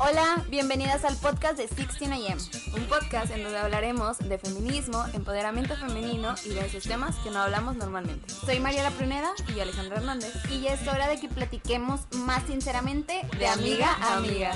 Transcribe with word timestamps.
Hola, 0.00 0.44
bienvenidas 0.48 1.04
al 1.04 1.16
podcast 1.16 1.58
de 1.58 1.68
16am, 1.68 2.38
un 2.72 2.84
podcast 2.84 3.32
en 3.32 3.42
donde 3.42 3.58
hablaremos 3.58 4.18
de 4.18 4.38
feminismo, 4.38 5.04
empoderamiento 5.12 5.76
femenino 5.76 6.36
y 6.44 6.50
de 6.50 6.66
esos 6.66 6.84
temas 6.84 7.16
que 7.16 7.30
no 7.30 7.40
hablamos 7.40 7.74
normalmente. 7.74 8.32
Soy 8.32 8.60
Mariela 8.60 8.92
Pruneda 8.92 9.30
y 9.48 9.56
yo 9.56 9.62
Alejandra 9.62 9.96
Hernández 9.96 10.32
y 10.50 10.60
ya 10.60 10.74
es 10.74 10.86
hora 10.86 11.08
de 11.08 11.18
que 11.18 11.28
platiquemos 11.28 12.02
más 12.12 12.44
sinceramente 12.46 13.26
de 13.38 13.48
amiga 13.48 13.92
a 14.00 14.18
amiga. 14.18 14.52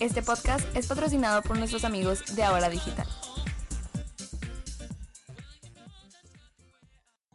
Este 0.00 0.20
podcast 0.20 0.66
es 0.76 0.86
patrocinado 0.86 1.40
por 1.40 1.56
nuestros 1.56 1.84
amigos 1.84 2.36
de 2.36 2.44
Ahora 2.44 2.68
Digital. 2.68 3.06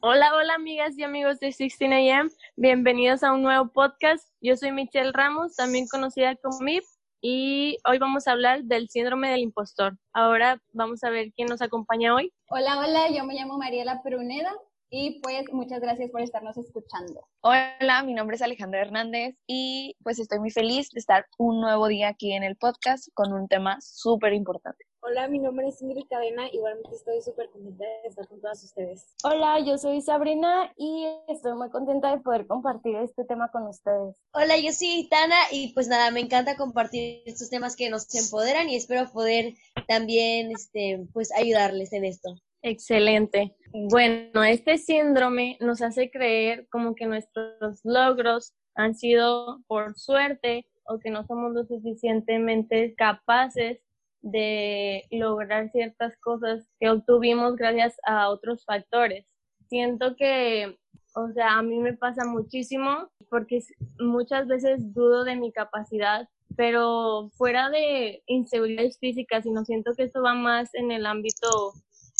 Hola, 0.03 0.33
hola 0.33 0.55
amigas 0.55 0.97
y 0.97 1.03
amigos 1.03 1.39
de 1.39 1.49
16am, 1.49 2.31
bienvenidos 2.55 3.21
a 3.21 3.33
un 3.33 3.43
nuevo 3.43 3.71
podcast. 3.71 4.27
Yo 4.41 4.57
soy 4.57 4.71
Michelle 4.71 5.11
Ramos, 5.13 5.55
también 5.55 5.85
conocida 5.87 6.35
como 6.37 6.57
MIP, 6.61 6.83
y 7.21 7.77
hoy 7.87 7.99
vamos 7.99 8.27
a 8.27 8.31
hablar 8.31 8.63
del 8.63 8.89
síndrome 8.89 9.29
del 9.29 9.41
impostor. 9.41 9.95
Ahora 10.11 10.59
vamos 10.73 11.03
a 11.03 11.11
ver 11.11 11.31
quién 11.35 11.49
nos 11.49 11.61
acompaña 11.61 12.15
hoy. 12.15 12.33
Hola, 12.49 12.79
hola, 12.79 13.11
yo 13.15 13.23
me 13.25 13.35
llamo 13.35 13.59
Mariela 13.59 14.01
Pruneda 14.01 14.51
y 14.89 15.21
pues 15.21 15.45
muchas 15.53 15.79
gracias 15.81 16.09
por 16.09 16.21
estarnos 16.21 16.57
escuchando. 16.57 17.27
Hola, 17.41 18.01
mi 18.03 18.15
nombre 18.15 18.37
es 18.37 18.41
Alejandra 18.41 18.81
Hernández 18.81 19.35
y 19.45 19.95
pues 20.01 20.17
estoy 20.17 20.39
muy 20.39 20.49
feliz 20.49 20.89
de 20.89 20.99
estar 20.99 21.27
un 21.37 21.61
nuevo 21.61 21.87
día 21.87 22.07
aquí 22.07 22.33
en 22.33 22.41
el 22.41 22.55
podcast 22.55 23.07
con 23.13 23.33
un 23.33 23.47
tema 23.47 23.77
súper 23.81 24.33
importante. 24.33 24.83
Hola, 25.03 25.27
mi 25.27 25.39
nombre 25.39 25.67
es 25.67 25.81
Ingrid 25.81 26.05
Cadena. 26.07 26.47
Igualmente 26.53 26.95
estoy 26.95 27.23
súper 27.23 27.49
contenta 27.49 27.83
de 27.83 28.07
estar 28.07 28.27
con 28.27 28.39
todas 28.39 28.63
ustedes. 28.63 29.15
Hola, 29.23 29.59
yo 29.59 29.79
soy 29.79 29.99
Sabrina 29.99 30.71
y 30.77 31.07
estoy 31.27 31.53
muy 31.53 31.71
contenta 31.71 32.11
de 32.11 32.21
poder 32.21 32.45
compartir 32.45 32.95
este 32.97 33.25
tema 33.25 33.49
con 33.49 33.63
ustedes. 33.63 34.15
Hola, 34.31 34.59
yo 34.59 34.71
soy 34.71 35.07
Tana 35.09 35.35
y 35.51 35.73
pues 35.73 35.87
nada, 35.87 36.11
me 36.11 36.19
encanta 36.19 36.55
compartir 36.55 37.23
estos 37.25 37.49
temas 37.49 37.75
que 37.75 37.89
nos 37.89 38.13
empoderan 38.13 38.69
y 38.69 38.75
espero 38.75 39.11
poder 39.11 39.55
también 39.87 40.51
este, 40.51 41.03
pues 41.13 41.31
ayudarles 41.35 41.93
en 41.93 42.05
esto. 42.05 42.35
Excelente. 42.61 43.55
Bueno, 43.73 44.43
este 44.43 44.77
síndrome 44.77 45.57
nos 45.61 45.81
hace 45.81 46.11
creer 46.11 46.67
como 46.69 46.93
que 46.93 47.07
nuestros 47.07 47.81
logros 47.83 48.53
han 48.75 48.93
sido 48.93 49.63
por 49.65 49.97
suerte 49.97 50.67
o 50.83 50.99
que 50.99 51.09
no 51.09 51.25
somos 51.25 51.53
lo 51.53 51.65
suficientemente 51.65 52.93
capaces 52.95 53.79
de 54.21 55.05
lograr 55.11 55.71
ciertas 55.71 56.17
cosas 56.17 56.67
que 56.79 56.89
obtuvimos 56.89 57.55
gracias 57.55 57.95
a 58.05 58.29
otros 58.29 58.63
factores. 58.65 59.25
Siento 59.67 60.15
que, 60.15 60.77
o 61.15 61.31
sea, 61.33 61.57
a 61.57 61.63
mí 61.63 61.79
me 61.79 61.93
pasa 61.93 62.25
muchísimo 62.25 63.09
porque 63.29 63.59
muchas 63.99 64.47
veces 64.47 64.93
dudo 64.93 65.23
de 65.23 65.35
mi 65.35 65.51
capacidad, 65.51 66.27
pero 66.55 67.29
fuera 67.37 67.69
de 67.69 68.21
inseguridades 68.27 68.99
físicas, 68.99 69.43
sino 69.43 69.63
siento 69.63 69.93
que 69.95 70.03
esto 70.03 70.21
va 70.21 70.33
más 70.33 70.73
en 70.75 70.91
el 70.91 71.05
ámbito 71.05 71.73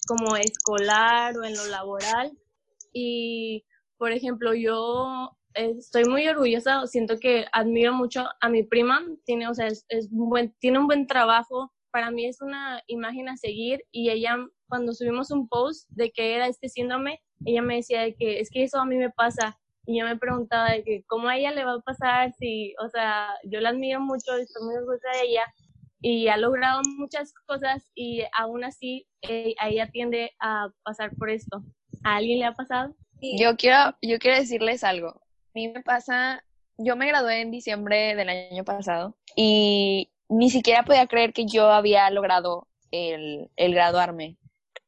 como 0.07 0.35
escolar 0.37 1.37
o 1.37 1.43
en 1.43 1.55
lo 1.55 1.65
laboral. 1.67 2.31
Y, 2.93 3.65
por 3.97 4.11
ejemplo, 4.11 4.53
yo 4.53 5.31
estoy 5.53 6.05
muy 6.05 6.27
orgullosa, 6.27 6.87
siento 6.87 7.19
que 7.19 7.45
admiro 7.51 7.93
mucho 7.93 8.25
a 8.39 8.49
mi 8.49 8.63
prima, 8.63 9.01
tiene, 9.25 9.47
o 9.47 9.53
sea, 9.53 9.67
es, 9.67 9.85
buen, 10.11 10.55
tiene 10.59 10.79
un 10.79 10.87
buen 10.87 11.07
trabajo, 11.07 11.71
para 11.91 12.11
mí 12.11 12.25
es 12.25 12.41
una 12.41 12.81
imagen 12.87 13.29
a 13.29 13.37
seguir 13.37 13.83
y 13.91 14.09
ella 14.09 14.37
cuando 14.67 14.93
subimos 14.93 15.31
un 15.31 15.47
post 15.47 15.89
de 15.89 16.11
que 16.11 16.35
era 16.35 16.47
este 16.47 16.69
síndrome, 16.69 17.21
ella 17.45 17.61
me 17.61 17.75
decía 17.75 18.01
de 18.01 18.15
que 18.15 18.39
es 18.39 18.49
que 18.49 18.63
eso 18.63 18.79
a 18.79 18.85
mí 18.85 18.97
me 18.97 19.09
pasa 19.09 19.59
y 19.85 19.99
yo 19.99 20.05
me 20.05 20.17
preguntaba 20.17 20.71
de 20.71 20.83
que 20.83 21.03
cómo 21.07 21.27
a 21.27 21.37
ella 21.37 21.51
le 21.51 21.65
va 21.65 21.73
a 21.73 21.81
pasar 21.81 22.33
si, 22.33 22.73
o 22.83 22.89
sea, 22.89 23.29
yo 23.43 23.59
la 23.59 23.69
admiro 23.69 23.99
mucho, 23.99 24.35
estoy 24.35 24.63
muy 24.63 24.75
orgullosa 24.75 25.09
de 25.13 25.27
ella 25.27 25.43
y 26.01 26.27
ha 26.27 26.37
logrado 26.37 26.81
muchas 26.97 27.33
cosas 27.45 27.91
y 27.93 28.23
aún 28.37 28.63
así 28.63 29.07
eh, 29.21 29.53
ella 29.63 29.89
tiende 29.91 30.31
a 30.39 30.69
pasar 30.83 31.11
por 31.15 31.29
esto. 31.29 31.63
¿A 32.03 32.15
alguien 32.15 32.39
le 32.39 32.45
ha 32.45 32.53
pasado? 32.53 32.95
Yo 33.21 33.55
quiero, 33.55 33.95
yo 34.01 34.17
quiero 34.17 34.37
decirles 34.37 34.83
algo. 34.83 35.09
A 35.09 35.51
mí 35.53 35.67
me 35.67 35.81
pasa, 35.81 36.43
yo 36.77 36.95
me 36.95 37.07
gradué 37.07 37.41
en 37.41 37.51
diciembre 37.51 38.15
del 38.15 38.29
año 38.29 38.63
pasado 38.63 39.15
y 39.35 40.10
ni 40.31 40.49
siquiera 40.49 40.83
podía 40.83 41.07
creer 41.07 41.33
que 41.33 41.45
yo 41.45 41.69
había 41.69 42.09
logrado 42.09 42.67
el, 42.89 43.49
el 43.57 43.73
graduarme. 43.73 44.37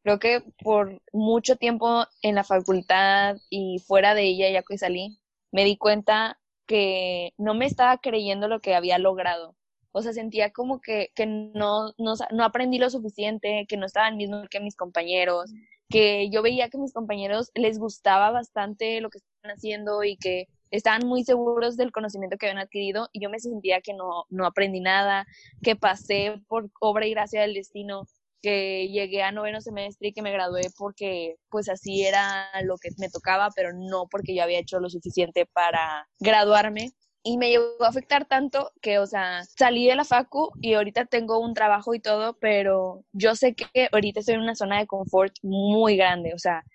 Creo 0.02 0.18
que 0.18 0.42
por 0.64 1.02
mucho 1.12 1.58
tiempo 1.58 2.06
en 2.22 2.36
la 2.36 2.44
facultad 2.44 3.38
y 3.50 3.80
fuera 3.86 4.16
de 4.16 4.24
ella, 4.24 4.50
ya 4.50 4.64
que 4.64 4.78
salí, 4.78 5.20
me 5.52 5.66
di 5.66 5.78
cuenta 5.78 6.40
que 6.66 7.34
no 7.38 7.54
me 7.56 7.66
estaba 7.66 7.98
creyendo 7.98 8.48
lo 8.48 8.62
que 8.62 8.74
había 8.74 8.98
logrado. 8.98 9.56
O 9.92 10.02
sea, 10.02 10.14
sentía 10.14 10.52
como 10.52 10.80
que, 10.80 11.12
que 11.14 11.26
no, 11.26 11.94
no, 11.98 12.14
no 12.31 12.44
aprendí 12.46 12.80
lo 12.80 12.90
suficiente, 12.90 13.66
que 13.68 13.78
no 13.78 13.86
estaba 13.86 14.08
el 14.08 14.16
mismo 14.16 14.44
que 14.50 14.62
mis 14.62 14.75
compañeros, 14.75 15.52
que 15.90 16.30
yo 16.30 16.42
veía 16.42 16.70
que 16.70 16.78
mis 16.78 16.94
compañeros 16.94 17.52
les 17.54 17.80
gustaba 17.80 18.31
bastante 18.31 19.02
lo 19.02 19.10
que 19.10 19.20
estaban 19.20 19.58
haciendo 19.58 20.04
y 20.04 20.18
que 20.18 20.48
estaban 20.74 21.08
muy 21.08 21.24
seguros 21.24 21.78
del 21.78 21.92
conocimiento 21.92 22.38
que 22.38 22.48
habían 22.48 22.64
adquirido 22.64 23.08
y 23.14 23.22
yo 23.22 23.30
me 23.30 23.40
sentía 23.40 23.80
que 23.82 23.94
no, 23.94 24.26
no 24.30 24.46
aprendí 24.48 24.80
nada, 24.80 25.28
que 25.62 25.76
pasé 25.76 26.42
por 26.48 26.70
obra 26.82 27.06
y 27.06 27.12
gracia 27.12 27.42
del 27.42 27.54
destino, 27.54 28.08
que 28.42 28.90
llegué 28.90 29.22
a 29.22 29.32
noveno 29.32 29.62
semestre 29.62 30.08
y 30.08 30.14
que 30.14 30.24
me 30.24 30.32
gradué 30.32 30.64
porque 30.76 31.36
pues 31.50 31.70
así 31.70 32.04
era 32.04 32.50
lo 32.64 32.78
que 32.78 32.90
me 32.98 33.10
tocaba, 33.10 33.50
pero 33.56 33.70
no 33.72 34.08
porque 34.10 34.36
yo 34.36 34.42
había 34.42 34.60
hecho 34.60 34.80
lo 34.80 34.90
suficiente 34.90 35.46
para 35.46 36.08
graduarme. 36.20 36.92
Y 37.26 37.38
me 37.38 37.52
llegó 37.52 37.82
a 37.82 37.88
afectar 37.88 38.26
tanto 38.26 38.72
que, 38.82 39.00
o 39.00 39.06
sea, 39.06 39.44
salí 39.46 39.88
de 39.88 39.96
la 39.96 40.04
facu 40.04 40.52
y 40.60 40.74
ahorita 40.74 41.06
tengo 41.06 41.40
un 41.40 41.54
trabajo 41.54 41.94
y 41.94 42.02
todo, 42.02 42.38
pero 42.40 43.06
yo 43.14 43.36
sé 43.36 43.56
que 43.56 43.88
ahorita 43.94 44.20
estoy 44.20 44.36
en 44.36 44.42
una 44.42 44.56
zona 44.56 44.80
de 44.80 44.88
confort 44.88 45.34
muy 45.42 45.96
grande, 45.96 46.34
o 46.34 46.38
sea, 46.38 46.66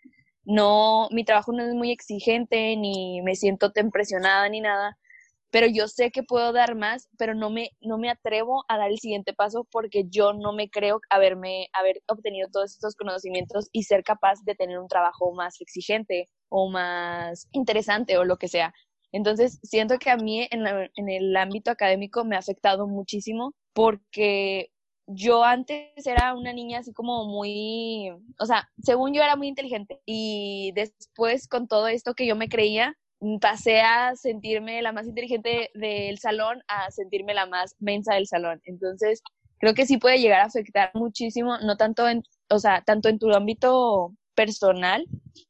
no, 0.49 1.09
mi 1.11 1.25
trabajo 1.25 1.53
no 1.53 1.63
es 1.63 1.75
muy 1.75 1.93
exigente, 1.93 2.75
ni 2.77 3.21
me 3.23 3.37
siento 3.37 3.71
tan 3.71 3.91
presionada 3.91 4.49
ni 4.49 4.63
nada, 4.63 4.97
pero 5.51 5.67
yo 5.67 5.89
sé 5.89 6.11
que 6.11 6.23
puedo 6.23 6.53
dar 6.55 6.75
más, 6.75 7.09
pero 7.19 7.35
no 7.35 7.51
me, 7.51 7.71
no 7.83 7.99
me 7.99 8.09
atrevo 8.09 8.65
a 8.69 8.79
dar 8.79 8.91
el 8.91 8.99
siguiente 8.99 9.35
paso 9.35 9.67
porque 9.71 10.05
yo 10.09 10.33
no 10.33 10.55
me 10.55 10.71
creo 10.71 11.01
haberme, 11.11 11.69
haber 11.75 12.03
obtenido 12.09 12.49
todos 12.51 12.73
estos 12.73 12.95
conocimientos 12.97 13.69
y 13.73 13.83
ser 13.83 14.03
capaz 14.03 14.43
de 14.45 14.55
tener 14.55 14.79
un 14.79 14.89
trabajo 14.89 15.35
más 15.35 15.61
exigente 15.61 16.29
o 16.49 16.71
más 16.71 17.47
interesante 17.53 18.17
o 18.17 18.25
lo 18.25 18.39
que 18.39 18.49
sea. 18.49 18.73
Entonces, 19.13 19.59
siento 19.63 19.99
que 19.99 20.11
a 20.11 20.17
mí 20.17 20.49
en, 20.51 20.67
en 20.67 21.09
el 21.11 21.37
ámbito 21.37 21.71
académico 21.71 22.25
me 22.25 22.37
ha 22.37 22.41
afectado 22.41 22.87
muchísimo 22.87 23.55
porque 23.75 24.71
yo 25.09 25.43
antes 25.43 26.07
era 26.07 26.35
una 26.35 26.53
niña 26.53 26.81
así 26.81 26.93
como 26.93 27.25
muy, 27.25 28.11
o 28.39 28.47
sea, 28.47 28.69
según 28.83 29.15
yo 29.15 29.23
era 29.23 29.37
muy 29.37 29.49
inteligente 29.49 30.01
y 30.05 30.73
después 30.75 31.49
con 31.49 31.67
todo 31.67 31.89
esto 31.89 32.15
que 32.15 32.27
yo 32.27 32.37
me 32.37 32.49
creía, 32.51 32.95
pasé 33.41 33.81
a 33.81 34.15
sentirme 34.17 34.83
la 34.83 34.93
más 34.93 35.07
inteligente 35.07 35.71
del 35.75 36.19
salón 36.19 36.63
a 36.69 36.91
sentirme 36.91 37.35
la 37.35 37.47
más 37.47 37.75
mensa 37.79 38.15
del 38.15 38.27
salón. 38.27 38.61
Entonces, 38.65 39.23
creo 39.59 39.75
que 39.75 39.87
sí 39.87 39.97
puede 39.97 40.19
llegar 40.21 40.41
a 40.41 40.45
afectar 40.47 40.91
muchísimo, 40.95 41.59
no 41.59 41.77
tanto 41.77 42.07
en, 42.09 42.23
o 42.51 42.59
sea, 42.59 42.83
tanto 42.83 43.09
en 43.09 43.19
tu 43.19 43.33
ámbito 43.33 44.15
personal 44.35 45.07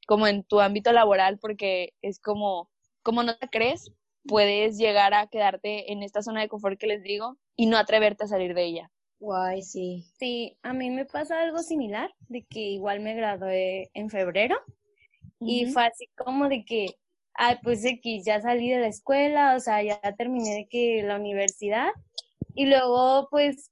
como 0.06 0.26
en 0.28 0.44
tu 0.44 0.60
ámbito 0.60 0.92
laboral, 0.92 1.38
porque 1.38 1.94
es 2.00 2.20
como, 2.20 2.70
como 3.02 3.22
no 3.22 3.36
te 3.36 3.48
crees, 3.48 3.90
puedes 4.24 4.78
llegar 4.78 5.14
a 5.14 5.26
quedarte 5.26 5.92
en 5.92 6.02
esta 6.02 6.22
zona 6.22 6.40
de 6.42 6.48
confort 6.48 6.78
que 6.78 6.86
les 6.86 7.02
digo 7.02 7.36
y 7.56 7.66
no 7.66 7.76
atreverte 7.76 8.24
a 8.24 8.28
salir 8.28 8.54
de 8.54 8.64
ella. 8.64 8.90
Guay, 9.20 9.62
sí. 9.62 10.04
Sí, 10.18 10.56
a 10.62 10.72
mí 10.72 10.90
me 10.90 11.04
pasa 11.04 11.40
algo 11.40 11.58
similar, 11.58 12.10
de 12.28 12.44
que 12.44 12.60
igual 12.60 13.00
me 13.00 13.14
gradué 13.14 13.90
en 13.94 14.10
febrero 14.10 14.56
y 15.40 15.66
fue 15.66 15.86
así 15.86 16.08
como 16.16 16.48
de 16.48 16.64
que, 16.64 16.86
ay, 17.34 17.56
pues 17.62 17.82
de 17.82 18.00
que 18.00 18.22
ya 18.22 18.40
salí 18.40 18.70
de 18.70 18.80
la 18.80 18.88
escuela, 18.88 19.56
o 19.56 19.60
sea, 19.60 19.82
ya 19.82 20.00
terminé 20.16 20.54
de 20.54 20.68
que 20.68 21.02
la 21.02 21.16
universidad 21.16 21.90
y 22.54 22.66
luego 22.66 23.28
pues 23.30 23.70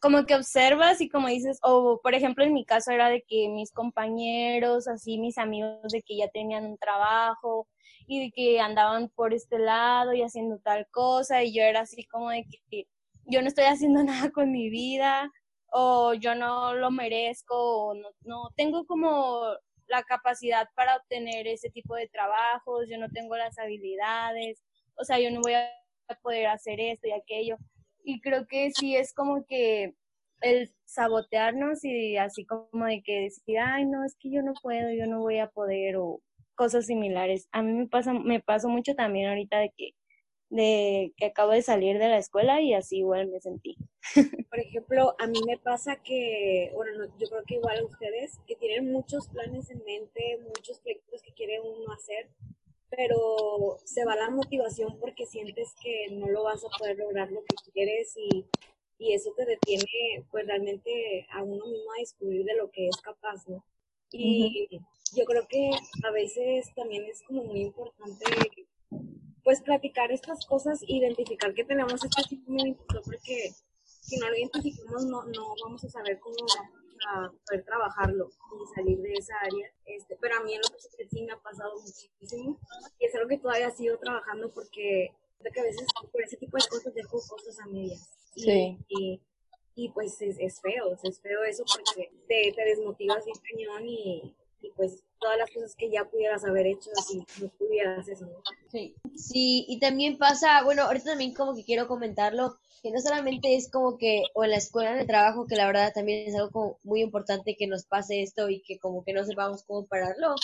como 0.00 0.26
que 0.26 0.34
observas 0.36 1.00
y 1.00 1.08
como 1.08 1.28
dices, 1.28 1.58
o 1.62 2.00
por 2.02 2.14
ejemplo 2.14 2.44
en 2.44 2.52
mi 2.52 2.64
caso 2.64 2.92
era 2.92 3.08
de 3.08 3.22
que 3.22 3.48
mis 3.48 3.72
compañeros, 3.72 4.86
así 4.88 5.18
mis 5.18 5.38
amigos 5.38 5.92
de 5.92 6.02
que 6.02 6.16
ya 6.16 6.28
tenían 6.28 6.64
un 6.66 6.78
trabajo 6.78 7.66
y 8.06 8.20
de 8.20 8.30
que 8.32 8.60
andaban 8.60 9.08
por 9.10 9.34
este 9.34 9.58
lado 9.58 10.12
y 10.14 10.22
haciendo 10.22 10.58
tal 10.58 10.86
cosa 10.90 11.42
y 11.42 11.52
yo 11.52 11.62
era 11.62 11.80
así 11.80 12.04
como 12.04 12.30
de 12.30 12.44
que 12.70 12.86
yo 13.28 13.42
no 13.42 13.48
estoy 13.48 13.64
haciendo 13.64 14.02
nada 14.04 14.30
con 14.30 14.50
mi 14.50 14.70
vida 14.70 15.30
o 15.70 16.14
yo 16.14 16.34
no 16.34 16.74
lo 16.74 16.90
merezco 16.90 17.54
o 17.56 17.94
no, 17.94 18.08
no 18.24 18.50
tengo 18.56 18.86
como 18.86 19.42
la 19.86 20.02
capacidad 20.02 20.68
para 20.74 20.96
obtener 20.96 21.46
ese 21.46 21.70
tipo 21.70 21.94
de 21.94 22.08
trabajos, 22.08 22.88
yo 22.90 22.98
no 22.98 23.08
tengo 23.08 23.36
las 23.36 23.58
habilidades, 23.58 24.62
o 24.96 25.04
sea, 25.04 25.18
yo 25.18 25.30
no 25.30 25.40
voy 25.40 25.54
a 25.54 25.70
poder 26.22 26.46
hacer 26.48 26.80
esto 26.80 27.08
y 27.08 27.12
aquello. 27.12 27.56
Y 28.04 28.20
creo 28.20 28.46
que 28.46 28.70
sí 28.70 28.96
es 28.96 29.12
como 29.14 29.44
que 29.46 29.94
el 30.40 30.70
sabotearnos 30.84 31.84
y 31.84 32.16
así 32.16 32.46
como 32.46 32.86
de 32.86 33.02
que 33.02 33.22
decir, 33.22 33.58
ay, 33.58 33.86
no, 33.86 34.04
es 34.04 34.16
que 34.18 34.30
yo 34.30 34.42
no 34.42 34.52
puedo, 34.62 34.90
yo 34.92 35.06
no 35.06 35.20
voy 35.20 35.38
a 35.38 35.48
poder 35.48 35.96
o 35.96 36.20
cosas 36.54 36.86
similares. 36.86 37.48
A 37.52 37.62
mí 37.62 37.72
me 37.72 37.86
pasa, 37.88 38.12
me 38.12 38.40
pasó 38.40 38.68
mucho 38.68 38.94
también 38.94 39.28
ahorita 39.28 39.58
de 39.58 39.72
que 39.76 39.90
de 40.50 41.12
que 41.16 41.26
acabo 41.26 41.52
de 41.52 41.62
salir 41.62 41.98
de 41.98 42.08
la 42.08 42.18
escuela 42.18 42.60
y 42.60 42.74
así 42.74 42.98
igual 42.98 43.28
me 43.28 43.40
sentí. 43.40 43.76
Por 44.50 44.58
ejemplo, 44.58 45.14
a 45.18 45.26
mí 45.26 45.40
me 45.46 45.58
pasa 45.58 45.96
que, 45.96 46.72
bueno, 46.74 47.04
yo 47.18 47.28
creo 47.28 47.44
que 47.46 47.54
igual 47.56 47.78
a 47.78 47.84
ustedes, 47.84 48.38
que 48.46 48.56
tienen 48.56 48.90
muchos 48.90 49.28
planes 49.28 49.70
en 49.70 49.84
mente, 49.84 50.38
muchos 50.42 50.80
proyectos 50.80 51.22
que 51.22 51.34
quiere 51.34 51.60
uno 51.60 51.92
hacer, 51.92 52.30
pero 52.90 53.76
se 53.84 54.04
va 54.04 54.16
la 54.16 54.30
motivación 54.30 54.98
porque 54.98 55.26
sientes 55.26 55.74
que 55.82 56.08
no 56.12 56.28
lo 56.28 56.44
vas 56.44 56.64
a 56.64 56.78
poder 56.78 56.96
lograr 56.96 57.30
lo 57.30 57.40
que 57.44 57.56
quieres 57.72 58.16
y, 58.16 58.46
y 58.98 59.12
eso 59.12 59.32
te 59.36 59.44
detiene 59.44 60.24
pues 60.30 60.46
realmente 60.46 61.26
a 61.30 61.42
uno 61.42 61.66
mismo 61.66 61.92
a 61.92 62.00
descubrir 62.00 62.44
de 62.44 62.56
lo 62.56 62.70
que 62.70 62.88
es 62.88 62.96
capaz, 62.96 63.46
¿no? 63.46 63.62
Y 64.10 64.80
yo 65.14 65.24
creo 65.26 65.46
que 65.46 65.70
a 66.02 66.10
veces 66.10 66.72
también 66.74 67.04
es 67.04 67.22
como 67.22 67.44
muy 67.44 67.60
importante 67.60 68.24
pues 69.48 69.62
platicar 69.62 70.12
estas 70.12 70.44
cosas, 70.44 70.78
identificar 70.86 71.54
que 71.54 71.64
tenemos 71.64 72.04
este 72.04 72.22
síndrome 72.28 72.64
de 72.64 72.68
impostor 72.68 73.02
porque 73.02 73.50
si 74.02 74.18
no 74.18 74.28
lo 74.28 74.36
identificamos 74.36 75.06
no, 75.06 75.24
no 75.24 75.54
vamos 75.64 75.82
a 75.84 75.88
saber 75.88 76.20
cómo 76.20 76.36
a 77.08 77.32
poder 77.46 77.64
trabajarlo 77.64 78.28
y 78.28 78.74
salir 78.74 78.98
de 78.98 79.14
esa 79.14 79.32
área. 79.40 79.72
Este, 79.86 80.18
pero 80.20 80.36
a 80.36 80.40
mí 80.42 80.52
en 80.52 80.60
lo 80.60 80.68
que 80.68 81.08
sí 81.08 81.22
me 81.22 81.32
ha 81.32 81.40
pasado 81.40 81.80
muchísimo 81.80 82.60
y 82.98 83.06
es 83.06 83.14
algo 83.14 83.26
que 83.26 83.38
todavía 83.38 83.70
sigo 83.70 83.96
trabajando 83.96 84.52
porque 84.52 85.14
que 85.54 85.60
a 85.60 85.62
veces 85.62 85.86
por 86.12 86.22
ese 86.22 86.36
tipo 86.36 86.58
de 86.58 86.68
cosas 86.68 86.92
dejo 86.92 87.18
cosas 87.26 87.58
a 87.60 87.66
medias. 87.68 88.06
Y, 88.34 88.42
Sí. 88.42 88.78
y, 88.90 89.22
y, 89.76 89.88
pues 89.92 90.20
es, 90.20 90.36
es 90.38 90.60
feo, 90.60 90.92
es 91.02 91.22
feo 91.22 91.42
eso 91.44 91.64
porque 91.74 92.12
te, 92.28 92.52
te 92.52 92.64
desmotivas 92.66 93.24
bien 93.24 93.38
cañón 93.50 93.88
y, 93.88 94.36
y 94.60 94.70
pues 94.70 95.02
todas 95.20 95.38
las 95.38 95.50
cosas 95.50 95.74
que 95.76 95.90
ya 95.90 96.04
pudieras 96.04 96.44
haber 96.44 96.66
hecho 96.66 96.90
si 97.06 97.18
no 97.40 97.48
pudieras 97.58 98.08
eso, 98.08 98.26
¿no? 98.26 98.42
Sí. 98.70 98.94
Sí, 99.14 99.64
y 99.68 99.78
también 99.78 100.18
pasa, 100.18 100.62
bueno, 100.64 100.82
ahorita 100.82 101.10
también 101.10 101.34
como 101.34 101.54
que 101.54 101.64
quiero 101.64 101.88
comentarlo, 101.88 102.56
que 102.82 102.90
no 102.90 103.00
solamente 103.00 103.56
es 103.56 103.70
como 103.70 103.98
que, 103.98 104.22
o 104.34 104.44
en 104.44 104.50
la 104.50 104.56
escuela, 104.56 104.92
en 104.92 105.00
el 105.00 105.06
trabajo, 105.06 105.46
que 105.46 105.56
la 105.56 105.66
verdad 105.66 105.92
también 105.92 106.28
es 106.28 106.34
algo 106.34 106.50
como 106.50 106.78
muy 106.84 107.02
importante 107.02 107.56
que 107.56 107.66
nos 107.66 107.84
pase 107.84 108.22
esto 108.22 108.48
y 108.48 108.62
que 108.62 108.78
como 108.78 109.04
que 109.04 109.12
no 109.12 109.24
sepamos 109.24 109.64
cómo 109.64 109.86
pararlo, 109.86 110.34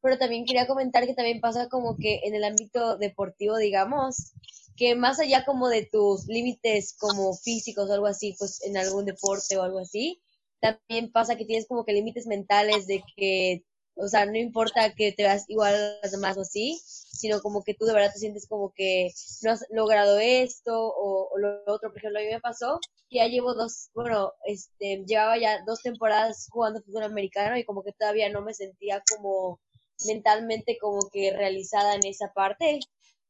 pero 0.00 0.18
también 0.18 0.44
quería 0.44 0.66
comentar 0.66 1.06
que 1.06 1.14
también 1.14 1.40
pasa 1.40 1.68
como 1.68 1.96
que 1.96 2.20
en 2.24 2.34
el 2.34 2.44
ámbito 2.44 2.98
deportivo, 2.98 3.56
digamos, 3.56 4.32
que 4.76 4.94
más 4.94 5.18
allá 5.18 5.44
como 5.44 5.68
de 5.68 5.88
tus 5.90 6.26
límites 6.26 6.94
como 6.98 7.34
físicos 7.34 7.90
o 7.90 7.92
algo 7.92 8.06
así, 8.06 8.34
pues 8.38 8.62
en 8.64 8.76
algún 8.76 9.06
deporte 9.06 9.56
o 9.56 9.62
algo 9.62 9.80
así, 9.80 10.20
también 10.60 11.12
pasa 11.12 11.36
que 11.36 11.44
tienes 11.44 11.66
como 11.68 11.84
que 11.84 11.92
límites 11.92 12.26
mentales 12.26 12.86
de 12.86 13.02
que, 13.16 13.64
o 13.94 14.08
sea, 14.08 14.26
no 14.26 14.36
importa 14.36 14.94
que 14.94 15.12
te 15.12 15.24
veas 15.24 15.44
igual 15.48 15.74
a 15.74 16.00
los 16.02 16.12
demás 16.12 16.36
o 16.36 16.42
así, 16.42 16.80
sino 16.84 17.40
como 17.40 17.62
que 17.64 17.74
tú 17.74 17.84
de 17.84 17.92
verdad 17.94 18.12
te 18.12 18.20
sientes 18.20 18.46
como 18.48 18.72
que 18.74 19.10
no 19.42 19.52
has 19.52 19.64
logrado 19.70 20.18
esto 20.18 20.72
o, 20.74 21.36
lo 21.38 21.62
otro. 21.66 21.90
Por 21.90 21.98
ejemplo, 21.98 22.20
a 22.20 22.22
mí 22.22 22.28
me 22.28 22.40
pasó 22.40 22.78
que 23.08 23.16
ya 23.18 23.26
llevo 23.26 23.54
dos, 23.54 23.90
bueno, 23.94 24.32
este, 24.44 25.04
llevaba 25.06 25.38
ya 25.38 25.62
dos 25.66 25.82
temporadas 25.82 26.48
jugando 26.50 26.82
fútbol 26.82 27.04
americano 27.04 27.56
y 27.56 27.64
como 27.64 27.82
que 27.82 27.92
todavía 27.92 28.28
no 28.30 28.42
me 28.42 28.54
sentía 28.54 29.02
como 29.10 29.60
mentalmente 30.06 30.78
como 30.78 31.08
que 31.10 31.32
realizada 31.32 31.94
en 31.94 32.06
esa 32.06 32.32
parte. 32.32 32.80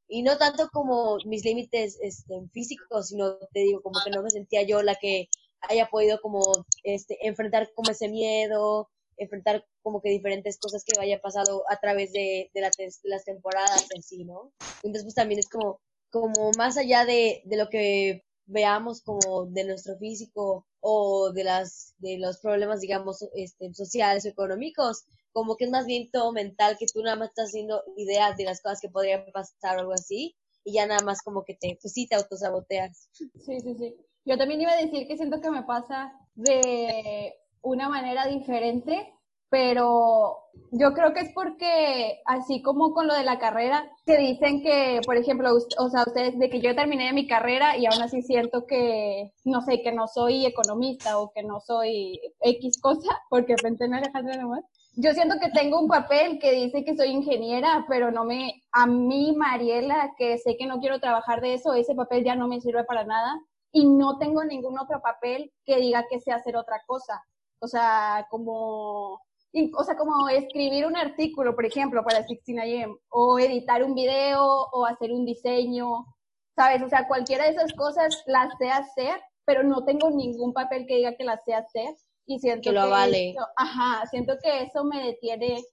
Y 0.09 0.23
no 0.23 0.39
tanto 0.39 0.71
como 0.73 1.19
mis 1.27 1.45
límites 1.45 1.99
este, 2.03 2.35
físicos, 2.53 3.09
sino 3.09 3.37
te 3.53 3.61
digo, 3.61 3.83
como 3.83 4.01
que 4.05 4.11
no 4.11 4.23
me 4.23 4.31
sentía 4.31 4.63
yo 4.63 4.83
la 4.83 4.95
que 4.95 5.29
haya 5.63 5.87
podido 5.87 6.21
como 6.21 6.43
este, 6.83 7.19
enfrentar 7.27 7.71
como 7.75 7.91
ese 7.91 8.09
miedo, 8.09 8.89
enfrentar 9.17 9.65
como 9.83 10.01
que 10.01 10.11
diferentes 10.11 10.59
cosas 10.59 10.85
que 10.85 10.99
me 10.99 11.05
haya 11.05 11.21
pasado 11.21 11.65
a 11.69 11.79
través 11.79 12.13
de, 12.13 12.51
de, 12.55 12.61
las 13.03 13.25
temporadas 13.25 13.87
en 13.95 14.03
sí, 14.03 14.25
¿no? 14.25 14.53
Entonces 14.83 15.05
pues 15.05 15.15
también 15.15 15.41
es 15.41 15.49
como, 15.49 15.81
como 16.11 16.53
más 16.57 16.77
allá 16.77 17.05
de, 17.05 17.43
de 17.45 17.57
lo 17.57 17.69
que 17.69 18.25
veamos 18.49 19.03
como 19.03 19.47
de 19.47 19.65
nuestro 19.65 19.99
físico 19.99 20.67
o 20.81 21.33
de 21.33 21.45
las 21.45 21.95
de 21.99 22.19
los 22.19 22.39
problemas 22.39 22.81
digamos 22.81 23.23
este, 23.35 23.75
sociales 23.75 24.25
o 24.25 24.29
económicos 24.29 25.05
como 25.33 25.57
que 25.57 25.67
es 25.67 25.71
más 25.71 25.85
bien 25.85 26.11
todo 26.11 26.33
mental 26.33 26.77
que 26.79 26.87
tú 26.87 27.03
nada 27.03 27.17
más 27.17 27.29
estás 27.29 27.49
haciendo 27.49 27.83
ideas 27.97 28.37
de 28.39 28.45
las 28.45 28.63
cosas 28.63 28.81
que 28.81 28.89
podrían 28.89 29.25
pasar 29.33 29.77
o 29.77 29.81
algo 29.81 29.93
así 29.93 30.35
y 30.65 30.73
ya 30.73 30.87
nada 30.87 31.05
más 31.05 31.21
como 31.23 31.45
que 31.45 31.55
te 31.55 31.79
pues 31.81 31.93
sí 31.93 32.07
te 32.07 32.15
autosaboteas 32.15 33.11
Sí, 33.13 33.61
sí, 33.61 33.75
sí. 33.79 33.97
Yo 34.29 34.37
también 34.37 34.61
iba 34.61 34.73
a 34.73 34.77
decir 34.77 35.09
que 35.09 35.17
siento 35.17 35.41
que 35.41 35.51
me 35.51 35.63
pasa 35.63 36.13
de 36.35 37.33
una 37.63 37.89
manera 37.89 38.27
diferente, 38.27 39.15
pero 39.49 40.37
yo 40.71 40.93
creo 40.93 41.15
que 41.15 41.21
es 41.21 41.33
porque, 41.33 42.21
así 42.27 42.61
como 42.61 42.93
con 42.93 43.07
lo 43.07 43.15
de 43.15 43.25
la 43.25 43.39
carrera, 43.39 43.91
que 44.05 44.19
dicen 44.19 44.63
que, 44.63 45.01
por 45.07 45.17
ejemplo, 45.17 45.49
o 45.79 45.89
sea, 45.89 46.05
ustedes, 46.07 46.39
de 46.39 46.51
que 46.51 46.61
yo 46.61 46.77
terminé 46.77 47.11
mi 47.15 47.27
carrera 47.27 47.79
y 47.79 47.87
aún 47.87 48.03
así 48.03 48.21
siento 48.21 48.67
que, 48.67 49.33
no 49.47 49.63
sé, 49.63 49.81
que 49.81 49.93
no 49.93 50.07
soy 50.07 50.45
economista 50.45 51.19
o 51.19 51.33
que 51.33 51.43
no 51.43 51.61
soy 51.61 52.21
X 52.43 52.83
cosa, 52.83 53.19
porque 53.31 53.55
pensé 53.55 53.87
en 53.87 53.95
Alejandra 53.95 54.37
nomás. 54.37 54.63
Yo 54.97 55.15
siento 55.15 55.37
que 55.41 55.49
tengo 55.59 55.81
un 55.81 55.89
papel 55.89 56.39
que 56.39 56.53
dice 56.53 56.85
que 56.85 56.97
soy 56.97 57.09
ingeniera, 57.09 57.87
pero 57.89 58.11
no 58.11 58.27
me, 58.27 58.61
a 58.73 58.85
mí, 58.85 59.35
Mariela, 59.35 60.13
que 60.19 60.37
sé 60.37 60.59
que 60.59 60.67
no 60.67 60.81
quiero 60.81 61.01
trabajar 61.01 61.41
de 61.41 61.55
eso, 61.55 61.73
ese 61.73 61.95
papel 61.95 62.25
ya 62.25 62.35
no 62.35 62.47
me 62.47 62.61
sirve 62.61 62.85
para 62.85 63.05
nada 63.05 63.41
y 63.73 63.85
no 63.87 64.19
tengo 64.19 64.45
ningún 64.45 64.79
otro 64.79 65.01
papel 65.01 65.53
que 65.65 65.77
diga 65.77 66.07
que 66.09 66.21
sé 66.21 66.33
hacer 66.33 66.57
otra 66.57 66.83
cosa. 66.87 67.23
O 67.61 67.67
sea, 67.67 68.27
como, 68.31 69.15
o 69.15 69.85
sea, 69.85 69.97
como 69.97 70.29
escribir 70.29 70.87
un 70.87 70.97
artículo, 70.97 71.55
por 71.55 71.67
ejemplo, 71.67 72.03
para 72.05 72.25
16am, 72.27 72.97
o 73.11 73.39
editar 73.39 73.83
un 73.83 73.95
video, 73.95 74.45
o 74.73 74.87
hacer 74.87 75.13
un 75.13 75.25
diseño, 75.25 76.07
¿sabes? 76.55 76.83
O 76.83 76.89
sea, 76.89 77.07
cualquiera 77.09 77.45
de 77.45 77.51
esas 77.51 77.73
cosas 77.75 78.23
las 78.27 78.49
sé 78.59 78.71
hacer, 78.71 79.21
pero 79.45 79.63
no 79.63 79.85
tengo 79.85 80.11
ningún 80.11 80.53
papel 80.53 80.87
que 80.87 80.97
diga 80.97 81.17
que 81.17 81.25
las 81.25 81.43
sé 81.45 81.55
hacer. 81.55 81.95
Y 82.31 82.39
siento 82.41 82.69
Que 82.71 82.73
lo 82.73 82.83
avale. 82.83 83.31
eso- 83.31 83.47
ajá, 83.57 84.07
siento 84.11 84.35
que 84.43 84.63
eso 84.63 84.85
me 84.85 85.03
detiene 85.03 85.65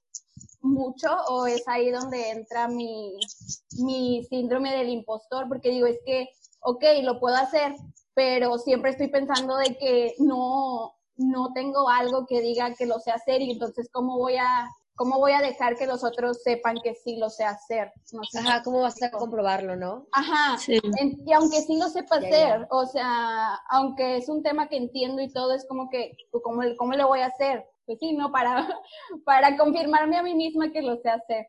mucho 0.62 1.10
o 1.28 1.46
es 1.48 1.68
ahí 1.68 1.92
donde 1.92 2.30
entra 2.32 2.68
mi, 2.68 3.18
mi 3.80 4.24
síndrome 4.24 4.72
del 4.76 4.90
impostor, 4.90 5.48
porque 5.50 5.70
digo, 5.70 5.86
es 5.86 6.00
que, 6.06 6.30
ok, 6.66 6.84
lo 7.04 7.20
puedo 7.20 7.36
hacer, 7.36 7.76
pero 8.14 8.58
siempre 8.58 8.92
estoy 8.92 9.08
pensando 9.10 9.58
de 9.58 9.76
que 9.78 10.16
no, 10.20 10.94
no 11.18 11.54
tengo 11.54 11.90
algo 11.90 12.26
que 12.28 12.42
diga 12.42 12.74
que 12.76 12.86
lo 12.86 13.00
sé 13.00 13.12
hacer 13.12 13.42
y 13.42 13.52
entonces 13.52 13.90
cómo 13.92 14.18
voy 14.18 14.36
a, 14.38 14.70
cómo 14.96 15.20
voy 15.20 15.34
a 15.34 15.42
dejar 15.42 15.76
que 15.76 15.86
los 15.88 16.04
otros 16.04 16.42
sepan 16.44 16.78
que 16.84 16.96
sí 16.96 17.18
lo 17.18 17.30
sé 17.30 17.44
hacer. 17.44 17.92
No 18.14 18.24
sé 18.24 18.40
ajá 18.40 18.64
cómo 18.64 18.82
vas 18.82 19.02
a 19.04 19.12
comprobarlo 19.12 19.76
no 19.76 20.08
Ajá, 20.12 20.58
Sí. 20.58 20.80
en- 21.00 21.22
y 21.26 21.34
aunque 21.34 21.62
sí 21.62 21.78
lo 21.78 21.90
sepa 21.90 22.20
Ya, 22.22 22.28
hacer, 22.28 22.60
ya. 22.62 22.68
o 22.72 22.86
sea, 22.86 23.56
aunque 23.70 24.18
es 24.18 24.30
un 24.30 24.42
tema 24.44 24.68
que 24.70 24.78
entiendo 24.78 25.22
y 25.22 25.32
todo, 25.32 25.54
es 25.54 25.66
como 25.68 25.90
que, 25.90 26.18
¿cómo, 26.44 26.62
cómo 26.78 26.94
lo 26.94 27.08
voy 27.08 27.20
a 27.20 27.28
hacer? 27.28 27.66
Pues 27.86 28.00
sí, 28.00 28.14
¿no? 28.14 28.32
Para, 28.32 28.68
para 29.26 29.58
confirmarme 29.58 30.18
a 30.18 30.24
mí 30.24 30.34
misma 30.34 30.72
que 30.72 30.82
lo 30.82 30.96
sé 30.98 31.10
hacer. 31.10 31.48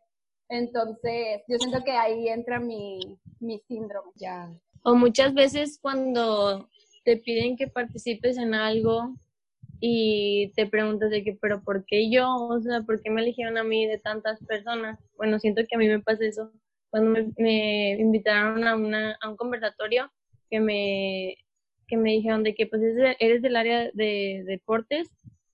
Entonces, 0.48 1.42
yo 1.48 1.58
siento 1.58 1.82
que 1.84 1.92
ahí 1.92 2.28
entra 2.28 2.60
mi, 2.60 2.98
mi 3.40 3.58
síndrome. 3.66 4.10
ya 4.16 4.48
O 4.88 4.94
muchas 4.94 5.34
veces 5.34 5.80
cuando 5.82 6.70
te 7.04 7.16
piden 7.16 7.56
que 7.56 7.66
participes 7.66 8.38
en 8.38 8.54
algo 8.54 9.16
y 9.80 10.52
te 10.54 10.68
preguntas 10.68 11.10
de 11.10 11.24
que, 11.24 11.36
pero 11.42 11.60
¿por 11.64 11.84
qué 11.84 12.08
yo? 12.08 12.32
O 12.32 12.60
sea, 12.60 12.82
¿por 12.82 13.02
qué 13.02 13.10
me 13.10 13.20
eligieron 13.20 13.58
a 13.58 13.64
mí 13.64 13.84
de 13.88 13.98
tantas 13.98 14.38
personas? 14.44 14.96
Bueno, 15.16 15.40
siento 15.40 15.62
que 15.68 15.74
a 15.74 15.78
mí 15.78 15.88
me 15.88 15.98
pasa 15.98 16.24
eso. 16.24 16.52
Cuando 16.88 17.20
me, 17.36 17.96
invitaron 17.98 18.62
a, 18.62 18.76
una, 18.76 19.18
a 19.20 19.28
un 19.28 19.36
conversatorio 19.36 20.08
que 20.48 20.60
me, 20.60 21.36
que 21.88 21.96
me 21.96 22.12
dijeron 22.12 22.44
de 22.44 22.54
que 22.54 22.68
pues 22.68 22.80
eres 23.18 23.42
del 23.42 23.56
área 23.56 23.90
de 23.92 24.44
deportes, 24.46 25.08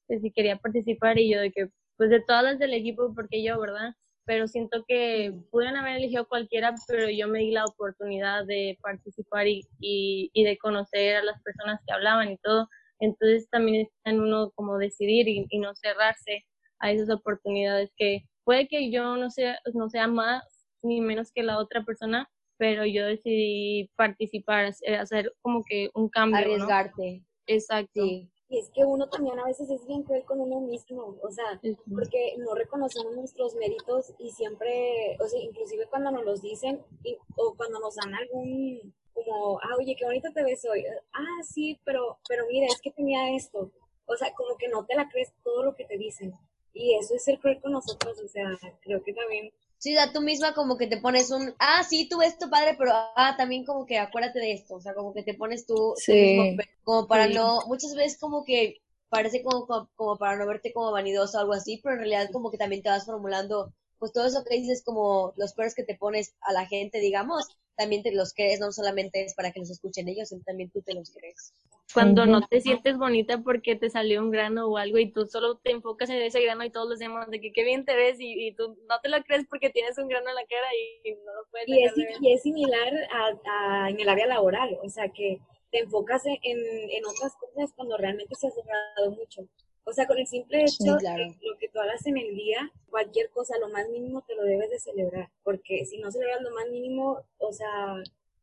que 0.09 0.21
si 0.21 0.31
quería 0.31 0.59
participar 0.59 1.19
y 1.19 1.33
yo 1.33 1.41
de 1.41 1.53
que 1.53 1.71
pues 1.97 2.11
de 2.11 2.21
todas 2.21 2.45
las 2.45 2.59
del 2.59 2.75
equipo, 2.75 3.15
porque 3.15 3.43
yo, 3.43 3.59
¿verdad? 3.59 3.95
Pero 4.25 4.47
siento 4.47 4.85
que 4.87 5.33
pudieron 5.51 5.77
haber 5.77 5.97
elegido 5.97 6.29
cualquiera, 6.29 6.75
pero 6.87 7.11
yo 7.11 7.27
me 7.29 7.41
di 7.41 7.51
la 7.51 7.65
oportunidad 7.65 8.45
de 8.47 8.79
participar 8.81 9.49
y, 9.49 9.63
y, 9.81 10.31
y 10.33 10.45
de 10.45 10.57
conocer 10.59 11.17
a 11.17 11.25
las 11.25 11.41
personas 11.43 11.81
que 11.87 11.93
hablaban 11.93 12.31
y 12.31 12.37
todo. 12.39 12.69
Entonces 13.01 13.49
también 13.51 13.83
está 13.87 14.11
en 14.11 14.21
uno 14.21 14.53
como 14.55 14.79
decidir 14.79 15.27
y, 15.29 15.47
y 15.51 15.59
no 15.59 15.75
cerrarse 15.75 16.45
a 16.79 16.93
esas 16.93 17.11
oportunidades 17.11 17.91
que 17.97 18.23
puede 18.45 18.69
que 18.69 18.91
yo 18.91 19.17
no 19.17 19.31
sea, 19.31 19.59
no 19.75 19.89
sea 19.91 20.07
más 20.07 20.45
ni 20.83 21.01
menos 21.01 21.33
que 21.33 21.43
la 21.43 21.59
otra 21.59 21.85
persona, 21.85 22.29
pero 22.59 22.85
yo 22.87 23.07
decidí 23.07 23.91
participar, 23.97 24.73
hacer- 25.01 25.33
como 25.43 25.65
que 25.65 25.91
un 25.95 26.09
cambio, 26.09 26.41
¿no? 26.41 26.45
arriesgarte 26.55 27.25
Exacto. 27.47 28.05
sí 28.05 28.29
Y 28.53 28.59
es 28.59 28.69
que 28.69 28.85
uno 28.85 29.09
también 29.09 29.39
a 29.39 29.47
veces 29.47 29.71
es 29.71 29.87
bien 29.87 30.03
cruel 30.03 30.25
con 30.25 30.39
uno 30.39 30.61
mismo, 30.61 31.17
o 31.23 31.31
sea, 31.31 31.59
porque 31.89 32.35
no 32.37 32.55
reconocemos 32.55 33.17
nuestros 33.17 33.55
méritos 33.55 34.13
y 34.19 34.31
siempre, 34.31 35.17
o 35.19 35.27
sea, 35.27 35.41
inclusive 35.41 35.87
cuando 35.87 36.11
nos 36.11 36.23
los 36.27 36.43
dicen 36.43 36.83
y- 37.03 37.17
o 37.37 37.55
cuando 37.57 37.81
nos 37.81 37.95
dan 37.95 38.15
algún, 38.15 38.93
como, 39.15 39.59
ah, 39.59 39.75
oye, 39.79 39.97
qué 39.99 40.05
bonita 40.05 40.31
te 40.35 40.43
ves 40.45 40.67
hoy, 40.67 40.85
ah, 41.15 41.43
sí, 41.43 41.81
pero, 41.83 42.19
pero 42.29 42.45
mira, 42.47 42.67
es 42.67 42.79
que 42.83 42.91
tenía 42.91 43.35
esto, 43.35 43.71
o 44.05 44.17
sea, 44.19 44.35
como 44.35 44.59
que 44.59 44.69
no 44.69 44.85
te 44.85 44.97
la 44.97 45.09
crees 45.09 45.33
todo 45.43 45.63
lo 45.65 45.75
que 45.75 45.87
te 45.87 45.97
dicen. 45.97 46.35
Y 46.75 46.95
eso 46.97 47.15
es 47.15 47.25
ser 47.25 47.39
cruel 47.39 47.59
con 47.59 47.73
nosotros, 47.73 48.21
o 48.21 48.29
sea, 48.29 48.51
creo 48.83 49.03
que 49.03 49.15
también 49.15 49.51
Sí, 49.83 49.95
sea, 49.95 50.13
tú 50.13 50.21
misma 50.21 50.55
como 50.55 50.79
que 50.79 50.87
te 50.87 50.99
pones 50.99 51.31
un, 51.33 51.55
ah, 51.59 51.83
sí, 51.83 52.09
tú 52.09 52.19
ves 52.19 52.39
tu 52.39 52.49
padre, 52.49 52.77
pero 52.79 52.93
ah, 52.95 53.35
también 53.37 53.65
como 53.65 53.85
que 53.85 53.99
acuérdate 53.99 54.39
de 54.39 54.53
esto, 54.53 54.77
o 54.77 54.81
sea, 54.81 54.95
como 54.95 55.13
que 55.13 55.25
te 55.25 55.35
pones 55.35 55.67
tú, 55.67 56.01
tú 56.07 56.15
Sí. 56.15 56.17
mismo, 56.17 56.55
como 56.85 57.09
para 57.09 57.27
Sí. 57.27 57.33
no, 57.35 57.63
muchas 57.67 57.93
veces 57.97 58.17
como 58.21 58.45
que 58.45 58.81
parece 59.09 59.43
como, 59.43 59.67
como, 59.67 59.89
como 59.97 60.17
para 60.19 60.37
no 60.37 60.47
verte 60.47 60.73
como 60.73 60.93
vanidoso 60.93 61.37
o 61.37 61.41
algo 61.41 61.53
así, 61.55 61.81
pero 61.83 61.95
en 61.95 62.01
realidad 62.03 62.31
como 62.33 62.51
que 62.53 62.59
también 62.59 62.83
te 62.83 62.91
vas 62.91 63.05
formulando, 63.07 63.73
pues 64.03 64.13
todo 64.13 64.27
eso 64.27 64.45
que 64.45 64.57
dices 64.57 64.83
como 64.85 65.33
los 65.37 65.55
peores 65.55 65.77
que 65.77 65.85
te 65.85 65.95
pones 65.97 66.35
a 66.41 66.53
la 66.53 66.67
gente, 66.67 66.99
digamos, 66.99 67.47
también 67.77 68.03
te 68.03 68.13
los 68.13 68.35
crees, 68.35 68.59
no 68.59 68.73
solamente 68.73 69.25
es 69.25 69.35
para 69.35 69.53
que 69.53 69.61
los 69.61 69.71
escuchen 69.71 70.09
ellos, 70.09 70.31
sino 70.31 70.43
también 70.45 70.71
tú 70.73 70.83
te 70.83 70.95
los 70.95 71.11
crees. 71.13 71.55
Cuando 71.93 72.27
no 72.27 72.49
te 72.49 72.61
sientes 72.61 72.97
bonita 72.99 73.39
porque 73.43 73.77
te 73.77 73.89
salió 73.91 74.21
un 74.23 74.31
grano 74.33 74.67
o 74.67 74.79
algo 74.79 74.99
y 74.99 75.13
tú 75.13 75.27
solo 75.27 75.59
te 75.59 75.71
enfocas 75.71 76.11
en 76.11 76.23
ese 76.23 76.43
grano 76.43 76.65
y 76.65 76.71
todos 76.71 76.89
los 76.89 76.99
demás 76.99 77.31
de 77.31 77.41
que 77.41 77.53
qué 77.53 77.65
bien 77.65 77.85
te 77.85 77.95
ves 77.95 78.19
y, 78.19 78.49
y 78.49 78.53
tú 78.55 78.77
no 78.89 78.99
te 79.01 79.09
lo 79.11 79.23
crees 79.23 79.47
porque 79.49 79.71
tienes 79.71 79.97
un 79.99 80.09
grano 80.09 80.29
en 80.31 80.35
la 80.35 80.47
cara 80.47 80.67
y, 81.05 81.11
y 81.11 81.15
no 81.17 81.35
lo 81.35 81.45
puedes 81.51 81.69
Y 81.69 81.85
es, 81.85 81.93
dejar 81.93 81.95
de 81.97 82.05
ver. 82.05 82.17
y 82.21 82.33
es 82.33 82.43
similar 82.43 82.93
a, 83.11 83.85
a- 83.85 83.91
en 83.91 83.99
el 83.99 84.09
área 84.09 84.27
laboral, 84.27 84.79
o 84.83 84.89
sea 84.89 85.09
que 85.09 85.41
te 85.73 85.81
enfocas 85.81 86.25
en, 86.27 86.37
en 86.45 87.05
otras 87.07 87.35
cosas 87.37 87.73
cuando 87.75 87.97
realmente 87.97 88.35
se 88.37 88.47
has 88.49 88.55
logrado 88.57 89.11
mucho. 89.13 89.49
O 89.85 89.93
sea, 89.93 90.07
con 90.07 90.19
el 90.19 90.27
simple 90.27 90.63
hecho 90.63 90.71
Sí, 90.85 90.97
claro. 90.99 91.25
de 91.25 91.37
lo 91.43 91.59
que 91.59 91.69
tú 91.69 91.81
hagas 91.81 92.07
en 92.07 92.17
el 92.19 92.35
día, 92.35 92.71
cualquier 92.91 93.31
cosa, 93.31 93.59
lo 93.59 93.69
más 93.69 93.89
mínimo 93.89 94.23
te 94.23 94.35
lo 94.37 94.45
debes 94.45 94.71
de 94.71 94.79
celebrar, 94.79 95.31
porque 95.43 95.85
si 95.87 95.99
no 95.99 96.11
celebras 96.11 96.41
lo 96.43 96.51
más 96.55 96.69
mínimo, 96.71 97.19
o 97.39 97.53
sea, 97.53 97.95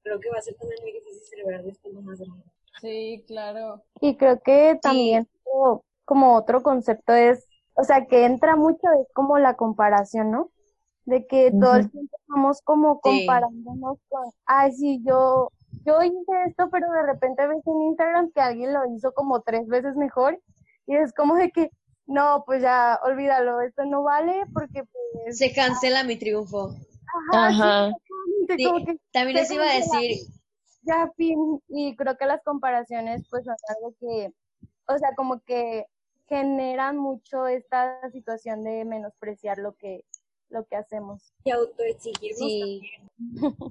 creo 0.03 0.19
que 0.19 0.29
va 0.29 0.37
a 0.39 0.41
ser 0.41 0.55
también 0.55 0.81
muy 0.81 0.91
difícil 0.91 1.21
celebrar 1.23 1.63
después 1.63 1.93
lo 1.93 2.01
más 2.01 2.19
grande. 2.19 2.43
Sí, 2.81 3.23
claro. 3.27 3.83
Y 4.01 4.17
creo 4.17 4.39
que 4.41 4.77
también 4.81 5.27
como, 5.43 5.83
como 6.05 6.35
otro 6.35 6.61
concepto 6.63 7.13
es, 7.13 7.45
o 7.75 7.83
sea, 7.83 8.05
que 8.05 8.25
entra 8.25 8.55
mucho 8.55 8.87
es 9.01 9.07
como 9.13 9.37
la 9.39 9.55
comparación, 9.55 10.31
¿no? 10.31 10.51
De 11.05 11.25
que 11.25 11.51
todo 11.51 11.75
el 11.75 11.89
tiempo 11.89 12.15
estamos 12.19 12.61
como 12.61 12.95
Sí. 13.03 13.25
comparándonos 13.25 13.97
con, 14.09 14.29
ay, 14.45 14.71
sí, 14.73 15.01
yo, 15.05 15.51
yo 15.85 16.01
hice 16.03 16.31
esto, 16.47 16.69
pero 16.69 16.91
de 16.91 17.03
repente 17.03 17.47
ves 17.47 17.65
en 17.65 17.81
Instagram 17.83 18.31
que 18.31 18.41
alguien 18.41 18.73
lo 18.73 18.85
hizo 18.93 19.13
como 19.13 19.41
tres 19.41 19.67
veces 19.67 19.95
mejor 19.95 20.39
y 20.89 20.95
es 20.95 21.13
como 21.13 21.35
de 21.35 21.51
que, 21.51 21.69
no, 22.07 22.43
pues 22.47 22.63
ya, 22.63 22.99
olvídalo, 23.03 23.61
esto 23.61 23.85
no 23.85 24.01
vale 24.01 24.43
porque 24.51 24.83
pues, 24.85 25.37
Se 25.37 25.53
cancela 25.53 26.03
mi 26.03 26.17
triunfo. 26.17 26.69
ajá, 27.31 27.49
sí, 27.51 27.53
Ajá. 27.53 27.91
Sí, 28.57 28.63
como 28.63 28.85
que 28.85 28.97
también 29.11 29.37
les 29.37 29.51
iba 29.51 29.69
a 29.69 29.75
decir, 29.75 30.25
ya 30.81 31.11
fin 31.15 31.61
y 31.67 31.95
creo 31.95 32.17
que 32.17 32.25
las 32.25 32.41
comparaciones 32.43 33.21
pues 33.29 33.45
son 33.45 33.55
algo 33.75 33.93
que 33.99 34.33
o 34.87 34.97
sea 34.97 35.13
como 35.15 35.41
que 35.41 35.85
generan 36.27 36.97
mucho 36.97 37.45
esta 37.45 37.99
situación 38.11 38.63
de 38.63 38.85
menospreciar 38.85 39.59
lo 39.59 39.75
que 39.75 40.05
lo 40.49 40.65
que 40.65 40.75
hacemos. 40.75 41.31
Y 41.43 41.51
autoexigirnos 41.51 42.39
Sí, 42.39 42.81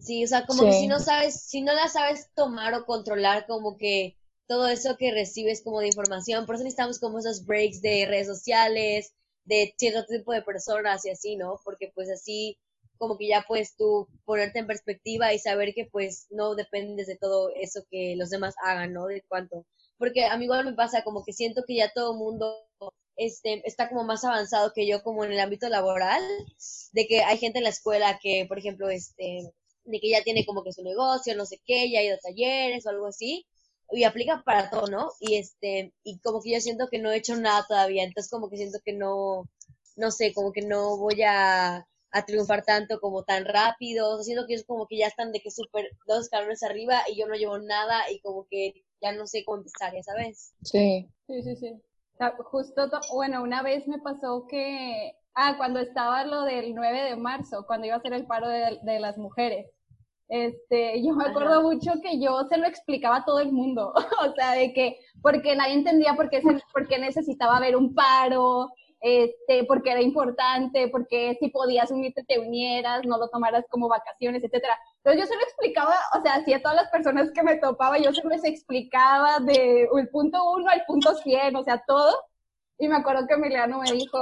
sí, 0.01 0.25
o 0.25 0.29
sea, 0.29 0.47
como 0.47 0.63
que 0.63 0.73
si 0.75 0.87
no 0.87 1.01
sabes, 1.01 1.41
si 1.41 1.63
no 1.63 1.73
la 1.73 1.89
sabes 1.89 2.31
tomar 2.35 2.75
o 2.75 2.87
controlar, 2.87 3.47
como 3.49 3.77
que 3.77 4.18
todo 4.49 4.67
eso 4.69 4.97
que 4.97 5.13
recibes 5.13 5.63
como 5.63 5.81
de 5.81 5.89
información, 5.89 6.47
por 6.47 6.57
eso 6.57 6.65
necesitamos 6.65 6.99
como 6.99 7.19
esos 7.19 7.45
breaks 7.45 7.83
de 7.83 8.07
redes 8.07 8.27
sociales, 8.27 9.13
de 9.45 9.75
cierto 9.79 10.05
tipo 10.07 10.33
de 10.33 10.43
personas 10.43 11.05
y 11.05 11.11
así, 11.11 11.37
¿no? 11.37 11.61
Porque 11.65 11.93
pues 11.95 12.11
así 12.11 12.59
como 12.99 13.17
que 13.17 13.29
ya 13.29 13.45
puedes 13.47 13.77
tú 13.77 14.09
ponerte 14.25 14.59
en 14.59 14.67
perspectiva 14.67 15.33
y 15.33 15.39
saber 15.39 15.75
que 15.75 15.87
pues 15.87 16.27
no 16.31 16.55
dependes 16.55 17.07
de 17.07 17.17
todo 17.17 17.51
eso 17.55 17.85
que 17.91 18.15
los 18.17 18.31
demás 18.31 18.55
hagan, 18.65 18.93
¿no? 18.93 19.07
De 19.07 19.23
cuánto. 19.29 19.67
Porque 19.99 20.25
a 20.25 20.37
mí 20.37 20.45
igual 20.45 20.65
me 20.65 20.73
pasa 20.75 21.05
como 21.05 21.25
que 21.25 21.33
siento 21.33 21.63
que 21.67 21.77
ya 21.77 21.93
todo 21.93 22.13
el 22.13 22.19
mundo 22.19 22.57
este, 23.17 23.63
está 23.67 23.89
como 23.89 24.05
más 24.05 24.25
avanzado 24.25 24.73
que 24.73 24.87
yo 24.87 25.03
como 25.03 25.25
en 25.25 25.33
el 25.33 25.41
ámbito 25.41 25.69
laboral, 25.69 26.23
de 26.93 27.07
que 27.07 27.23
hay 27.23 27.39
gente 27.39 27.59
en 27.59 27.65
la 27.65 27.71
escuela 27.71 28.19
que, 28.23 28.47
por 28.49 28.59
ejemplo, 28.59 28.89
este, 28.91 29.53
de 29.85 30.01
que 30.01 30.11
ya 30.11 30.23
tiene 30.23 30.47
como 30.47 30.63
que 30.65 30.73
su 30.73 30.83
negocio, 30.83 31.37
no 31.37 31.47
sé 31.47 31.61
qué, 31.67 31.91
ya 31.91 32.01
ha 32.01 32.05
ido 32.05 32.17
a 32.17 32.19
talleres 32.19 32.87
o 32.87 32.91
algo 32.91 33.07
así, 33.07 33.47
y 33.93 34.05
aplica 34.05 34.43
para 34.45 34.71
todo, 34.71 34.87
¿no? 34.89 35.11
Y 35.21 35.37
este, 35.37 35.93
y 36.05 36.19
como 36.21 36.43
que 36.43 36.53
yo 36.55 36.61
siento 36.61 36.89
que 36.91 36.99
no 36.99 37.11
he 37.11 37.17
hecho 37.17 37.37
nada 37.37 37.65
todavía, 37.69 38.05
entonces 38.05 38.31
como 38.31 38.49
que 38.51 38.57
siento 38.57 38.79
que 38.85 38.93
no, 38.93 39.49
no 39.97 40.11
sé, 40.11 40.33
como 40.35 40.53
que 40.53 40.63
no 40.63 40.97
voy 40.99 41.23
a, 41.23 41.87
a 42.11 42.27
triunfar 42.27 42.65
tanto 42.65 43.01
como 43.01 43.25
tan 43.25 43.45
rápido, 43.45 44.11
o 44.11 44.17
sea, 44.17 44.25
siento 44.25 44.47
que 44.47 44.55
ellos 44.55 44.67
como 44.67 44.87
que 44.87 44.99
ya 44.99 45.07
están 45.09 45.33
de 45.33 45.41
que 45.41 45.51
súper 45.51 45.91
dos 46.07 46.25
escalones 46.25 46.63
arriba 46.63 47.03
y 47.09 47.19
yo 47.19 47.27
no 47.27 47.35
llevo 47.35 47.59
nada 47.59 48.11
y 48.11 48.21
como 48.21 48.47
que 48.51 48.85
ya 49.01 49.13
no 49.13 49.27
sé 49.27 49.45
cómo 49.45 49.59
empezar, 49.59 49.95
ya 49.95 50.03
sabes. 50.03 50.53
Sí. 50.63 51.09
Sí, 51.27 51.43
sí, 51.43 51.57
sí. 51.57 51.83
Sea, 52.17 52.35
justo, 52.45 52.91
to- 52.91 53.01
bueno, 53.15 53.43
una 53.43 53.63
vez 53.63 53.87
me 53.87 53.99
pasó 53.99 54.47
que, 54.49 55.13
ah, 55.35 55.55
cuando 55.57 55.81
estaba 55.81 56.25
lo 56.25 56.43
del 56.43 56.75
9 56.75 57.03
de 57.03 57.17
marzo, 57.17 57.65
cuando 57.67 57.87
iba 57.87 57.97
a 57.97 58.01
ser 58.01 58.15
el 58.15 58.27
paro 58.27 58.49
de, 58.49 58.79
de 58.83 59.01
las 59.01 59.19
mujeres, 59.19 59.67
este, 60.29 61.03
yo 61.03 61.15
me 61.15 61.25
acuerdo 61.27 61.53
Ajá. 61.55 61.61
mucho 61.63 61.93
que 62.03 62.21
yo 62.21 62.45
se 62.49 62.59
lo 62.59 62.67
explicaba 62.67 63.17
a 63.17 63.25
todo 63.25 63.41
el 63.41 63.53
mundo, 63.53 63.93
o 64.29 64.33
sea, 64.35 64.53
de 64.53 64.73
que, 64.73 64.99
porque 65.23 65.57
nadie 65.57 65.75
entendía 65.75 66.15
por 66.15 66.29
qué, 66.31 66.43
se- 66.43 66.63
por 66.73 66.87
qué 66.87 66.99
necesitaba 66.99 67.57
haber 67.57 67.77
un 67.77 67.95
paro, 67.95 68.69
este, 69.01 69.65
porque 69.65 69.93
era 69.93 70.03
importante, 70.03 70.89
porque 70.89 71.37
si 71.41 71.49
podías 71.51 71.91
unirte 71.91 72.25
te 72.25 72.39
unieras, 72.41 73.07
no 73.07 73.17
lo 73.17 73.29
tomaras 73.29 73.65
como 73.71 73.89
vacaciones, 73.89 74.43
etcétera. 74.43 74.77
Entonces 74.97 75.21
yo 75.23 75.27
se 75.27 75.37
lo 75.37 75.43
explicaba, 75.43 75.95
o 76.19 76.21
sea, 76.21 76.35
así 76.35 76.53
a 76.53 76.61
todas 76.61 76.77
las 76.77 76.91
personas 76.91 77.31
que 77.33 77.43
me 77.45 77.57
topaba, 77.57 77.97
yo 77.99 78.13
se 78.13 78.27
les 78.27 78.45
explicaba 78.45 79.39
de 79.39 79.89
el 79.97 80.09
punto 80.11 80.39
uno 80.53 80.69
al 80.69 80.85
punto 80.87 81.15
100, 81.15 81.55
o 81.57 81.63
sea, 81.63 81.83
todo. 81.87 82.13
Y 82.79 82.89
me 82.89 82.97
acuerdo 82.97 83.27
que 83.27 83.35
Emiliano 83.35 83.79
me 83.79 83.93
dijo 83.93 84.19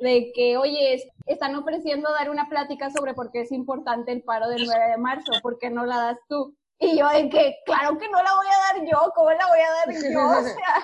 de 0.00 0.32
que, 0.34 0.56
oye, 0.56 0.94
es- 0.94 1.08
están 1.26 1.54
ofreciendo 1.54 2.10
dar 2.12 2.30
una 2.30 2.48
plática 2.48 2.90
sobre 2.90 3.14
por 3.14 3.30
qué 3.30 3.42
es 3.42 3.52
importante 3.52 4.12
el 4.12 4.22
paro 4.22 4.48
del 4.48 4.64
9 4.66 4.88
de 4.90 4.98
marzo, 4.98 5.32
¿por 5.42 5.58
qué 5.58 5.70
no 5.70 5.84
la 5.86 5.96
das 5.96 6.18
tú? 6.28 6.54
Y 6.82 6.98
yo 6.98 7.06
de 7.10 7.28
que, 7.28 7.56
claro 7.66 7.98
que 7.98 8.08
no 8.08 8.22
la 8.22 8.34
voy 8.34 8.46
a 8.46 8.74
dar 8.78 8.86
yo, 8.90 9.12
¿cómo 9.14 9.30
la 9.30 9.46
voy 9.48 9.58
a 9.60 9.70
dar 9.70 9.94
yo? 10.12 10.20
O 10.40 10.42
sea, 10.42 10.74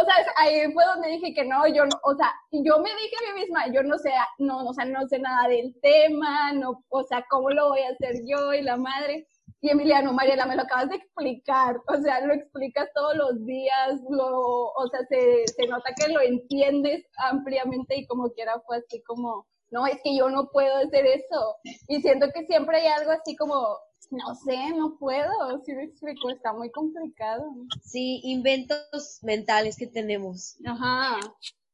o 0.00 0.04
sea, 0.04 0.14
ahí 0.38 0.72
fue 0.72 0.84
donde 0.86 1.08
dije 1.08 1.34
que 1.34 1.44
no, 1.44 1.66
yo 1.68 1.84
no, 1.84 1.96
o 2.04 2.14
sea, 2.14 2.32
yo 2.50 2.78
me 2.78 2.90
dije 2.90 3.14
a 3.16 3.32
mí 3.34 3.40
misma, 3.40 3.66
yo 3.68 3.82
no 3.82 3.96
sé, 3.98 4.10
no, 4.38 4.64
o 4.66 4.72
sea, 4.72 4.84
no 4.84 5.06
sé 5.06 5.18
nada 5.18 5.46
del 5.48 5.74
tema, 5.82 6.52
no, 6.52 6.84
o 6.88 7.02
sea, 7.04 7.24
¿cómo 7.30 7.50
lo 7.50 7.68
voy 7.70 7.80
a 7.82 7.90
hacer 7.90 8.22
yo 8.26 8.52
y 8.54 8.62
la 8.62 8.76
madre? 8.76 9.28
Y 9.60 9.70
Emiliano, 9.70 10.12
Mariela, 10.12 10.46
me 10.46 10.56
lo 10.56 10.62
acabas 10.62 10.90
de 10.90 10.96
explicar, 10.96 11.76
o 11.88 11.96
sea, 12.02 12.20
lo 12.26 12.34
explicas 12.34 12.88
todos 12.94 13.16
los 13.16 13.46
días, 13.46 14.00
lo, 14.10 14.66
o 14.72 14.88
sea, 14.90 15.00
se, 15.08 15.46
se 15.46 15.66
nota 15.66 15.94
que 15.96 16.12
lo 16.12 16.20
entiendes 16.20 17.06
ampliamente 17.16 17.96
y 17.96 18.06
como 18.06 18.30
quiera 18.32 18.60
fue 18.66 18.78
así 18.78 19.02
como, 19.04 19.46
no, 19.70 19.86
es 19.86 20.00
que 20.02 20.16
yo 20.16 20.28
no 20.28 20.50
puedo 20.52 20.76
hacer 20.76 21.06
eso. 21.06 21.56
Y 21.88 22.00
siento 22.00 22.26
que 22.32 22.46
siempre 22.46 22.78
hay 22.78 22.86
algo 22.88 23.10
así 23.10 23.34
como, 23.36 23.78
no 24.10 24.34
sé, 24.34 24.70
no 24.76 24.96
puedo, 24.98 25.62
si 25.64 25.72
me 25.74 25.84
explico, 25.84 26.30
está 26.30 26.52
muy 26.52 26.70
complicado. 26.70 27.44
Sí, 27.82 28.20
inventos 28.22 29.18
mentales 29.22 29.76
que 29.76 29.86
tenemos. 29.86 30.56
Ajá. 30.64 31.18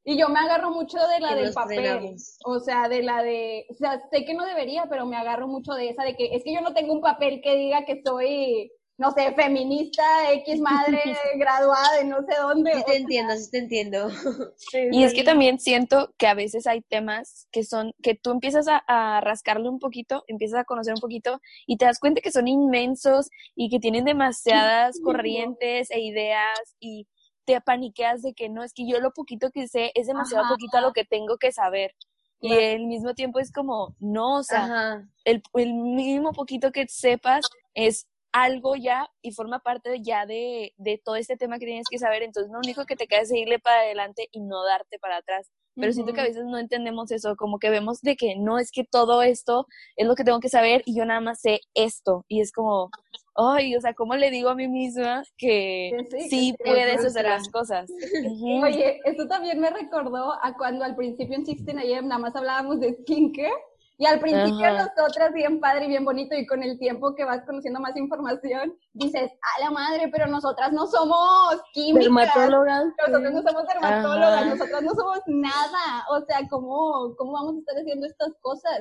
Y 0.05 0.19
yo 0.19 0.29
me 0.29 0.41
agarro 0.41 0.71
mucho 0.71 0.99
de 0.99 1.21
la 1.21 1.35
del 1.35 1.53
papel. 1.53 2.17
O 2.45 2.59
sea, 2.61 2.89
de 2.89 3.03
la 3.03 3.23
de. 3.23 3.67
O 3.69 3.75
sea, 3.75 4.01
sé 4.11 4.25
que 4.25 4.35
no 4.35 4.47
debería, 4.47 4.87
pero 4.89 5.07
me 5.07 5.17
agarro 5.17 5.47
mucho 5.47 5.75
de 5.75 5.91
esa 5.91 6.05
de 6.05 6.17
que 6.17 6.35
es 6.35 6.43
que 6.43 6.55
yo 6.55 6.63
no 6.63 6.73
tengo 6.73 6.95
un 6.95 7.03
papel 7.03 7.41
que 7.43 7.55
diga 7.57 7.85
que 7.85 8.01
soy, 8.03 8.73
no 8.97 9.11
sé, 9.11 9.35
feminista, 9.35 10.33
X 10.33 10.59
madre, 10.61 11.03
graduada 11.37 11.99
de 11.99 12.07
no 12.07 12.23
sé 12.23 12.35
dónde. 12.41 12.75
Sí 12.77 12.83
te 12.87 12.97
entiendo, 12.97 13.35
sí 13.37 13.51
te 13.51 13.59
entiendo. 13.59 14.09
Y 14.91 15.05
es 15.05 15.13
que 15.13 15.23
también 15.23 15.59
siento 15.59 16.15
que 16.17 16.27
a 16.27 16.35
veces 16.35 16.67
hay 16.67 16.81
temas 16.81 17.47
que 17.53 17.63
son, 17.63 17.93
que 18.03 18.15
tú 18.15 18.31
empiezas 18.31 18.69
a, 18.69 18.83
a 18.87 19.21
rascarle 19.21 19.69
un 19.69 19.81
poquito, 19.81 20.25
empiezas 20.29 20.61
a 20.61 20.65
conocer 20.65 20.95
un 20.95 21.01
poquito 21.01 21.41
y 21.67 21.77
te 21.77 21.85
das 21.85 21.99
cuenta 21.99 22.23
que 22.23 22.33
son 22.33 22.49
inmensos 22.49 23.29
y 23.55 23.69
que 23.69 23.81
tienen 23.81 24.07
demasiadas 24.07 24.99
corrientes 25.05 25.91
e 25.91 26.01
ideas 26.01 26.77
y 26.81 27.07
te 27.45 27.61
paniqueas 27.61 28.23
de 28.23 28.35
que 28.35 28.49
no, 28.49 28.63
es 28.63 28.73
que 28.73 28.87
yo 28.87 29.01
lo 29.01 29.13
poquito 29.13 29.51
que 29.51 29.69
sé 29.69 29.93
es 29.95 30.07
demasiado 30.07 30.45
Ajá. 30.45 30.55
poquito 30.55 30.79
a 30.79 30.81
lo 30.81 30.93
que 30.93 31.05
tengo 31.05 31.37
que 31.39 31.53
saber. 31.53 31.95
Y 32.43 32.55
al 32.55 32.87
mismo 32.87 33.15
tiempo 33.15 33.39
es 33.39 33.53
como, 33.53 33.95
no, 33.99 34.39
o 34.39 34.43
sea, 34.43 35.05
el, 35.25 35.43
el 35.53 35.75
mínimo 35.75 36.33
poquito 36.33 36.73
que 36.73 36.87
sepas 36.89 37.45
es 37.75 38.07
algo 38.33 38.77
ya 38.77 39.11
y 39.23 39.33
forma 39.33 39.59
parte 39.59 40.01
ya 40.01 40.25
de, 40.25 40.73
de 40.79 41.01
todo 41.05 41.17
este 41.17 41.37
tema 41.37 41.59
que 41.59 41.67
tienes 41.67 41.87
que 41.91 41.99
saber. 41.99 42.23
Entonces, 42.23 42.51
lo 42.51 42.59
único 42.59 42.87
que 42.87 42.97
te 42.97 43.07
queda 43.07 43.21
es 43.21 43.29
seguirle 43.29 43.59
para 43.59 43.81
adelante 43.81 44.29
y 44.33 44.41
no 44.41 44.65
darte 44.65 44.99
para 44.99 45.19
atrás. 45.19 45.51
Pero 45.77 45.93
siento 45.93 46.13
que 46.13 46.21
a 46.21 46.25
veces 46.25 46.45
no 46.45 46.59
entendemos 46.59 47.11
eso, 47.11 47.37
como 47.37 47.59
que 47.59 47.71
vemos 47.71 48.01
de 48.03 48.17
que 48.17 48.35
no 48.37 48.59
es 48.59 48.71
que 48.71 48.85
todo 48.85 49.23
esto 49.23 49.67
es 49.97 50.07
lo 50.07 50.15
que 50.15 50.25
tengo 50.25 50.41
que 50.41 50.49
saber 50.49 50.83
y 50.85 50.97
yo 50.97 51.05
nada 51.05 51.21
más 51.21 51.41
sé 51.41 51.61
esto. 51.75 52.25
Y 52.29 52.41
es 52.41 52.53
como, 52.53 52.91
ay, 53.35 53.77
o 53.77 53.81
sea, 53.81 53.95
¿cómo 53.95 54.15
le 54.15 54.31
digo 54.31 54.51
a 54.51 54.55
mí 54.55 54.69
misma 54.69 55.23
que 55.37 56.07
sí, 56.11 56.29
sí 56.29 56.55
puedes 56.65 57.05
hacer 57.05 57.25
las 57.25 57.49
cosas? 57.49 57.91
Oye, 58.65 59.01
esto 59.05 59.27
también 59.27 59.61
me 59.61 59.71
recordó 59.71 60.33
a 60.43 60.57
cuando 60.57 60.85
al 60.85 60.97
principio 60.97 61.37
en 61.37 61.47
Sixteen 61.47 61.79
AM 61.79 62.09
nada 62.09 62.21
más 62.21 62.37
hablábamos 62.37 62.81
de 62.81 62.95
skincare. 62.95 63.53
Y 64.01 64.07
al 64.07 64.19
principio 64.19 64.67
Ajá. 64.67 64.89
nosotras 64.97 65.35
bien 65.35 65.61
padre 65.61 65.85
y 65.85 65.89
bien 65.89 66.07
bonito 66.07 66.35
y 66.35 66.47
con 66.47 66.63
el 66.63 66.79
tiempo 66.79 67.15
que 67.15 67.27
vas 67.27 67.45
conociendo 67.45 67.81
más 67.81 67.95
información, 67.99 68.75
dices, 68.95 69.31
a 69.31 69.63
la 69.63 69.71
madre, 69.71 70.09
pero 70.11 70.27
nosotras 70.27 70.73
no 70.73 70.87
somos 70.87 71.61
químicas. 71.75 72.05
Dermatólogas. 72.05 72.87
Nosotros 73.07 73.33
no 73.35 73.43
somos 73.43 73.67
dermatólogas, 73.67 74.33
Ajá. 74.33 74.45
nosotras 74.47 74.83
no 74.83 74.95
somos 74.95 75.19
nada. 75.27 76.07
O 76.13 76.25
sea, 76.25 76.39
¿cómo, 76.49 77.15
¿cómo 77.19 77.33
vamos 77.33 77.57
a 77.57 77.59
estar 77.59 77.77
haciendo 77.77 78.07
estas 78.07 78.33
cosas? 78.41 78.81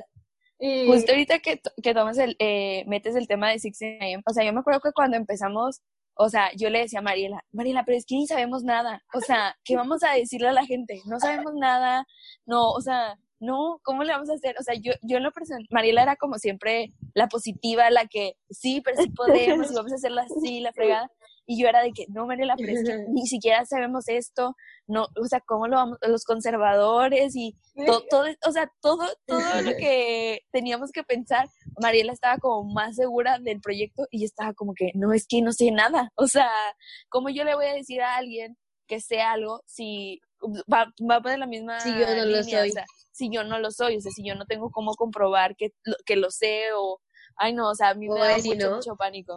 Justo 0.60 1.12
ahorita 1.12 1.38
que, 1.38 1.60
que 1.82 1.94
tomas 1.94 2.18
el, 2.18 2.36
eh, 2.38 2.84
metes 2.86 3.16
el 3.16 3.26
tema 3.26 3.46
de 3.46 3.54
16 3.54 3.98
AM, 4.00 4.22
o 4.26 4.32
sea, 4.32 4.44
yo 4.44 4.52
me 4.52 4.60
acuerdo 4.60 4.80
que 4.80 4.92
cuando 4.92 5.16
empezamos, 5.16 5.80
o 6.14 6.28
sea, 6.28 6.50
yo 6.54 6.68
le 6.68 6.80
decía 6.80 6.98
a 6.98 7.02
Mariela, 7.02 7.42
Mariela, 7.50 7.84
pero 7.84 7.96
es 7.96 8.04
que 8.04 8.16
ni 8.16 8.26
sabemos 8.26 8.62
nada, 8.62 9.02
o 9.14 9.20
sea, 9.20 9.56
¿qué 9.64 9.76
vamos 9.76 10.02
a 10.02 10.12
decirle 10.12 10.48
a 10.48 10.52
la 10.52 10.66
gente? 10.66 11.00
No 11.06 11.18
sabemos 11.18 11.54
nada, 11.54 12.06
no, 12.44 12.72
o 12.72 12.80
sea, 12.82 13.16
no, 13.38 13.80
¿cómo 13.82 14.04
le 14.04 14.12
vamos 14.12 14.28
a 14.28 14.34
hacer? 14.34 14.54
O 14.60 14.62
sea, 14.62 14.74
yo, 14.74 14.92
yo 15.00 15.16
en 15.16 15.22
lo 15.22 15.32
personal, 15.32 15.66
Mariela 15.70 16.02
era 16.02 16.16
como 16.16 16.38
siempre 16.38 16.92
la 17.14 17.28
positiva, 17.28 17.88
la 17.90 18.06
que, 18.06 18.34
sí, 18.50 18.82
pero 18.82 19.02
sí 19.02 19.08
podemos, 19.10 19.70
y 19.70 19.74
vamos 19.74 19.92
a 19.92 19.94
hacerla 19.94 20.26
así, 20.30 20.60
la 20.60 20.72
fregada, 20.74 21.10
y 21.52 21.60
yo 21.60 21.66
era 21.68 21.82
de 21.82 21.90
que, 21.90 22.06
no, 22.10 22.26
Mariela, 22.26 22.54
pero 22.56 22.70
es 22.72 22.84
que 22.84 22.92
ni 23.08 23.26
siquiera 23.26 23.66
sabemos 23.66 24.06
esto, 24.08 24.54
no, 24.86 25.08
o 25.20 25.24
sea, 25.26 25.40
¿cómo 25.40 25.66
lo 25.66 25.76
vamos, 25.76 25.98
los 26.02 26.22
conservadores 26.24 27.34
y 27.34 27.56
todo, 27.86 28.04
todo, 28.08 28.24
o 28.46 28.52
sea, 28.52 28.70
todo, 28.80 29.04
todo 29.26 29.60
lo 29.62 29.72
que 29.80 30.42
teníamos 30.52 30.92
que 30.92 31.02
pensar, 31.02 31.48
Mariela 31.80 32.12
estaba 32.12 32.38
como 32.38 32.72
más 32.72 32.94
segura 32.94 33.38
del 33.40 33.60
proyecto 33.60 34.06
y 34.12 34.24
estaba 34.24 34.54
como 34.54 34.74
que, 34.74 34.92
no, 34.94 35.12
es 35.12 35.26
que 35.26 35.42
no 35.42 35.52
sé 35.52 35.72
nada, 35.72 36.12
o 36.14 36.28
sea, 36.28 36.50
¿cómo 37.08 37.30
yo 37.30 37.42
le 37.44 37.56
voy 37.56 37.66
a 37.66 37.74
decir 37.74 38.00
a 38.00 38.14
alguien 38.16 38.56
que 38.86 39.00
sé 39.00 39.20
algo 39.20 39.62
si 39.66 40.20
va, 40.72 40.92
va 41.08 41.16
a 41.16 41.20
poner 41.20 41.38
la 41.40 41.46
misma 41.46 41.78
Si 41.80 41.90
yo 41.98 42.06
no 42.06 42.14
lo 42.14 42.24
línea, 42.42 42.60
o 42.60 42.62
soy. 42.62 42.72
sea, 42.72 42.84
si 43.12 43.28
yo 43.30 43.42
no 43.44 43.58
lo 43.58 43.70
soy, 43.72 43.96
o 43.96 44.00
sea, 44.00 44.12
si 44.12 44.22
yo 44.26 44.34
no 44.36 44.46
tengo 44.46 44.70
cómo 44.70 44.94
comprobar 44.94 45.56
que, 45.56 45.70
lo- 45.84 45.96
que 46.06 46.14
lo 46.16 46.30
sé 46.30 46.72
o, 46.76 47.00
ay 47.36 47.52
no, 47.54 47.70
o 47.70 47.74
sea, 47.74 47.90
a 47.90 47.94
mí 47.94 48.08
me 48.08 48.14
O 48.14 48.24
da 48.24 48.36
mucho, 48.38 48.70
¿no? 48.70 48.76
mucho 48.76 48.96
pánico. 48.96 49.34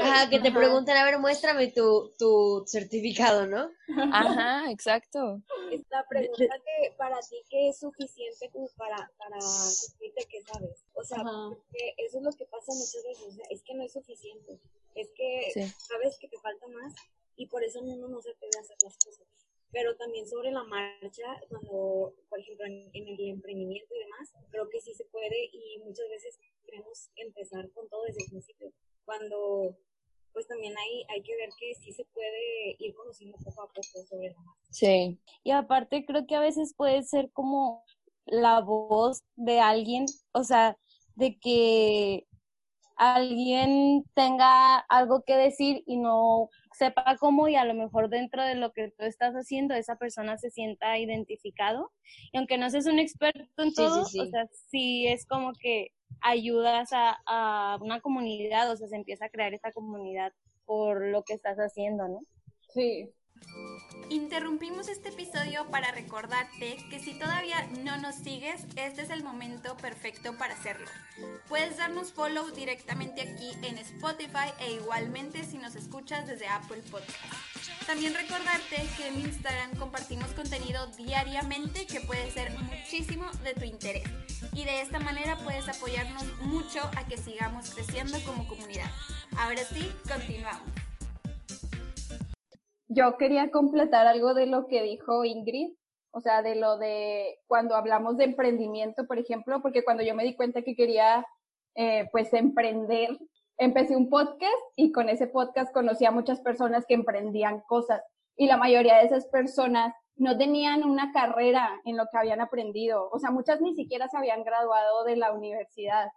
Ajá, 0.00 0.28
que 0.30 0.38
te 0.40 0.48
Ajá. 0.48 0.58
preguntan, 0.58 0.96
a 0.96 1.04
ver, 1.04 1.18
muéstrame 1.18 1.72
tu, 1.72 2.12
tu 2.18 2.64
certificado, 2.66 3.46
¿no? 3.46 3.70
Ajá, 4.12 4.70
exacto. 4.70 5.40
Esta 5.70 6.06
pregunta 6.08 6.54
que 6.64 6.92
para 6.96 7.18
ti 7.20 7.42
que 7.48 7.68
es 7.68 7.78
suficiente 7.78 8.50
como 8.50 8.68
para, 8.76 9.10
para 9.18 9.36
decirte 9.36 10.26
que 10.30 10.42
sabes. 10.42 10.84
O 10.94 11.02
sea, 11.04 11.18
Ajá. 11.20 11.48
porque 11.48 11.94
eso 11.98 12.18
es 12.18 12.24
lo 12.24 12.32
que 12.32 12.44
pasa 12.46 12.72
muchas 12.72 13.02
veces. 13.04 13.26
O 13.28 13.32
sea, 13.32 13.46
es 13.50 13.62
que 13.62 13.74
no 13.74 13.82
es 13.84 13.92
suficiente. 13.92 14.60
Es 14.94 15.10
que 15.16 15.50
Sí. 15.52 15.72
sabes 15.88 16.18
que 16.18 16.28
te 16.28 16.38
falta 16.38 16.66
más 16.68 16.94
y 17.36 17.46
por 17.46 17.64
eso 17.64 17.80
uno 17.80 18.08
no 18.08 18.20
se 18.20 18.30
atreve 18.30 18.58
a 18.58 18.60
hacer 18.60 18.76
las 18.84 18.96
cosas. 18.98 19.26
Pero 19.72 19.96
también 19.96 20.28
sobre 20.28 20.50
la 20.50 20.64
marcha, 20.64 21.40
cuando, 21.48 22.12
por 22.28 22.38
ejemplo, 22.38 22.66
en, 22.66 22.90
en 22.92 23.08
el 23.08 23.20
emprendimiento 23.30 23.94
y 23.94 24.00
demás, 24.00 24.30
creo 24.50 24.68
que 24.68 24.80
sí 24.82 24.92
se 24.92 25.06
puede 25.06 25.46
y 25.50 25.78
muchas 25.78 26.06
veces 26.10 26.38
queremos 26.66 27.10
empezar 27.16 27.70
con 27.70 27.88
todo 27.88 28.04
desde 28.04 28.22
el 28.24 28.28
principio. 28.28 28.70
Cuando, 29.04 29.76
pues 30.32 30.46
también 30.46 30.74
hay, 30.78 31.04
hay 31.08 31.22
que 31.22 31.36
ver 31.36 31.50
que 31.58 31.74
sí 31.74 31.92
se 31.92 32.04
puede 32.06 32.76
ir 32.78 32.94
conociendo 32.94 33.36
poco 33.38 33.62
a 33.62 33.66
poco 33.68 33.82
sobre 34.08 34.30
la 34.30 34.40
marcha. 34.40 34.66
Sí. 34.70 35.18
Y 35.44 35.50
aparte 35.50 36.04
creo 36.06 36.26
que 36.26 36.36
a 36.36 36.40
veces 36.40 36.74
puede 36.76 37.02
ser 37.02 37.30
como 37.32 37.84
la 38.26 38.60
voz 38.60 39.22
de 39.36 39.60
alguien, 39.60 40.06
o 40.32 40.44
sea, 40.44 40.76
de 41.16 41.38
que 41.38 42.26
alguien 42.96 44.04
tenga 44.14 44.78
algo 44.78 45.22
que 45.26 45.36
decir 45.36 45.82
y 45.86 45.96
no 45.96 46.50
sepa 46.72 47.16
cómo 47.18 47.48
y 47.48 47.56
a 47.56 47.64
lo 47.64 47.74
mejor 47.74 48.08
dentro 48.08 48.42
de 48.44 48.54
lo 48.54 48.72
que 48.72 48.90
tú 48.96 49.04
estás 49.04 49.34
haciendo 49.34 49.74
esa 49.74 49.96
persona 49.96 50.38
se 50.38 50.50
sienta 50.50 50.98
identificado. 50.98 51.90
Y 52.32 52.38
aunque 52.38 52.58
no 52.58 52.70
seas 52.70 52.86
un 52.86 52.98
experto 52.98 53.62
en 53.62 53.70
Sí, 53.70 53.76
todo, 53.76 54.04
sí, 54.04 54.12
sí. 54.12 54.20
o 54.20 54.30
sea, 54.30 54.46
sí 54.70 55.06
es 55.08 55.26
como 55.26 55.52
que 55.54 55.88
ayudas 56.20 56.92
a, 56.92 57.20
a 57.26 57.78
una 57.80 58.00
comunidad, 58.00 58.70
o 58.70 58.76
sea, 58.76 58.88
se 58.88 58.96
empieza 58.96 59.26
a 59.26 59.30
crear 59.30 59.54
esta 59.54 59.72
comunidad 59.72 60.32
por 60.64 61.06
lo 61.06 61.22
que 61.22 61.34
estás 61.34 61.58
haciendo, 61.58 62.08
¿no? 62.08 62.20
Sí. 62.72 63.12
Interrumpimos 64.10 64.88
este 64.88 65.08
episodio 65.08 65.66
para 65.70 65.90
recordarte 65.90 66.76
que 66.90 66.98
si 66.98 67.18
todavía 67.18 67.66
no 67.82 67.96
nos 67.96 68.16
sigues, 68.16 68.64
este 68.76 69.02
es 69.02 69.10
el 69.10 69.22
momento 69.22 69.76
perfecto 69.78 70.36
para 70.36 70.54
hacerlo. 70.54 70.86
Puedes 71.48 71.78
darnos 71.78 72.12
follow 72.12 72.50
directamente 72.50 73.22
aquí 73.22 73.50
en 73.66 73.78
Spotify 73.78 74.52
e 74.60 74.72
igualmente 74.72 75.44
si 75.44 75.56
nos 75.56 75.76
escuchas 75.76 76.26
desde 76.26 76.46
Apple 76.46 76.82
Podcast. 76.90 77.18
También 77.86 78.14
recordarte 78.14 78.76
que 78.96 79.08
en 79.08 79.20
Instagram 79.20 79.76
compartimos 79.76 80.32
contenido 80.32 80.86
diariamente 80.88 81.86
que 81.86 82.00
puede 82.00 82.30
ser 82.30 82.52
muchísimo 82.58 83.30
de 83.44 83.54
tu 83.54 83.64
interés. 83.64 84.31
Y 84.54 84.64
de 84.64 84.82
esta 84.82 84.98
manera 85.00 85.36
puedes 85.42 85.68
apoyarnos 85.68 86.24
mucho 86.42 86.80
a 86.96 87.06
que 87.06 87.16
sigamos 87.16 87.74
creciendo 87.74 88.18
como 88.26 88.46
comunidad. 88.46 88.90
Ahora 89.38 89.62
sí, 89.64 89.90
continuamos. 90.06 90.62
Yo 92.88 93.16
quería 93.16 93.50
completar 93.50 94.06
algo 94.06 94.34
de 94.34 94.46
lo 94.46 94.66
que 94.66 94.82
dijo 94.82 95.24
Ingrid, 95.24 95.72
o 96.10 96.20
sea, 96.20 96.42
de 96.42 96.56
lo 96.56 96.76
de 96.76 97.38
cuando 97.46 97.74
hablamos 97.74 98.18
de 98.18 98.24
emprendimiento, 98.24 99.06
por 99.06 99.18
ejemplo, 99.18 99.62
porque 99.62 99.82
cuando 99.82 100.02
yo 100.02 100.14
me 100.14 100.24
di 100.24 100.36
cuenta 100.36 100.60
que 100.60 100.76
quería, 100.76 101.24
eh, 101.74 102.08
pues, 102.12 102.34
emprender, 102.34 103.18
empecé 103.56 103.96
un 103.96 104.10
podcast 104.10 104.52
y 104.76 104.92
con 104.92 105.08
ese 105.08 105.26
podcast 105.26 105.72
conocí 105.72 106.04
a 106.04 106.10
muchas 106.10 106.40
personas 106.40 106.84
que 106.86 106.94
emprendían 106.94 107.60
cosas 107.60 108.02
y 108.36 108.46
la 108.46 108.56
mayoría 108.56 108.96
de 108.98 109.04
esas 109.04 109.26
personas 109.26 109.94
no 110.16 110.36
tenían 110.38 110.84
una 110.84 111.12
carrera 111.12 111.80
en 111.84 111.96
lo 111.96 112.04
que 112.10 112.18
habían 112.18 112.40
aprendido, 112.40 113.08
o 113.10 113.18
sea, 113.18 113.30
muchas 113.30 113.60
ni 113.60 113.74
siquiera 113.74 114.08
se 114.08 114.16
habían 114.18 114.44
graduado 114.44 115.04
de 115.04 115.16
la 115.16 115.32
universidad. 115.32 116.08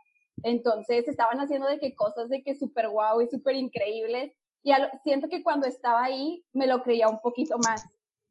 Entonces 0.43 1.07
estaban 1.07 1.39
haciendo 1.39 1.67
de 1.67 1.79
que 1.79 1.95
cosas 1.95 2.29
de 2.29 2.43
que 2.43 2.55
súper 2.55 2.89
guau 2.89 3.21
y 3.21 3.27
súper 3.27 3.55
increíbles 3.55 4.33
y 4.63 4.71
lo- 4.73 4.89
siento 5.03 5.27
que 5.29 5.43
cuando 5.43 5.67
estaba 5.67 6.03
ahí 6.03 6.43
me 6.53 6.67
lo 6.67 6.83
creía 6.83 7.07
un 7.09 7.19
poquito 7.21 7.57
más. 7.57 7.83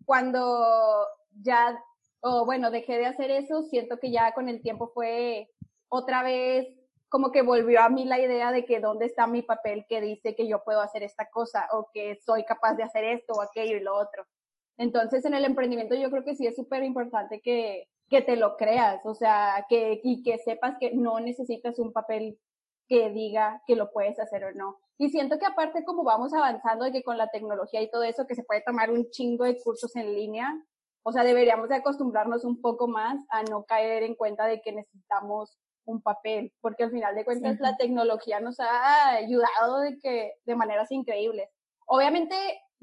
Cuando 0.05 1.07
ya, 1.43 1.79
o 2.21 2.45
bueno, 2.45 2.71
dejé 2.71 2.99
de 2.99 3.07
hacer 3.07 3.31
eso, 3.31 3.63
siento 3.63 3.99
que 3.99 4.11
ya 4.11 4.33
con 4.35 4.49
el 4.49 4.63
tiempo 4.63 4.89
fue 4.95 5.51
otra 5.89 6.23
vez 6.23 6.69
como 7.09 7.31
que 7.31 7.43
volvió 7.43 7.81
a 7.81 7.89
mí 7.89 8.05
la 8.05 8.19
idea 8.19 8.51
de 8.53 8.65
que 8.65 8.81
dónde 8.81 9.07
está 9.07 9.27
mi 9.29 9.43
papel 9.43 9.87
que 9.89 10.01
dice 10.01 10.35
que 10.35 10.49
yo 10.49 10.65
puedo 10.65 10.81
hacer 10.81 11.03
esta 11.05 11.31
cosa 11.31 11.69
o 11.73 11.89
que 11.93 12.17
soy 12.25 12.45
capaz 12.45 12.75
de 12.75 12.83
hacer 12.83 13.05
esto 13.05 13.35
o 13.35 13.41
aquello 13.43 13.77
y 13.77 13.81
lo 13.81 13.95
otro. 13.97 14.25
Entonces, 14.77 15.25
en 15.25 15.35
el 15.35 15.45
emprendimiento 15.45 15.95
yo 15.95 16.11
creo 16.11 16.25
que 16.25 16.35
sí 16.35 16.47
es 16.47 16.57
súper 16.57 16.83
importante 16.83 17.41
que, 17.41 17.89
que 18.09 18.23
te 18.23 18.37
lo 18.37 18.57
creas, 18.57 19.01
o 19.05 19.15
sea, 19.15 19.67
que, 19.69 20.01
y 20.03 20.23
que 20.23 20.39
sepas 20.39 20.77
que 20.81 20.93
no 20.95 21.21
necesitas 21.21 21.79
un 21.79 21.93
papel 21.93 22.39
que 22.89 23.11
diga 23.11 23.63
que 23.67 23.77
lo 23.77 23.91
puedes 23.93 24.19
hacer 24.19 24.45
o 24.45 24.53
no. 24.53 24.79
Y 24.99 25.11
siento 25.11 25.39
que 25.39 25.47
aparte 25.47 25.85
como 25.85 26.05
vamos 26.05 26.33
avanzando 26.35 26.85
de 26.85 26.93
que 26.93 27.03
con 27.03 27.19
la 27.19 27.29
tecnología 27.29 27.81
y 27.83 27.91
todo 27.91 28.03
eso, 28.03 28.27
que 28.27 28.35
se 28.35 28.45
puede 28.45 28.63
tomar 28.63 28.91
un 28.91 29.11
chingo 29.11 29.45
de 29.45 29.61
cursos 29.61 29.95
en 29.97 30.15
línea, 30.15 30.53
o 31.03 31.13
sea, 31.13 31.25
deberíamos 31.25 31.69
de 31.69 31.77
acostumbrarnos 31.77 32.45
un 32.45 32.61
poco 32.61 32.89
más 32.89 33.23
a 33.29 33.43
no 33.43 33.65
caer 33.65 34.03
en 34.05 34.15
cuenta 34.15 34.47
de 34.47 34.61
que 34.63 34.73
necesitamos 34.73 35.59
un 35.85 36.01
papel, 36.01 36.53
porque 36.61 36.85
al 36.85 36.91
final 36.91 37.15
de 37.15 37.25
cuentas 37.25 37.61
la 37.61 37.77
tecnología 37.77 38.41
nos 38.41 38.59
ha 38.59 39.11
ayudado 39.11 39.81
de 39.81 39.99
que 39.99 40.33
de 40.45 40.57
maneras 40.57 40.91
increíbles. 40.91 41.51
Obviamente, 41.87 42.35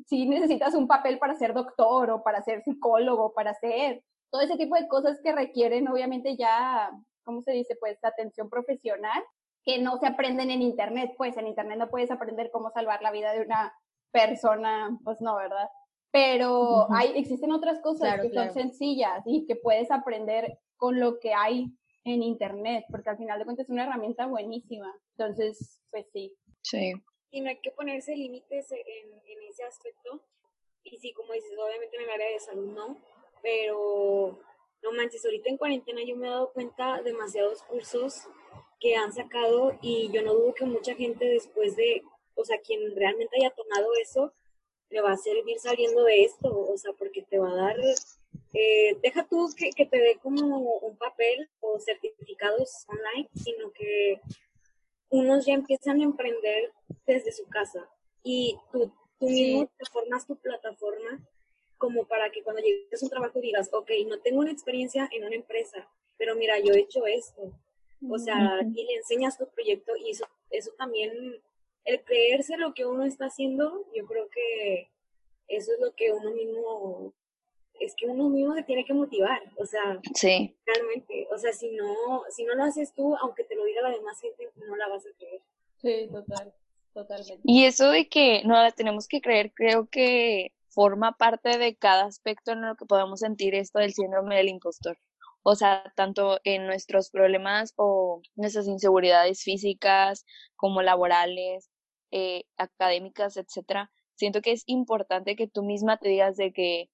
si 0.08 0.28
necesitas 0.28 0.74
un 0.74 0.88
papel 0.88 1.20
para 1.20 1.36
ser 1.36 1.54
doctor 1.54 2.10
o 2.12 2.24
para 2.24 2.42
ser 2.42 2.62
psicólogo, 2.64 3.34
para 3.34 3.52
hacer 3.52 4.04
todo 4.32 4.42
ese 4.42 4.58
tipo 4.58 4.76
de 4.76 4.88
cosas 4.88 5.20
que 5.24 5.32
requieren, 5.34 5.88
obviamente 5.88 6.36
ya, 6.38 6.90
¿cómo 7.24 7.42
se 7.42 7.52
dice? 7.52 7.76
Pues 7.80 7.98
atención 8.04 8.50
profesional, 8.50 9.22
que 9.64 9.80
no 9.80 9.98
se 9.98 10.08
aprenden 10.08 10.50
en 10.50 10.62
internet, 10.62 11.14
pues 11.18 11.38
en 11.38 11.48
internet 11.48 11.78
no 11.78 11.90
puedes 11.90 12.12
aprender 12.12 12.50
cómo 12.52 12.72
salvar 12.72 13.02
la 13.02 13.12
vida 13.12 13.34
de 13.34 13.42
una 13.42 13.74
persona, 14.12 14.98
pues 15.04 15.22
no, 15.22 15.36
¿verdad? 15.36 15.70
Pero 16.12 16.92
hay, 16.92 17.14
existen 17.16 17.52
otras 17.52 17.80
cosas 17.80 18.10
Claro, 18.10 18.24
que 18.24 18.32
claro. 18.32 18.52
son 18.52 18.64
sencillas 18.64 19.22
y 19.26 19.46
que 19.46 19.56
puedes 19.56 19.92
aprender 19.92 20.60
con 20.76 21.00
lo 21.00 21.20
que 21.20 21.34
hay 21.34 21.68
en 22.04 22.24
internet, 22.24 22.86
porque 22.90 23.10
al 23.12 23.18
final 23.18 23.40
de 23.40 23.46
cuentas 23.46 23.66
es 23.66 23.70
una 23.70 23.84
herramienta 23.84 24.26
buenísima. 24.26 24.94
Entonces, 25.18 25.82
pues 25.92 26.08
sí. 26.12 26.36
Sí. 26.64 26.94
Y 27.32 27.42
no 27.42 27.50
hay 27.50 27.58
que 27.58 27.72
ponerse 27.72 28.16
límites 28.16 28.72
en, 28.72 28.80
en 29.26 29.44
ese 29.50 29.64
aspecto. 29.64 30.22
Y 30.84 30.98
sí, 30.98 31.14
como 31.14 31.34
dices, 31.34 31.58
obviamente 31.58 31.96
en 31.96 32.04
el 32.04 32.10
área 32.10 32.32
de 32.32 32.40
salud 32.40 32.72
no, 32.72 32.98
pero 33.42 34.40
no 34.84 34.92
manches, 34.92 35.24
ahorita 35.26 35.50
en 35.50 35.58
cuarentena 35.58 36.02
yo 36.04 36.16
me 36.16 36.28
he 36.28 36.30
dado 36.30 36.52
cuenta 36.52 37.02
demasiados 37.04 37.62
cursos 37.64 38.28
que 38.80 38.96
han 38.96 39.14
sacado 39.14 39.78
y 39.82 40.10
yo 40.12 40.24
no 40.24 40.34
dudo 40.34 40.54
que 40.54 40.66
mucha 40.66 40.96
gente 40.96 41.26
después 41.26 41.76
de, 41.76 42.02
o 42.36 42.44
sea, 42.44 42.60
quien 42.60 42.96
realmente 42.96 43.38
haya 43.38 43.52
tomado 43.52 43.94
eso, 44.02 44.34
le 44.90 45.02
va 45.02 45.14
a 45.14 45.18
servir 45.18 45.60
saliendo 45.60 46.04
de 46.04 46.24
esto, 46.24 46.50
o 46.50 46.78
sea, 46.78 46.92
porque 46.94 47.22
te 47.22 47.38
va 47.38 47.52
a 47.52 47.56
dar, 47.56 47.78
eh, 48.54 48.98
deja 49.02 49.26
tú 49.28 49.50
que, 49.56 49.70
que 49.70 49.86
te 49.86 50.00
dé 50.00 50.18
como 50.18 50.58
un 50.58 50.98
papel 50.98 51.48
o 51.62 51.80
certificados 51.80 52.86
online, 52.88 53.30
sino 53.36 53.72
que 53.72 54.20
unos 55.12 55.46
ya 55.46 55.54
empiezan 55.54 56.00
a 56.02 56.06
emprender 56.06 56.72
desde 57.06 57.32
su 57.32 57.48
casa 57.48 57.88
y 58.24 58.58
tú, 58.72 58.92
tú 59.20 59.28
mismo 59.28 59.70
te 59.78 59.86
formas 59.86 60.26
tu 60.26 60.36
plataforma 60.38 61.20
como 61.78 62.06
para 62.06 62.32
que 62.32 62.44
cuando 62.44 62.62
llegues 62.62 63.02
a 63.02 63.06
un 63.06 63.10
trabajo 63.10 63.40
digas, 63.42 63.70
ok, 63.74 63.90
no 64.08 64.20
tengo 64.20 64.40
una 64.40 64.52
experiencia 64.52 65.10
en 65.12 65.26
una 65.26 65.36
empresa, 65.36 65.90
pero 66.18 66.36
mira, 66.36 66.60
yo 66.60 66.74
he 66.74 66.80
hecho 66.80 67.06
esto. 67.08 67.52
O 68.10 68.18
sea, 68.18 68.62
y 68.76 68.84
le 68.86 68.96
enseñas 68.96 69.38
tu 69.38 69.48
proyecto 69.48 69.96
y 69.96 70.12
eso, 70.12 70.26
eso 70.50 70.72
también, 70.78 71.12
el 71.86 72.04
creerse 72.04 72.58
lo 72.58 72.74
que 72.74 72.86
uno 72.86 73.04
está 73.04 73.26
haciendo, 73.26 73.86
yo 73.96 74.06
creo 74.06 74.28
que 74.30 74.90
eso 75.48 75.74
es 75.74 75.80
lo 75.80 75.94
que 75.94 76.12
uno 76.12 76.32
mismo 76.32 77.14
es 77.86 77.96
que 77.96 78.06
uno 78.08 78.30
mismo 78.30 78.54
se 78.56 78.64
tiene 78.64 78.86
que 78.86 78.94
motivar, 78.94 79.42
o 79.58 79.66
sea, 79.66 80.00
Sí. 80.14 80.56
realmente, 80.66 81.28
o 81.34 81.38
sea, 81.38 81.52
si 81.54 81.72
no, 81.72 82.24
si 82.30 82.44
no 82.46 82.56
lo 82.56 82.64
haces 82.64 82.94
tú, 82.94 83.16
aunque 83.18 83.44
te 83.44 83.56
lo 83.56 83.64
diga 83.66 83.82
la 83.82 83.90
demás 83.92 84.20
gente, 84.22 84.50
no 84.56 84.76
la 84.76 84.88
vas 84.88 85.06
a 85.06 85.10
creer. 85.18 85.42
Sí, 85.78 86.10
total, 86.12 86.54
totalmente. 86.94 87.42
Y 87.44 87.66
eso 87.66 87.90
de 87.90 88.08
que 88.08 88.44
no 88.46 88.54
la 88.54 88.72
tenemos 88.72 89.08
que 89.08 89.22
creer, 89.22 89.52
creo 89.54 89.88
que 89.88 90.52
forma 90.70 91.14
parte 91.18 91.58
de 91.58 91.76
cada 91.76 92.06
aspecto 92.06 92.52
en 92.54 92.62
lo 92.62 92.76
que 92.76 92.86
podemos 92.86 93.20
sentir 93.20 93.56
esto 93.56 93.80
del 93.80 93.94
síndrome 93.94 94.36
del 94.38 94.50
impostor. 94.50 94.98
O 95.44 95.56
sea, 95.56 95.92
tanto 95.96 96.40
en 96.44 96.68
nuestros 96.68 97.10
problemas 97.10 97.74
o 97.76 98.22
nuestras 98.36 98.68
inseguridades 98.68 99.44
físicas 99.44 100.24
como 100.56 100.82
laborales, 100.84 101.70
eh, 102.12 102.44
académicas, 102.58 103.38
etcétera. 103.38 103.92
Siento 104.16 104.42
que 104.42 104.52
es 104.52 104.64
importante 104.68 105.36
que 105.36 105.48
tú 105.48 105.64
misma 105.64 105.98
te 105.98 106.10
digas 106.10 106.38
de 106.38 106.54
que, 106.54 106.90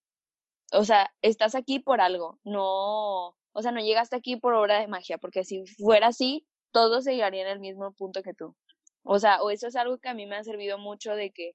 o 0.72 0.84
sea, 0.84 1.14
estás 1.22 1.56
aquí 1.56 1.80
por 1.80 2.02
algo, 2.02 2.40
no, 2.44 3.30
o 3.30 3.62
sea, 3.62 3.72
no 3.72 3.80
llegaste 3.82 4.16
aquí 4.16 4.36
por 4.36 4.54
obra 4.54 4.80
de 4.80 4.88
magia, 4.88 5.18
porque 5.18 5.44
si 5.44 5.66
fuera 5.66 6.08
así, 6.08 6.46
todos 6.72 7.06
llegarían 7.06 7.48
al 7.48 7.60
mismo 7.60 7.92
punto 7.94 8.22
que 8.22 8.34
tú. 8.34 8.56
O 9.04 9.20
sea, 9.20 9.42
o 9.42 9.50
eso 9.52 9.68
es 9.68 9.76
algo 9.76 9.98
que 10.00 10.10
a 10.10 10.14
mí 10.14 10.26
me 10.26 10.36
ha 10.36 10.44
servido 10.44 10.78
mucho 10.78 11.14
de 11.16 11.32
que 11.32 11.54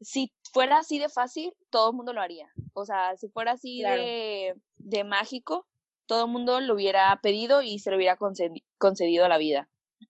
si 0.00 0.32
fuera 0.52 0.78
así 0.78 0.98
de 0.98 1.08
fácil, 1.08 1.54
todo 1.70 1.90
el 1.90 1.96
mundo 1.96 2.12
lo 2.12 2.20
haría. 2.20 2.48
O 2.74 2.84
sea, 2.84 3.16
si 3.16 3.28
fuera 3.28 3.52
así 3.52 3.80
Claro. 3.80 4.02
de, 4.02 4.54
de 4.76 5.04
mágico, 5.04 5.66
todo 6.06 6.26
el 6.26 6.30
mundo 6.30 6.60
lo 6.60 6.74
hubiera 6.74 7.18
pedido 7.22 7.62
y 7.62 7.78
se 7.78 7.90
lo 7.90 7.96
hubiera 7.96 8.18
concedi- 8.18 8.64
concedido 8.78 9.24
a 9.24 9.28
la 9.28 9.38
vida. 9.38 9.68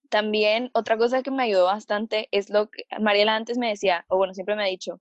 También 0.09 0.71
otra 0.75 0.97
cosa 0.97 1.23
que 1.23 1.31
me 1.31 1.45
ayudó 1.45 1.67
bastante 1.67 2.29
es 2.33 2.51
lo 2.51 2.69
que 2.71 2.85
Mariela 3.01 3.37
antes 3.37 3.59
me 3.59 3.69
decía, 3.69 4.05
o 4.09 4.17
bueno, 4.17 4.35
siempre 4.35 4.57
me 4.57 4.65
ha 4.65 4.67
dicho, 4.67 5.01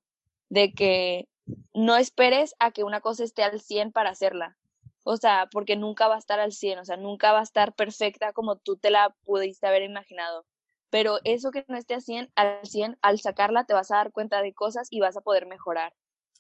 de 0.49 0.73
que 0.73 1.27
no 1.73 1.97
esperes 1.97 2.55
a 2.59 2.71
que 2.71 2.83
una 2.83 3.01
cosa 3.01 3.23
esté 3.23 3.43
al 3.43 3.59
100 3.59 3.91
para 3.91 4.11
hacerla. 4.11 4.57
O 5.03 5.17
sea, 5.17 5.47
porque 5.51 5.75
nunca 5.75 6.07
va 6.07 6.15
a 6.15 6.19
estar 6.19 6.39
al 6.39 6.51
100, 6.51 6.79
o 6.79 6.85
sea, 6.85 6.97
nunca 6.97 7.31
va 7.31 7.39
a 7.39 7.43
estar 7.43 7.73
perfecta 7.73 8.33
como 8.33 8.57
tú 8.57 8.77
te 8.77 8.91
la 8.91 9.15
pudiste 9.23 9.67
haber 9.67 9.83
imaginado. 9.83 10.45
Pero 10.91 11.19
eso 11.23 11.51
que 11.51 11.65
no 11.67 11.77
esté 11.77 11.95
al 11.95 12.01
100, 12.01 12.31
al 12.35 12.65
100, 12.65 12.97
al 13.01 13.19
sacarla 13.19 13.65
te 13.65 13.73
vas 13.73 13.91
a 13.91 13.97
dar 13.97 14.11
cuenta 14.11 14.41
de 14.41 14.53
cosas 14.53 14.87
y 14.91 14.99
vas 14.99 15.17
a 15.17 15.21
poder 15.21 15.47
mejorar. 15.47 15.93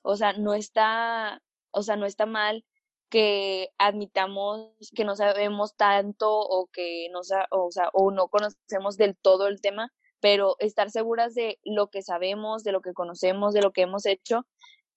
O 0.03 0.15
sea, 0.15 0.33
no 0.33 0.53
está, 0.53 1.41
o 1.71 1.83
sea, 1.83 1.95
no 1.95 2.05
está 2.05 2.25
mal 2.25 2.65
que 3.09 3.69
admitamos 3.77 4.71
que 4.95 5.05
no 5.05 5.15
sabemos 5.15 5.75
tanto 5.75 6.29
o 6.31 6.67
que 6.67 7.07
no, 7.11 7.19
o 7.19 7.71
sea, 7.71 7.89
o 7.93 8.11
no 8.11 8.29
conocemos 8.29 8.97
del 8.97 9.17
todo 9.17 9.47
el 9.47 9.61
tema, 9.61 9.91
pero 10.21 10.55
estar 10.59 10.91
seguras 10.91 11.33
de 11.35 11.59
lo 11.63 11.89
que 11.89 12.03
sabemos, 12.03 12.63
de 12.63 12.71
lo 12.71 12.81
que 12.81 12.93
conocemos, 12.93 13.53
de 13.53 13.61
lo 13.61 13.71
que 13.71 13.81
hemos 13.81 14.05
hecho, 14.05 14.45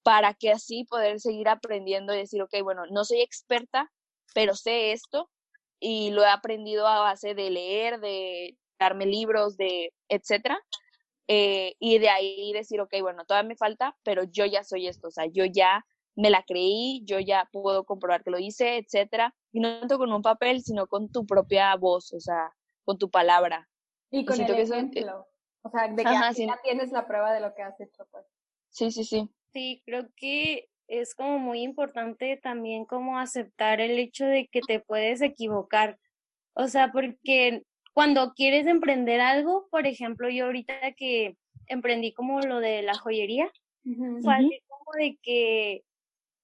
para 0.05 0.35
que 0.35 0.53
así 0.53 0.85
poder 0.85 1.21
seguir 1.21 1.49
aprendiendo 1.49 2.14
y 2.14 2.19
decir, 2.19 2.43
ok, 2.43 2.55
bueno, 2.62 2.85
no 2.93 3.05
soy 3.05 3.23
experta, 3.23 3.93
pero 4.35 4.55
sé 4.55 4.93
esto 4.93 5.31
y 5.81 6.12
lo 6.12 6.23
he 6.25 6.29
aprendido 6.29 6.87
a 6.88 7.01
base 7.01 7.35
de 7.35 7.51
leer, 7.51 8.01
de 8.01 8.57
darme 8.79 9.07
libros, 9.07 9.57
de 9.59 9.93
etcétera. 10.09 10.61
eh, 11.29 11.75
y 11.81 11.99
de 11.99 12.11
ahí 12.11 12.53
decir, 12.53 12.81
ok, 12.83 12.95
bueno, 13.03 13.25
todavía 13.27 13.49
me 13.49 13.57
falta, 13.57 13.97
pero 14.05 14.25
yo 14.25 14.47
ya 14.47 14.62
soy 14.64 14.88
esto, 14.88 15.09
o 15.09 15.11
sea, 15.11 15.27
yo 15.27 15.45
ya 15.47 15.85
me 16.17 16.31
la 16.31 16.45
creí, 16.45 17.03
yo 17.07 17.19
ya 17.21 17.49
puedo 17.53 17.85
comprobar 17.85 18.23
que 18.25 18.31
lo 18.31 18.38
hice, 18.38 18.77
etcétera, 18.79 19.35
y 19.53 19.61
no 19.61 19.81
tanto 19.81 19.99
con 19.99 20.12
un 20.12 20.23
papel, 20.23 20.62
sino 20.62 20.87
con 20.87 21.11
tu 21.11 21.27
propia 21.27 21.75
voz, 21.77 22.12
o 22.12 22.21
sea, 22.21 22.53
con 22.85 22.99
tu 22.99 23.11
palabra. 23.11 23.69
Y 24.11 24.25
con 24.27 24.37
siento 24.37 24.53
el 24.53 24.59
que 24.59 24.62
eso- 24.64 24.75
ejemplo. 24.75 25.27
O 25.62 25.71
sea, 25.71 25.88
de 25.88 26.03
que 26.03 26.09
Ajá, 26.09 26.35
sí. 26.35 26.47
ya 26.47 26.61
tienes 26.62 26.93
la 26.93 27.07
prueba 27.07 27.33
de 27.33 27.40
lo 27.40 27.55
que 27.55 27.62
has 27.62 27.81
hecho, 27.81 28.07
pues. 28.11 28.27
Sí, 28.71 28.90
sí, 28.93 29.05
sí. 29.05 29.29
Sí, 29.55 29.83
creo 29.87 30.09
que 30.17 30.69
es 30.88 31.14
como 31.14 31.38
muy 31.38 31.62
importante 31.62 32.37
también 32.43 32.85
como 32.85 33.19
aceptar 33.19 33.81
el 33.81 33.99
hecho 33.99 34.27
de 34.27 34.49
que 34.49 34.61
te 34.61 34.81
puedes 34.81 35.23
equivocar. 35.23 35.97
O 36.55 36.67
sea, 36.67 36.90
porque 36.90 37.62
cuando 37.93 38.35
quieres 38.35 38.67
emprender 38.67 39.21
algo, 39.21 39.69
por 39.71 39.87
ejemplo, 39.87 40.29
yo 40.29 40.47
ahorita 40.47 40.93
que 40.97 41.37
emprendí 41.69 42.12
como 42.12 42.40
lo 42.40 42.59
de 42.59 42.83
la 42.83 42.95
joyería, 42.95 43.51
fue 44.23 44.35
así 44.35 44.61
como 44.67 44.93
de 44.99 45.19
que, 45.23 45.85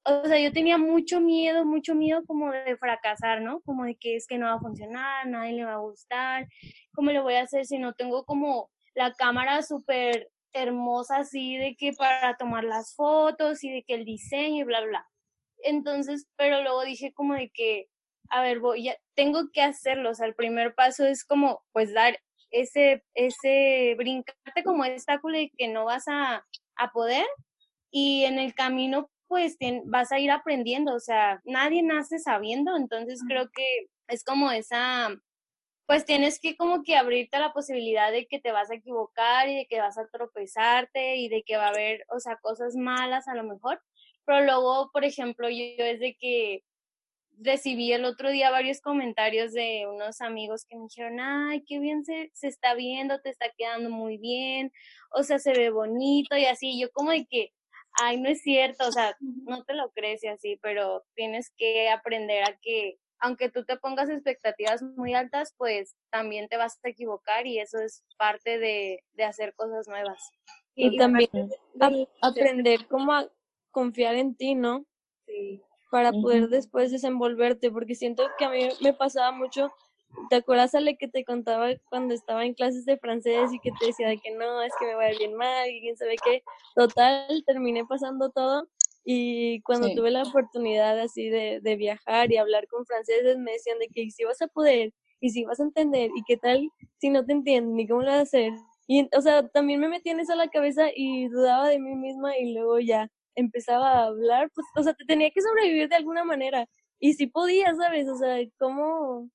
o 0.04 0.24
sea, 0.26 0.38
yo 0.38 0.52
tenía 0.52 0.78
mucho 0.78 1.20
miedo, 1.20 1.64
mucho 1.64 1.96
miedo 1.96 2.24
como 2.26 2.52
de 2.52 2.76
fracasar, 2.76 3.42
¿no? 3.42 3.60
Como 3.62 3.84
de 3.84 3.96
que 3.96 4.14
es 4.14 4.28
que 4.28 4.38
no 4.38 4.46
va 4.46 4.54
a 4.54 4.60
funcionar, 4.60 5.26
nadie 5.26 5.54
le 5.54 5.64
va 5.64 5.74
a 5.74 5.78
gustar, 5.78 6.46
¿cómo 6.94 7.10
le 7.10 7.20
voy 7.20 7.34
a 7.34 7.42
hacer 7.42 7.66
si 7.66 7.78
no 7.78 7.92
tengo 7.92 8.24
como 8.24 8.70
la 8.94 9.12
cámara 9.14 9.62
súper 9.62 10.28
hermosa 10.52 11.18
así 11.18 11.56
de 11.56 11.76
que 11.76 11.92
para 11.92 12.36
tomar 12.36 12.64
las 12.64 12.94
fotos 12.94 13.62
y 13.64 13.70
de 13.72 13.82
que 13.84 13.94
el 13.94 14.04
diseño 14.04 14.62
y 14.62 14.64
bla, 14.64 14.80
bla. 14.82 15.06
Entonces, 15.64 16.26
pero 16.36 16.62
luego 16.62 16.84
dije 16.84 17.12
como 17.12 17.34
de 17.34 17.50
que, 17.52 17.86
a 18.30 18.42
ver, 18.42 18.60
voy 18.60 18.88
a, 18.90 18.96
tengo 19.14 19.50
que 19.52 19.62
hacerlo, 19.62 20.10
o 20.10 20.14
sea, 20.14 20.26
el 20.26 20.34
primer 20.34 20.74
paso 20.74 21.04
es 21.06 21.24
como, 21.24 21.62
pues, 21.72 21.92
dar 21.94 22.18
ese, 22.50 23.04
ese, 23.14 23.94
brincarte 23.98 24.64
como 24.64 24.84
obstáculo 24.84 25.36
de 25.38 25.50
que 25.56 25.68
no 25.68 25.84
vas 25.86 26.04
a, 26.08 26.46
a 26.76 26.90
poder. 26.92 27.26
Y 27.90 28.24
en 28.24 28.38
el 28.38 28.54
camino 28.54 29.10
pues 29.28 29.58
tien- 29.58 29.82
vas 29.86 30.10
a 30.12 30.18
ir 30.18 30.30
aprendiendo, 30.32 30.92
o 30.94 31.00
sea, 31.00 31.40
nadie 31.44 31.82
nace 31.84 32.18
sabiendo, 32.18 32.76
entonces 32.76 33.20
creo 33.28 33.48
que 33.54 33.86
es 34.08 34.24
como 34.24 34.50
esa, 34.50 35.08
pues 35.90 36.04
tienes 36.04 36.38
que 36.38 36.56
como 36.56 36.84
que 36.84 36.96
abrirte 36.96 37.36
a 37.36 37.40
la 37.40 37.52
posibilidad 37.52 38.12
de 38.12 38.28
que 38.28 38.38
te 38.38 38.52
vas 38.52 38.70
a 38.70 38.76
equivocar 38.76 39.48
y 39.48 39.56
de 39.56 39.66
que 39.66 39.80
vas 39.80 39.98
a 39.98 40.06
tropezarte 40.06 41.16
y 41.16 41.28
de 41.28 41.42
que 41.42 41.56
va 41.56 41.64
a 41.66 41.70
haber, 41.70 42.04
o 42.10 42.20
sea, 42.20 42.36
cosas 42.36 42.76
malas 42.76 43.26
a 43.26 43.34
lo 43.34 43.42
mejor, 43.42 43.82
pero 44.24 44.44
luego, 44.44 44.92
por 44.92 45.04
ejemplo, 45.04 45.48
yo, 45.48 45.64
yo 45.76 45.84
es 45.84 45.98
de 45.98 46.14
que 46.14 46.62
recibí 47.40 47.92
el 47.92 48.04
otro 48.04 48.30
día 48.30 48.52
varios 48.52 48.80
comentarios 48.80 49.52
de 49.52 49.88
unos 49.92 50.20
amigos 50.20 50.64
que 50.64 50.76
me 50.76 50.84
dijeron, 50.84 51.18
ay, 51.18 51.64
qué 51.66 51.80
bien 51.80 52.04
se, 52.04 52.30
se 52.34 52.46
está 52.46 52.74
viendo, 52.74 53.20
te 53.20 53.30
está 53.30 53.46
quedando 53.58 53.90
muy 53.90 54.16
bien, 54.16 54.70
o 55.12 55.24
sea, 55.24 55.40
se 55.40 55.50
ve 55.54 55.70
bonito 55.70 56.36
y 56.36 56.44
así, 56.44 56.80
yo 56.80 56.92
como 56.92 57.10
de 57.10 57.26
que, 57.26 57.52
ay, 58.00 58.20
no 58.20 58.28
es 58.28 58.42
cierto, 58.42 58.86
o 58.86 58.92
sea, 58.92 59.16
no 59.18 59.64
te 59.64 59.74
lo 59.74 59.90
crees 59.90 60.22
y 60.22 60.28
así, 60.28 60.56
pero 60.62 61.02
tienes 61.16 61.50
que 61.56 61.88
aprender 61.88 62.44
a 62.44 62.56
que, 62.62 63.00
aunque 63.20 63.50
tú 63.50 63.64
te 63.64 63.76
pongas 63.76 64.08
expectativas 64.08 64.82
muy 64.82 65.14
altas, 65.14 65.54
pues 65.56 65.94
también 66.10 66.48
te 66.48 66.56
vas 66.56 66.78
a 66.82 66.88
equivocar 66.88 67.46
y 67.46 67.58
eso 67.58 67.78
es 67.78 68.02
parte 68.16 68.58
de, 68.58 69.04
de 69.12 69.24
hacer 69.24 69.54
cosas 69.54 69.86
nuevas. 69.86 70.30
Y 70.74 70.96
también 70.96 71.28
aprender 72.22 72.86
cómo 72.88 73.12
a 73.12 73.28
confiar 73.70 74.14
en 74.14 74.34
ti, 74.34 74.54
¿no? 74.54 74.86
Sí. 75.26 75.62
Para 75.90 76.12
poder 76.12 76.48
después 76.48 76.90
desenvolverte, 76.90 77.70
porque 77.70 77.94
siento 77.94 78.26
que 78.38 78.44
a 78.44 78.50
mí 78.50 78.68
me 78.80 78.94
pasaba 78.94 79.32
mucho, 79.32 79.70
¿te 80.30 80.36
acuerdas, 80.36 80.74
Ale, 80.74 80.96
que 80.96 81.08
te 81.08 81.24
contaba 81.24 81.68
cuando 81.88 82.14
estaba 82.14 82.44
en 82.44 82.54
clases 82.54 82.84
de 82.84 82.96
francés 82.96 83.52
y 83.52 83.58
que 83.58 83.72
te 83.78 83.86
decía 83.86 84.08
de 84.08 84.18
que 84.18 84.30
no, 84.30 84.62
es 84.62 84.72
que 84.78 84.86
me 84.86 84.94
va 84.94 85.02
a 85.02 85.12
ir 85.12 85.18
bien 85.18 85.34
mal 85.34 85.68
y 85.68 85.80
quién 85.80 85.96
sabe 85.96 86.16
qué? 86.24 86.42
Total, 86.74 87.42
terminé 87.44 87.84
pasando 87.84 88.30
todo 88.30 88.68
y 89.04 89.60
cuando 89.62 89.88
Sí. 89.88 89.94
tuve 89.94 90.10
la 90.10 90.24
oportunidad 90.24 90.98
así 91.00 91.28
de, 91.30 91.60
de 91.62 91.76
viajar 91.76 92.30
y 92.32 92.36
hablar 92.38 92.66
con 92.68 92.84
franceses 92.86 93.38
me 93.38 93.52
decían 93.52 93.78
de 93.78 93.88
que 93.92 94.10
si 94.10 94.24
vas 94.24 94.40
a 94.42 94.48
poder 94.48 94.92
y 95.20 95.30
si 95.30 95.44
vas 95.44 95.60
a 95.60 95.64
entender 95.64 96.10
y 96.16 96.22
qué 96.26 96.36
tal 96.36 96.70
si 96.98 97.10
no 97.10 97.24
te 97.24 97.32
entienden 97.32 97.74
ni 97.76 97.86
cómo 97.88 98.02
lo 98.02 98.08
vas 98.10 98.18
a 98.20 98.22
hacer. 98.22 98.52
Y, 98.86 99.08
o 99.16 99.20
sea, 99.22 99.48
también 99.48 99.80
me 99.80 99.88
metí 99.88 100.10
en 100.10 100.20
eso 100.20 100.32
a 100.32 100.36
la 100.36 100.48
cabeza 100.48 100.88
y 100.94 101.28
dudaba 101.28 101.68
de 101.68 101.78
mí 101.78 101.94
misma 101.96 102.36
y 102.38 102.52
luego 102.54 102.80
ya 102.80 103.08
empezaba 103.36 103.90
a 103.92 104.04
hablar, 104.06 104.50
pues, 104.54 104.66
o 104.76 104.82
sea, 104.82 104.94
te 104.94 105.04
tenía 105.06 105.30
que 105.30 105.40
sobrevivir 105.42 105.88
de 105.88 105.96
alguna 105.96 106.24
manera. 106.24 106.66
Y 106.98 107.14
sí 107.14 107.26
podía, 107.28 107.74
¿sabes? 107.74 108.08
O 108.08 108.16
sea, 108.16 108.36
cómo 108.58 109.30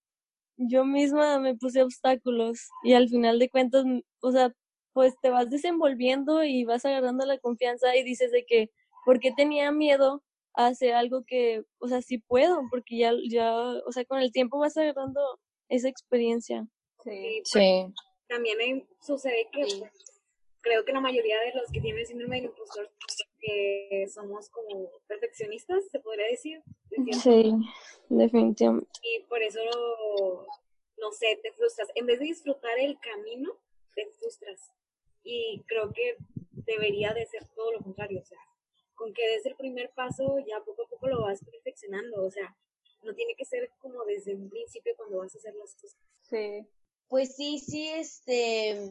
yo 0.57 0.85
misma 0.85 1.39
me 1.39 1.55
puse 1.55 1.83
obstáculos 1.83 2.59
y 2.83 2.93
al 2.93 3.09
final 3.09 3.39
de 3.39 3.49
cuentas, 3.49 3.83
o 4.21 4.31
sea, 4.31 4.53
pues 4.93 5.15
te 5.21 5.29
vas 5.29 5.49
desenvolviendo 5.49 6.43
y 6.43 6.63
vas 6.65 6.85
agarrando 6.85 7.25
la 7.25 7.37
confianza 7.39 7.95
y 7.97 8.03
dices 8.03 8.31
de 8.31 8.45
que, 8.45 8.69
¿por 9.05 9.19
qué 9.19 9.31
tenía 9.31 9.71
miedo 9.71 10.23
a 10.53 10.67
hacer 10.67 10.93
algo 10.93 11.23
que, 11.25 11.63
o 11.79 11.87
sea, 11.87 12.01
sí 12.01 12.17
puedo? 12.17 12.61
Porque 12.69 12.97
ya, 12.97 13.13
ya, 13.29 13.53
o 13.55 13.91
sea, 13.91 14.05
con 14.05 14.19
el 14.19 14.31
tiempo 14.31 14.59
vas 14.59 14.75
agarrando 14.77 15.21
esa 15.69 15.87
experiencia. 15.87 16.67
Sí. 17.03 17.41
Sí. 17.43 17.85
También 18.27 18.57
me 18.57 18.87
sucede 19.01 19.47
que 19.51 19.61
pues, 19.61 19.83
creo 20.61 20.83
que 20.83 20.93
la 20.93 20.99
mayoría 20.99 21.39
de 21.41 21.53
los 21.53 21.71
que 21.71 21.79
tienen 21.79 21.99
el 21.99 22.07
síndrome 22.07 22.37
del 22.37 22.45
impostor 22.45 22.89
que 23.39 24.07
somos 24.11 24.49
como 24.49 24.89
perfeccionistas, 25.07 25.87
se 25.91 25.99
podría 25.99 26.25
decir. 26.27 26.63
Sí, 27.21 27.53
definitivamente. 28.09 28.89
y 29.03 29.23
por 29.25 29.43
eso, 29.43 29.59
no 30.97 31.11
sé, 31.11 31.39
te 31.43 31.51
frustras. 31.51 31.89
En 31.93 32.07
vez 32.07 32.19
de 32.19 32.25
disfrutar 32.25 32.79
el 32.79 32.97
camino, 32.99 33.53
te 33.93 34.07
frustras. 34.19 34.71
Y 35.23 35.63
creo 35.67 35.91
que 35.93 36.17
debería 36.65 37.13
de 37.13 37.25
ser 37.27 37.47
todo 37.55 37.71
lo 37.73 37.79
contrario, 37.81 38.21
o 38.21 38.25
sea, 38.25 38.39
con 38.95 39.13
que 39.13 39.27
des 39.29 39.45
el 39.45 39.55
primer 39.55 39.91
paso, 39.93 40.39
ya 40.39 40.59
poco 40.63 40.83
a 40.83 40.89
poco 40.89 41.07
lo 41.07 41.21
vas 41.21 41.43
perfeccionando, 41.43 42.23
o 42.23 42.31
sea, 42.31 42.55
no 43.03 43.13
tiene 43.13 43.35
que 43.35 43.45
ser 43.45 43.69
como 43.79 44.03
desde 44.05 44.35
un 44.35 44.49
principio 44.49 44.93
cuando 44.97 45.19
vas 45.19 45.35
a 45.35 45.37
hacer 45.37 45.53
las 45.55 45.75
cosas. 45.75 45.97
Sí. 46.29 46.67
Pues 47.07 47.35
sí, 47.35 47.59
sí, 47.59 47.89
este, 47.89 48.89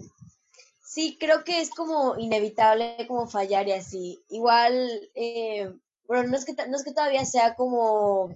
sí, 0.84 1.16
creo 1.18 1.42
que 1.44 1.60
es 1.60 1.70
como 1.70 2.16
inevitable 2.18 2.96
como 3.08 3.26
fallar 3.26 3.66
y 3.68 3.72
así. 3.72 4.24
Igual, 4.28 5.10
eh, 5.14 5.72
bueno, 6.06 6.28
no 6.28 6.36
es 6.36 6.44
que, 6.44 6.54
no 6.68 6.76
es 6.76 6.84
que 6.84 6.92
todavía 6.92 7.24
sea 7.24 7.56
como 7.56 8.32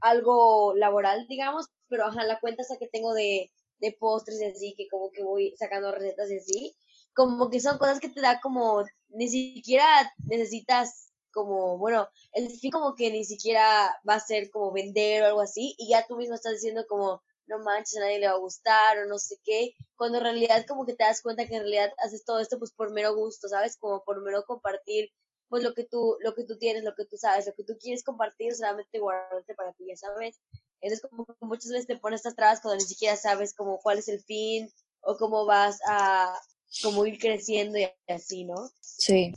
algo 0.00 0.74
laboral, 0.74 1.26
digamos, 1.28 1.66
pero 1.88 2.06
ajá, 2.06 2.24
la 2.24 2.40
cuenta 2.40 2.62
esa 2.62 2.78
que 2.78 2.88
tengo 2.88 3.12
de, 3.12 3.50
de 3.78 3.92
postres 3.92 4.40
y 4.40 4.44
así, 4.46 4.74
que 4.76 4.88
como 4.88 5.10
que 5.10 5.22
voy 5.22 5.54
sacando 5.58 5.92
recetas 5.92 6.30
y 6.30 6.38
así, 6.38 6.76
como 7.14 7.50
que 7.50 7.60
son 7.60 7.78
cosas 7.78 8.00
que 8.00 8.08
te 8.08 8.20
da 8.20 8.40
como, 8.40 8.84
ni 9.08 9.28
siquiera 9.28 9.86
necesitas 10.26 11.12
como, 11.32 11.78
bueno, 11.78 12.08
el 12.32 12.50
fin 12.50 12.70
como 12.70 12.94
que 12.94 13.10
ni 13.10 13.24
siquiera 13.24 13.98
va 14.08 14.14
a 14.14 14.20
ser 14.20 14.50
como 14.50 14.72
vender 14.72 15.22
o 15.22 15.26
algo 15.26 15.40
así, 15.40 15.74
y 15.78 15.90
ya 15.90 16.06
tú 16.06 16.16
mismo 16.16 16.34
estás 16.34 16.54
diciendo 16.54 16.84
como, 16.88 17.22
no 17.46 17.58
manches, 17.58 17.96
a 17.96 18.00
nadie 18.00 18.18
le 18.18 18.28
va 18.28 18.34
a 18.34 18.38
gustar 18.38 18.98
o 18.98 19.06
no 19.06 19.18
sé 19.18 19.36
qué, 19.44 19.74
cuando 19.96 20.18
en 20.18 20.24
realidad 20.24 20.64
como 20.66 20.86
que 20.86 20.94
te 20.94 21.04
das 21.04 21.22
cuenta 21.22 21.46
que 21.46 21.56
en 21.56 21.62
realidad 21.62 21.92
haces 21.98 22.24
todo 22.24 22.38
esto 22.38 22.58
pues 22.58 22.72
por 22.72 22.92
mero 22.92 23.14
gusto, 23.14 23.48
¿sabes? 23.48 23.76
Como 23.76 24.02
por 24.04 24.22
mero 24.22 24.44
compartir 24.44 25.10
pues 25.48 25.62
lo 25.62 25.74
que 25.74 25.84
tú, 25.84 26.16
lo 26.20 26.34
que 26.34 26.44
tú 26.44 26.56
tienes, 26.56 26.82
lo 26.82 26.94
que 26.94 27.04
tú 27.04 27.18
sabes, 27.18 27.46
lo 27.46 27.52
que 27.52 27.64
tú 27.64 27.76
quieres 27.78 28.02
compartir, 28.04 28.54
solamente 28.54 28.98
guardarte 28.98 29.54
para 29.54 29.74
ti, 29.74 29.84
ya 29.86 29.96
sabes. 29.96 30.40
Entonces 30.80 31.06
como 31.10 31.26
que 31.26 31.34
muchas 31.40 31.70
veces 31.70 31.86
te 31.86 31.98
pones 31.98 32.20
estas 32.20 32.36
trabas 32.36 32.60
cuando 32.62 32.82
ni 32.82 32.88
siquiera 32.88 33.16
sabes 33.16 33.54
como 33.54 33.78
cuál 33.78 33.98
es 33.98 34.08
el 34.08 34.22
fin 34.22 34.72
o 35.02 35.16
cómo 35.18 35.44
vas 35.44 35.78
a 35.86 36.34
como 36.82 37.04
ir 37.06 37.18
creciendo 37.18 37.78
y 37.78 37.88
así, 38.08 38.44
¿no? 38.44 38.70
Sí. 38.80 39.34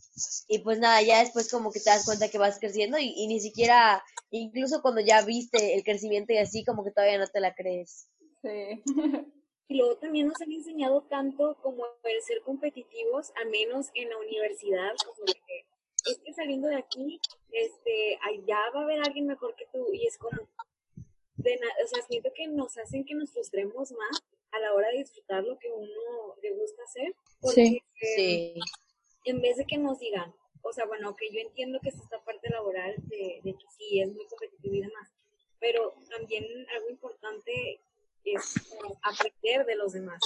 Y 0.48 0.60
pues 0.60 0.80
nada, 0.80 1.02
ya 1.02 1.20
después 1.20 1.52
como 1.52 1.72
que 1.72 1.80
te 1.80 1.90
das 1.90 2.06
cuenta 2.06 2.30
que 2.30 2.38
vas 2.38 2.60
creciendo 2.60 2.98
y, 2.98 3.14
y 3.16 3.28
ni 3.28 3.40
siquiera, 3.40 4.04
incluso 4.32 4.82
cuando 4.82 5.02
ya 5.02 5.24
viste 5.24 5.76
el 5.76 5.84
crecimiento 5.84 6.34
y 6.34 6.38
así, 6.38 6.64
como 6.64 6.84
que 6.84 6.92
todavía 6.92 7.18
no 7.18 7.28
te 7.28 7.40
la 7.40 7.54
crees. 7.54 8.08
Sí. 8.42 8.84
Y 9.68 9.78
luego 9.78 9.98
también 9.98 10.28
nos 10.28 10.40
han 10.42 10.52
enseñado 10.52 11.02
tanto 11.10 11.58
como 11.64 11.86
el 12.04 12.22
ser 12.22 12.42
competitivos, 12.44 13.32
al 13.36 13.50
menos 13.50 13.90
en 13.96 14.10
la 14.10 14.18
universidad, 14.20 14.92
como 15.04 15.26
que 15.26 15.66
es 16.12 16.20
que 16.20 16.34
saliendo 16.34 16.68
de 16.68 16.76
aquí, 16.76 17.20
este, 17.52 18.20
allá 18.22 18.60
va 18.76 18.82
a 18.82 18.84
haber 18.84 19.00
alguien 19.00 19.26
mejor 19.26 19.56
que 19.56 19.66
tú 19.74 19.92
y 19.92 20.06
es 20.06 20.18
como, 20.18 20.48
de 21.38 21.60
o 21.84 21.88
sea, 21.88 22.04
siento 22.08 22.30
que 22.36 22.48
nos 22.48 22.78
hacen 22.78 23.06
que 23.06 23.16
nos 23.16 23.32
frustremos 23.32 23.92
más 23.92 24.24
a 24.56 24.60
la 24.60 24.74
hora 24.74 24.90
de 24.90 24.98
disfrutar 25.00 25.44
lo 25.44 25.58
que 25.60 25.70
uno 25.72 26.36
le 26.42 26.52
gusta 26.54 26.84
hacer, 26.84 27.14
porque 27.42 27.56
Sí. 27.56 27.82
eh, 28.02 28.16
Sí, 28.16 28.60
en 29.26 29.42
vez 29.42 29.58
de 29.58 29.66
que 29.66 29.78
nos 29.78 30.00
digan, 30.00 30.34
o 30.62 30.72
sea, 30.74 30.86
bueno, 30.86 31.16
que 31.16 31.30
yo 31.32 31.40
entiendo 31.40 31.80
que 31.82 31.90
es 31.90 31.96
esta 31.96 32.24
parte 32.24 32.50
laboral 32.50 32.96
de, 33.08 33.42
de 33.44 33.54
que 33.54 33.66
sí 33.78 34.02
es 34.02 34.10
muy 34.12 34.26
competitivo 34.28 34.76
y 34.76 34.82
demás, 34.82 35.12
pero 35.60 35.96
también 36.10 36.44
algo 36.76 36.90
importante 36.90 37.82
es 38.24 38.54
como 38.70 39.00
aprender 39.04 39.66
de 39.66 39.76
los 39.76 39.94
demás. 39.94 40.20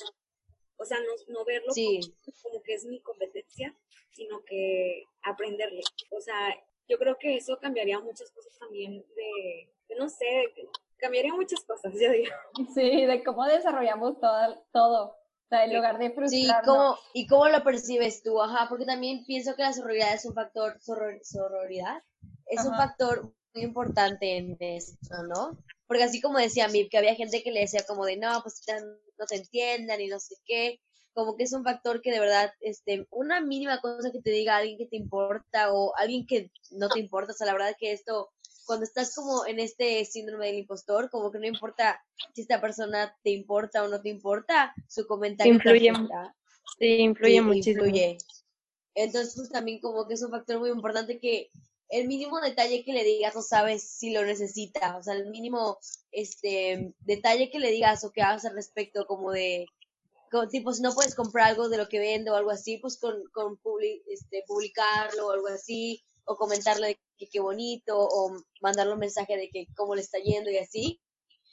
O 0.77 0.85
sea, 0.85 0.97
no, 0.99 1.11
no 1.33 1.43
verlo 1.45 1.73
sí, 1.73 1.99
como, 2.23 2.37
como 2.41 2.63
que 2.63 2.73
es 2.73 2.85
mi 2.85 3.01
competencia, 3.01 3.75
sino 4.11 4.43
que 4.45 5.03
aprenderle. 5.23 5.81
O 6.11 6.21
sea, 6.21 6.55
yo 6.87 6.97
creo 6.97 7.17
que 7.17 7.35
eso 7.35 7.59
cambiaría 7.59 7.99
muchas 7.99 8.31
cosas 8.31 8.57
también 8.57 9.05
de, 9.15 9.69
de 9.89 9.95
no 9.95 10.09
sé, 10.09 10.53
cambiaría 10.99 11.33
muchas 11.33 11.61
cosas, 11.61 11.93
yo 11.99 12.11
digo. 12.11 12.31
Sí, 12.75 13.05
de 13.05 13.23
cómo 13.23 13.45
desarrollamos 13.45 14.19
todo, 14.19 14.65
todo. 14.71 15.05
O 15.05 15.47
sea, 15.49 15.63
en 15.63 15.71
Sí. 15.71 15.75
lugar 15.77 15.97
de 15.97 16.07
sí, 16.09 16.13
frustrarnos. 16.15 16.65
¿cómo, 16.65 16.97
¿y 17.13 17.27
cómo 17.27 17.47
lo 17.49 17.63
percibes 17.63 18.21
tú? 18.21 18.39
Ajá, 18.41 18.67
porque 18.69 18.85
también 18.85 19.23
pienso 19.25 19.55
que 19.55 19.63
la 19.63 19.73
sororidad 19.73 20.13
es 20.13 20.25
un 20.25 20.35
factor, 20.35 20.79
soror- 20.79 21.19
sororidad, 21.23 22.03
es 22.45 22.63
un 22.65 22.75
factor 22.75 23.33
muy 23.55 23.63
importante 23.63 24.37
en 24.37 24.57
esto, 24.59 25.23
¿no? 25.27 25.57
Porque 25.87 26.03
así 26.03 26.21
como 26.21 26.37
decía 26.37 26.67
Mir, 26.67 26.87
que 26.87 26.99
había 26.99 27.15
gente 27.15 27.41
que 27.41 27.51
le 27.51 27.61
decía 27.61 27.83
como 27.87 28.05
de, 28.05 28.17
no, 28.17 28.41
pues 28.43 28.61
no 29.17 29.25
te 29.25 29.37
entiendan 29.37 29.99
y 30.01 30.07
no 30.07 30.19
sé 30.19 30.35
qué, 30.45 30.79
como 31.13 31.35
que 31.35 31.43
es 31.45 31.53
un 31.53 31.63
factor 31.63 31.99
que 32.01 32.11
de 32.11 32.19
verdad, 32.19 32.53
este, 32.59 33.07
una 33.09 33.41
mínima 33.41 33.81
cosa 33.81 34.11
que 34.11 34.21
te 34.21 34.29
diga 34.29 34.55
alguien 34.57 34.77
que 34.77 34.85
te 34.85 34.97
importa 34.97 35.73
o 35.73 35.95
alguien 35.97 36.27
que 36.27 36.51
no 36.71 36.89
te 36.89 36.99
importa, 36.99 37.31
o 37.31 37.35
sea, 37.35 37.47
la 37.47 37.53
verdad 37.53 37.75
que 37.79 37.91
esto, 37.91 38.29
cuando 38.69 38.85
estás 38.85 39.15
como 39.15 39.47
en 39.47 39.59
este 39.59 40.05
síndrome 40.05 40.45
del 40.45 40.59
impostor, 40.59 41.09
como 41.09 41.31
que 41.31 41.39
no 41.39 41.47
importa 41.47 41.99
si 42.35 42.41
esta 42.41 42.61
persona 42.61 43.17
te 43.23 43.31
importa 43.31 43.83
o 43.83 43.87
no 43.87 43.99
te 43.99 44.09
importa, 44.09 44.75
su 44.87 45.07
comentario 45.07 45.51
te 45.53 45.57
Influye. 45.57 45.91
Sí, 46.77 46.85
influye 47.01 47.33
Sí, 47.33 47.41
muchísimo. 47.41 47.83
influye. 47.83 48.17
Entonces, 48.93 49.33
pues 49.35 49.49
también 49.49 49.79
como 49.79 50.07
que 50.07 50.13
es 50.13 50.21
un 50.21 50.29
factor 50.29 50.59
muy 50.59 50.69
importante 50.69 51.19
que 51.19 51.49
el 51.89 52.07
mínimo 52.07 52.39
detalle 52.41 52.85
que 52.85 52.93
le 52.93 53.03
digas 53.03 53.33
no 53.33 53.41
sabes 53.41 53.81
si 53.81 54.11
lo 54.11 54.23
necesita, 54.23 54.97
o 54.97 55.01
sea, 55.01 55.15
el 55.15 55.31
mínimo 55.31 55.79
este 56.11 56.93
detalle 56.99 57.49
que 57.49 57.57
le 57.57 57.71
digas 57.71 58.03
o 58.03 58.11
que 58.11 58.21
hagas 58.21 58.45
al 58.45 58.53
respecto, 58.53 59.07
como 59.07 59.31
de, 59.31 59.65
como, 60.29 60.47
tipo, 60.47 60.73
si 60.73 60.83
no 60.83 60.93
puedes 60.93 61.15
comprar 61.15 61.47
algo 61.47 61.69
de 61.69 61.77
lo 61.77 61.89
que 61.89 61.97
vende 61.97 62.29
o 62.29 62.35
algo 62.35 62.51
así, 62.51 62.77
pues 62.77 62.99
con, 62.99 63.15
con 63.33 63.57
publi- 63.63 64.03
este, 64.05 64.43
publicarlo 64.45 65.25
o 65.25 65.31
algo 65.31 65.47
así, 65.47 66.03
o 66.29 66.37
comentarle 66.37 66.99
que 67.17 67.27
qué 67.27 67.39
bonito, 67.39 67.97
o 67.97 68.31
mandarle 68.61 68.93
un 68.93 68.99
mensaje 68.99 69.35
de 69.35 69.49
que 69.49 69.65
cómo 69.75 69.95
le 69.95 70.01
está 70.01 70.19
yendo 70.19 70.51
y 70.51 70.59
así, 70.59 71.01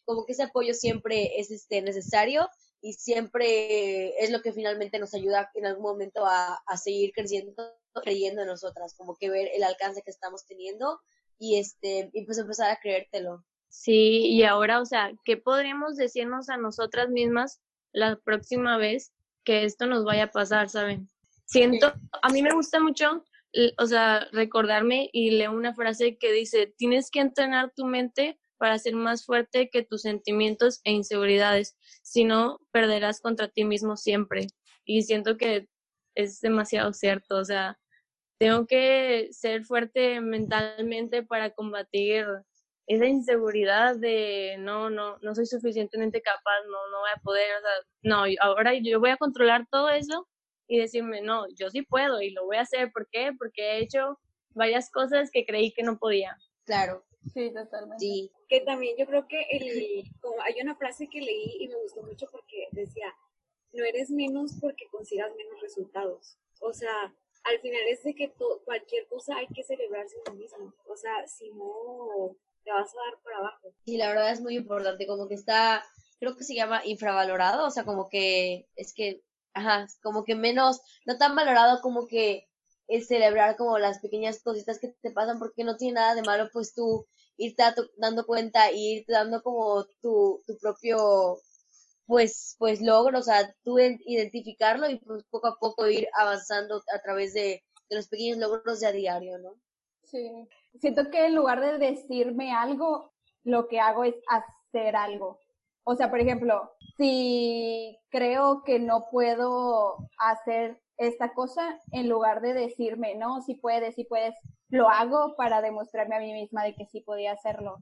como 0.05 0.27
que 0.27 0.33
ese 0.33 0.43
apoyo 0.43 0.75
siempre 0.75 1.41
es 1.41 1.51
este 1.51 1.81
necesario 1.81 2.47
y 2.83 2.93
siempre 2.93 4.23
es 4.23 4.31
lo 4.31 4.43
que 4.43 4.53
finalmente 4.53 4.99
nos 4.99 5.15
ayuda 5.15 5.51
en 5.55 5.65
algún 5.65 5.83
momento 5.83 6.27
a, 6.27 6.61
a 6.67 6.77
seguir 6.77 7.13
creciendo, 7.15 7.55
creyendo 8.05 8.43
en 8.43 8.49
nosotras, 8.49 8.95
como 8.99 9.17
que 9.17 9.31
ver 9.31 9.49
el 9.55 9.65
alcance 9.65 10.03
que 10.03 10.11
estamos 10.11 10.45
teniendo 10.47 11.01
y 11.39 11.59
este 11.59 12.11
y 12.13 12.27
pues 12.27 12.37
empezar 12.37 12.71
a 12.71 12.79
creértelo. 12.79 13.47
Sí, 13.71 14.27
y 14.27 14.43
ahora, 14.43 14.83
o 14.83 14.85
sea, 14.85 15.11
¿qué 15.25 15.39
podríamos 15.39 15.97
decirnos 15.97 16.51
a 16.51 16.59
nosotras 16.59 17.09
mismas 17.09 17.63
la 17.93 18.17
próxima 18.17 18.77
vez 18.77 19.11
que 19.43 19.65
esto 19.65 19.87
nos 19.87 20.05
vaya 20.05 20.25
a 20.25 20.31
pasar, 20.31 20.69
saben? 20.69 21.09
Siento, 21.47 21.95
a 22.23 22.29
mí 22.29 22.43
me 22.43 22.53
gusta 22.53 22.79
mucho, 22.79 23.25
o 23.79 23.87
sea, 23.87 24.27
recordarme 24.33 25.11
y 25.13 25.31
leo 25.33 25.53
una 25.53 25.75
frase 25.75 26.19
que 26.19 26.33
dice, 26.33 26.75
tienes 26.77 27.11
que 27.11 27.21
entrenar 27.21 27.73
tu 27.75 27.85
mente 27.87 28.39
para 28.59 28.79
ser 28.79 28.95
más 28.95 29.25
fuerte 29.25 29.69
que 29.71 29.83
tus 29.85 30.03
sentimientos 30.03 30.81
e 30.85 30.93
inseguridades, 30.93 31.77
si 32.03 32.25
no, 32.25 32.61
perderás 32.73 33.21
contra 33.21 33.49
ti 33.49 33.65
mismo 33.65 33.97
siempre. 33.97 34.47
Y 34.85 35.03
siento 35.03 35.37
que 35.37 35.69
es 36.15 36.41
demasiado 36.41 36.93
cierto, 36.93 37.37
o 37.37 37.45
sea, 37.45 37.79
tengo 38.39 38.67
que 38.67 39.29
ser 39.33 39.65
fuerte 39.65 40.21
mentalmente 40.21 41.23
para 41.23 41.51
combatir 41.51 42.27
esa 42.87 43.07
inseguridad 43.07 43.97
de 43.97 44.57
no, 44.61 44.91
no, 44.91 45.19
no 45.21 45.35
soy 45.35 45.47
suficientemente 45.47 46.23
capaz, 46.23 46.63
no, 46.67 46.91
no 46.91 47.01
voy 47.01 47.11
a 47.15 47.21
poder, 47.21 47.57
o 47.57 47.61
sea, 47.61 47.71
no, 48.03 48.25
ahora 48.41 48.75
yo 48.75 49.01
voy 49.01 49.11
a 49.11 49.17
controlar 49.17 49.67
todo 49.71 49.91
eso 49.91 50.29
y 50.69 50.79
decirme, 50.79 51.21
no, 51.23 51.47
yo 51.55 51.71
sí 51.71 51.83
puedo 51.83 52.21
y 52.21 52.31
lo 52.31 52.45
voy 52.47 52.57
a 52.57 52.63
hacer, 52.63 52.91
¿por 52.93 53.09
qué? 53.11 53.31
Porque 53.39 53.63
he 53.63 53.79
hecho 53.81 54.19
varias 54.51 54.91
cosas 54.91 55.31
que 55.31 55.45
creí 55.45 55.73
que 55.73 55.83
no 55.83 55.99
podía. 55.99 56.37
Claro, 56.65 57.05
Sí, 57.35 57.53
totalmente. 57.53 57.99
sí, 58.05 58.31
Que 58.49 58.61
también 58.61 58.97
yo 58.97 59.05
creo 59.07 59.27
que 59.27 59.43
el, 59.51 60.05
como 60.21 60.41
hay 60.43 60.55
una 60.63 60.77
frase 60.77 61.09
que 61.09 61.21
leí 61.21 61.57
y 61.61 61.69
me 61.69 61.75
gustó 61.83 62.03
mucho 62.03 62.27
porque 62.31 62.69
decía, 62.71 63.13
no 63.73 63.85
eres 63.85 64.11
menos 64.11 64.53
porque 64.61 64.87
consigas 64.91 65.33
menos 65.37 65.61
resultados. 65.61 66.37
O 66.61 66.73
sea, 66.73 67.13
al 67.45 67.61
final 67.61 67.81
es 67.89 68.03
de 68.05 68.15
que 68.15 68.29
to- 68.29 68.63
cualquier 68.65 69.07
cosa 69.09 69.37
hay 69.37 69.47
que 69.49 69.63
celebrarse 69.65 70.17
uno 70.27 70.37
mismo. 70.37 70.73
O 70.89 70.97
sea, 70.97 71.27
si 71.27 71.51
no, 71.51 72.37
te 72.65 72.71
vas 72.71 72.93
a 72.95 73.11
dar 73.11 73.21
para 73.23 73.39
abajo. 73.39 73.73
y 73.85 73.97
la 73.97 74.09
verdad 74.09 74.31
es 74.31 74.41
muy 74.41 74.57
importante, 74.57 75.07
como 75.07 75.29
que 75.29 75.35
está, 75.35 75.85
creo 76.21 76.37
que 76.37 76.45
se 76.45 76.55
llama 76.55 76.83
infravalorado, 76.87 77.67
o 77.67 77.71
sea, 77.71 77.85
como 77.85 78.09
que 78.09 78.67
es 78.77 78.95
que, 78.95 79.21
ajá, 79.57 79.87
como 80.03 80.25
que 80.25 80.35
menos, 80.37 80.81
no 81.07 81.19
tan 81.19 81.35
valorado 81.37 81.81
como 81.83 82.07
que 82.07 82.49
es 82.89 83.09
celebrar 83.09 83.57
como 83.57 83.79
las 83.79 83.99
pequeñas 84.01 84.43
cositas 84.43 84.79
que 84.81 84.89
te 85.03 85.11
pasan, 85.13 85.39
porque 85.41 85.65
no 85.65 85.77
tiene 85.77 85.95
nada 85.95 86.15
de 86.15 86.23
malo, 86.23 86.49
pues 86.53 86.75
tú 86.75 87.07
irte 87.37 87.63
dando- 87.99 88.27
cuenta 88.27 88.71
y 88.73 88.99
irte 88.99 89.13
dando 89.13 89.43
como 89.43 89.85
tu, 90.03 90.43
tu 90.47 90.59
propio, 90.59 91.39
pues, 92.07 92.57
pues 92.59 92.81
logro, 92.83 93.19
o 93.21 93.23
sea, 93.23 93.55
tú 93.65 93.79
en- 93.79 94.01
identificarlo 94.07 94.89
y 94.91 94.99
pues 95.01 95.25
poco 95.31 95.49
a 95.49 95.59
poco 95.59 95.89
ir 95.89 96.09
avanzando 96.15 96.83
a 96.95 97.01
través 97.03 97.35
de, 97.35 97.65
de 97.91 97.97
los 97.97 98.09
pequeños 98.09 98.39
logros 98.39 98.81
de 98.81 98.87
a 98.89 98.93
diario, 98.93 99.39
¿no? 99.39 99.55
Sí. 100.05 100.49
Siento 100.81 101.11
que 101.11 101.27
en 101.27 101.35
lugar 101.35 101.61
de 101.61 101.79
decirme 101.79 102.53
algo, 102.53 103.13
lo 103.45 103.69
que 103.69 103.81
hago 103.81 104.05
es 104.05 104.15
hacer 104.29 104.97
algo. 104.97 105.39
O 105.89 105.95
sea, 105.95 106.11
por 106.11 106.19
ejemplo, 106.19 106.73
si 106.97 107.97
creo 108.11 108.65
que 108.65 108.81
no 108.81 109.07
puedo 109.09 109.99
hacer 110.19 110.81
esta 110.97 111.33
cosa, 111.33 111.81
en 111.93 112.09
lugar 112.09 112.41
de 112.41 112.55
decirme, 112.55 113.15
no, 113.15 113.41
si 113.41 113.55
puedes, 113.55 113.95
si 113.95 114.03
puedes, 114.03 114.35
lo 114.69 114.89
hago 114.89 115.37
para 115.37 115.63
demostrarme 115.63 116.17
a 116.17 116.19
mí 116.21 116.33
misma 116.33 116.65
de 116.65 116.75
que 116.75 116.87
sí 116.87 117.03
podía 117.03 117.33
hacerlo. 117.33 117.77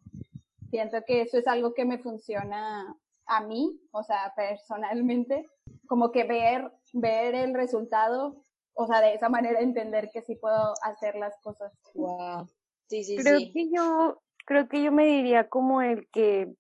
Siento 0.69 0.99
que 1.07 1.23
eso 1.23 1.39
es 1.39 1.47
algo 1.47 1.73
que 1.73 1.87
me 1.87 1.97
funciona 1.97 2.95
a 3.25 3.41
mí, 3.41 3.81
o 3.91 4.03
sea, 4.03 4.35
personalmente, 4.37 5.49
como 5.87 6.13
que 6.13 6.25
ver, 6.25 6.71
ver 6.93 7.35
el 7.35 7.55
resultado, 7.55 8.45
o 8.75 8.87
sea, 8.87 9.01
de 9.01 9.15
esa 9.15 9.31
manera 9.31 9.61
entender 9.61 10.11
que 10.13 10.21
sí 10.21 10.37
puedo 10.37 10.75
hacer 10.83 11.15
las 11.15 11.41
cosas. 11.41 11.73
Wow. 11.95 12.47
Sí, 12.87 13.03
sí, 13.03 13.17
Creo 13.17 13.39
sí. 13.39 13.51
que 13.51 13.71
yo, 13.75 14.21
creo 14.45 14.69
que 14.69 14.83
yo 14.83 14.93
me 14.93 15.07
diría 15.07 15.49
como 15.49 15.81
el 15.81 16.07
que 16.11 16.55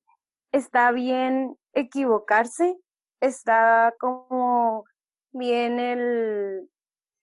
está 0.54 0.92
bien 0.92 1.56
equivocarse, 1.72 2.76
está 3.20 3.92
como 3.98 4.84
bien 5.32 5.80
el, 5.80 6.70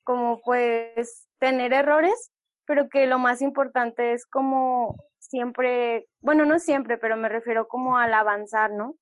como 0.03 0.41
pues 0.41 1.29
tener 1.39 1.71
errores, 1.71 2.31
pero 2.65 2.89
que 2.89 3.07
lo 3.07 3.19
más 3.19 3.41
importante 3.41 4.11
es 4.11 4.25
como 4.25 4.97
siempre, 5.17 6.07
bueno, 6.19 6.43
no 6.43 6.59
siempre, 6.59 6.97
pero 6.97 7.15
me 7.15 7.29
refiero 7.29 7.69
como 7.69 7.97
al 7.97 8.13
avanzar, 8.13 8.71
¿no? 8.71 8.95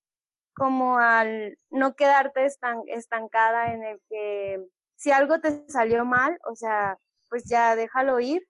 Como 0.56 1.00
al 1.00 1.58
no 1.72 1.96
quedarte 1.96 2.46
estan 2.46 2.84
estancada 2.86 3.74
en 3.74 3.84
el 3.84 4.00
que 4.10 4.64
si 4.96 5.12
algo 5.12 5.40
te 5.40 5.68
salió 5.70 6.06
mal, 6.06 6.38
o 6.46 6.56
sea, 6.56 7.00
pues 7.30 7.46
ya 7.50 7.76
déjalo 7.76 8.20
ir 8.20 8.48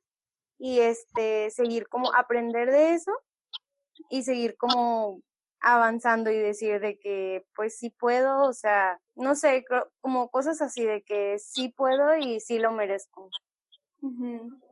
y 0.58 0.80
este 0.82 1.52
seguir 1.52 1.88
como 1.88 2.14
aprender 2.14 2.70
de 2.70 2.96
eso 2.96 3.14
y 4.10 4.24
seguir 4.24 4.58
como 4.58 5.22
avanzando 5.62 6.32
y 6.32 6.38
decir 6.38 6.80
de 6.80 6.98
que 6.98 7.46
pues 7.56 7.78
sí 7.78 7.90
puedo, 7.90 8.44
o 8.44 8.54
sea, 8.54 9.02
no 9.16 9.36
sé, 9.36 9.66
como 10.02 10.30
cosas 10.30 10.62
así 10.62 10.86
de 10.86 11.02
que 11.04 11.38
sí 11.40 11.70
puedo 11.70 12.16
y 12.18 12.40
sí 12.40 12.60
lo 12.60 12.72
merezco. 12.72 13.30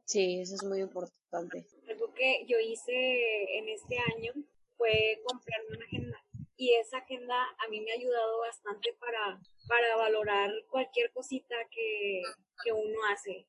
Sí, 0.05 0.39
eso 0.41 0.55
es 0.55 0.63
muy 0.63 0.79
importante. 0.79 1.67
Algo 1.89 2.13
que 2.13 2.45
yo 2.47 2.57
hice 2.59 3.57
en 3.57 3.69
este 3.69 3.97
año 4.15 4.33
fue 4.77 5.21
comprarme 5.25 5.75
una 5.75 5.85
agenda 5.85 6.23
y 6.55 6.73
esa 6.73 6.97
agenda 6.97 7.35
a 7.35 7.69
mí 7.69 7.81
me 7.81 7.91
ha 7.91 7.95
ayudado 7.95 8.39
bastante 8.39 8.93
para, 8.93 9.39
para 9.67 9.95
valorar 9.95 10.51
cualquier 10.71 11.11
cosita 11.11 11.55
que, 11.69 12.23
que 12.63 12.73
uno 12.73 12.97
hace. 13.11 13.45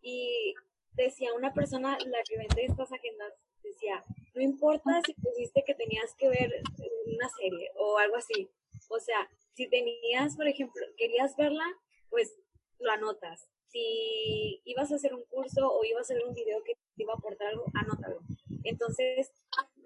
Y 0.00 0.54
decía 0.92 1.34
una 1.34 1.52
persona, 1.52 1.98
la 2.06 2.22
que 2.22 2.38
vende 2.38 2.64
estas 2.64 2.92
agendas, 2.92 3.32
decía, 3.62 4.04
no 4.36 4.42
importa 4.42 5.00
si 5.04 5.14
pusiste 5.14 5.64
que 5.64 5.74
tenías 5.74 6.14
que 6.14 6.28
ver 6.28 6.62
una 7.06 7.28
serie 7.30 7.70
o 7.78 7.96
algo 7.98 8.16
así. 8.16 8.50
O 8.88 9.00
sea, 9.00 9.28
si 9.54 9.68
tenías, 9.68 10.36
por 10.36 10.46
ejemplo, 10.46 10.86
querías 10.98 11.34
verla, 11.36 11.64
pues 12.10 12.36
lo 12.78 12.92
anotas. 12.92 13.48
Si 13.68 14.60
ibas 14.64 14.92
a 14.92 14.96
hacer 14.96 15.14
un 15.14 15.24
curso 15.24 15.72
o 15.72 15.84
ibas 15.84 16.10
a 16.10 16.14
ver 16.14 16.26
un 16.26 16.34
video 16.34 16.62
que 16.62 16.74
te 16.74 17.02
iba 17.02 17.14
a 17.14 17.16
aportar 17.16 17.48
algo, 17.48 17.64
anótalo. 17.74 18.20
Entonces, 18.62 19.32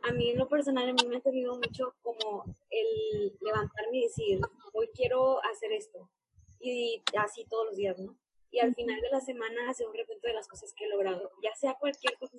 a 0.03 0.13
mí 0.13 0.31
en 0.31 0.39
lo 0.39 0.49
personal, 0.49 0.89
a 0.89 0.93
mí 0.93 1.07
me 1.09 1.19
ha 1.19 1.21
tenido 1.21 1.55
mucho 1.57 1.95
como 2.03 2.45
el 2.71 3.37
levantarme 3.41 3.99
y 3.99 4.03
decir, 4.03 4.41
hoy 4.73 4.91
quiero 4.95 5.43
hacer 5.45 5.73
esto. 5.73 6.11
Y 6.59 7.03
así 7.17 7.47
todos 7.49 7.67
los 7.67 7.77
días, 7.77 7.99
¿no? 7.99 8.17
y 8.51 8.59
al 8.59 8.75
final 8.75 9.01
de 9.01 9.11
la 9.11 9.21
semana 9.21 9.71
hacer 9.71 9.87
un 9.87 9.95
recuento 9.95 10.27
de 10.27 10.35
las 10.35 10.49
cosas 10.49 10.73
que 10.75 10.85
he 10.85 10.89
logrado, 10.89 11.31
ya 11.43 11.55
sea 11.55 11.75
cualquier 11.75 12.19
cosa, 12.19 12.37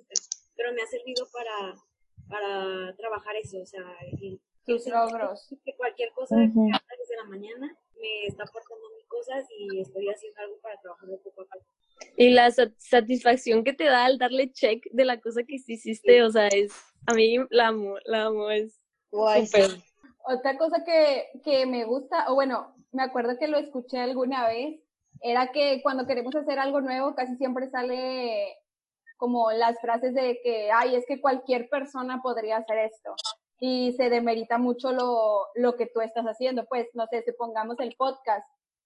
pero 0.54 0.72
me 0.72 0.82
ha 0.82 0.86
servido 0.86 1.26
para, 1.32 1.74
para 2.28 2.94
trabajar 2.96 3.36
eso, 3.36 3.60
o 3.60 3.66
sea, 3.66 3.84
tus 4.66 4.86
logros. 4.86 5.48
Que 5.64 5.76
cualquier 5.76 6.12
cosa 6.12 6.36
que 6.36 6.74
haga 6.74 6.86
desde 6.98 7.16
la 7.16 7.24
mañana 7.28 7.76
me 8.00 8.26
está 8.26 8.44
aportando 8.44 8.84
mis 8.96 9.06
cosas 9.06 9.46
y 9.56 9.80
estoy 9.80 10.08
haciendo 10.08 10.40
algo 10.40 10.58
para 10.60 10.80
trabajar 10.80 11.08
un 11.08 11.22
poco 11.22 11.42
a 11.42 11.44
poco. 11.44 11.66
Y 12.16 12.30
la 12.30 12.50
satisfacción 12.78 13.64
que 13.64 13.72
te 13.72 13.84
da 13.84 14.04
al 14.04 14.18
darle 14.18 14.52
check 14.52 14.84
de 14.90 15.04
la 15.04 15.20
cosa 15.20 15.42
que 15.44 15.56
hiciste, 15.56 16.22
o 16.22 16.30
sea, 16.30 16.48
es, 16.48 16.72
a 17.06 17.14
mí 17.14 17.36
la 17.50 17.68
amo, 17.68 17.96
la 18.04 18.24
amo, 18.24 18.50
es 18.50 18.80
súper. 19.10 19.70
Otra 20.24 20.56
cosa 20.56 20.84
que, 20.84 21.40
que 21.44 21.66
me 21.66 21.84
gusta, 21.84 22.30
o 22.30 22.34
bueno, 22.34 22.74
me 22.92 23.02
acuerdo 23.02 23.38
que 23.38 23.48
lo 23.48 23.58
escuché 23.58 23.98
alguna 23.98 24.46
vez, 24.46 24.80
era 25.20 25.52
que 25.52 25.80
cuando 25.82 26.06
queremos 26.06 26.34
hacer 26.34 26.58
algo 26.58 26.80
nuevo 26.80 27.14
casi 27.14 27.36
siempre 27.36 27.70
sale 27.70 28.56
como 29.22 29.52
las 29.52 29.80
frases 29.80 30.14
de 30.14 30.40
que, 30.42 30.72
ay, 30.72 30.96
es 30.96 31.04
que 31.06 31.20
cualquier 31.20 31.68
persona 31.68 32.20
podría 32.24 32.56
hacer 32.56 32.78
esto. 32.78 33.14
Y 33.60 33.92
se 33.92 34.10
demerita 34.10 34.58
mucho 34.58 34.90
lo, 34.90 35.46
lo 35.54 35.76
que 35.76 35.86
tú 35.86 36.00
estás 36.00 36.24
haciendo. 36.24 36.64
Pues, 36.66 36.88
no 36.94 37.06
sé, 37.06 37.22
si 37.22 37.30
pongamos 37.30 37.78
el 37.78 37.94
podcast. 37.96 38.44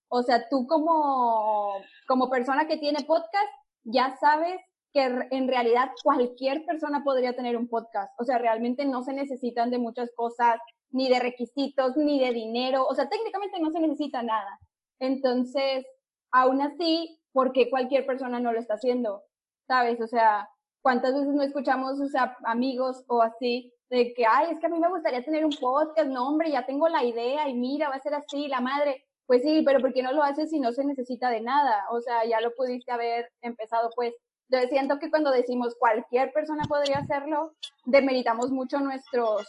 O 0.08 0.22
sea, 0.22 0.46
tú 0.50 0.66
como, 0.66 1.72
como 2.06 2.28
persona 2.28 2.68
que 2.68 2.76
tiene 2.76 3.02
podcast, 3.04 3.50
ya 3.84 4.14
sabes 4.20 4.60
que 4.92 5.04
en 5.04 5.48
realidad 5.48 5.92
cualquier 6.04 6.66
persona 6.66 7.02
podría 7.02 7.34
tener 7.34 7.56
un 7.56 7.68
podcast. 7.68 8.12
O 8.20 8.24
sea, 8.24 8.36
realmente 8.36 8.84
no 8.84 9.04
se 9.04 9.14
necesitan 9.14 9.70
de 9.70 9.78
muchas 9.78 10.10
cosas, 10.14 10.60
ni 10.90 11.08
de 11.08 11.18
requisitos, 11.18 11.96
ni 11.96 12.20
de 12.20 12.34
dinero. 12.34 12.86
O 12.86 12.94
sea, 12.94 13.08
técnicamente 13.08 13.58
no 13.58 13.70
se 13.70 13.80
necesita 13.80 14.22
nada. 14.22 14.60
Entonces, 14.98 15.86
aún 16.30 16.60
así, 16.60 17.22
¿por 17.32 17.54
qué 17.54 17.70
cualquier 17.70 18.04
persona 18.04 18.38
no 18.38 18.52
lo 18.52 18.60
está 18.60 18.74
haciendo? 18.74 19.22
¿Sabes? 19.66 20.00
O 20.00 20.06
sea, 20.06 20.48
¿cuántas 20.82 21.14
veces 21.14 21.34
no 21.34 21.42
escuchamos, 21.42 22.00
o 22.00 22.08
sea, 22.08 22.36
amigos 22.44 23.04
o 23.08 23.22
así, 23.22 23.72
de 23.90 24.12
que, 24.14 24.24
ay, 24.26 24.52
es 24.52 24.60
que 24.60 24.66
a 24.66 24.68
mí 24.68 24.78
me 24.78 24.88
gustaría 24.88 25.24
tener 25.24 25.44
un 25.44 25.56
podcast, 25.60 26.08
no, 26.08 26.28
hombre, 26.28 26.50
ya 26.50 26.66
tengo 26.66 26.88
la 26.88 27.04
idea 27.04 27.48
y 27.48 27.54
mira, 27.54 27.88
va 27.88 27.96
a 27.96 28.00
ser 28.00 28.14
así, 28.14 28.48
la 28.48 28.60
madre. 28.60 29.04
Pues 29.26 29.42
sí, 29.42 29.62
pero 29.64 29.80
¿por 29.80 29.92
qué 29.92 30.02
no 30.02 30.12
lo 30.12 30.22
haces 30.22 30.50
si 30.50 30.60
no 30.60 30.72
se 30.72 30.84
necesita 30.84 31.30
de 31.30 31.40
nada? 31.40 31.84
O 31.90 32.00
sea, 32.00 32.24
ya 32.24 32.40
lo 32.40 32.54
pudiste 32.54 32.92
haber 32.92 33.28
empezado, 33.42 33.90
pues. 33.94 34.14
Yo 34.48 34.60
siento 34.68 35.00
que 35.00 35.10
cuando 35.10 35.32
decimos 35.32 35.74
cualquier 35.76 36.32
persona 36.32 36.62
podría 36.68 36.98
hacerlo, 36.98 37.52
demeritamos 37.84 38.52
mucho 38.52 38.78
nuestros, 38.78 39.44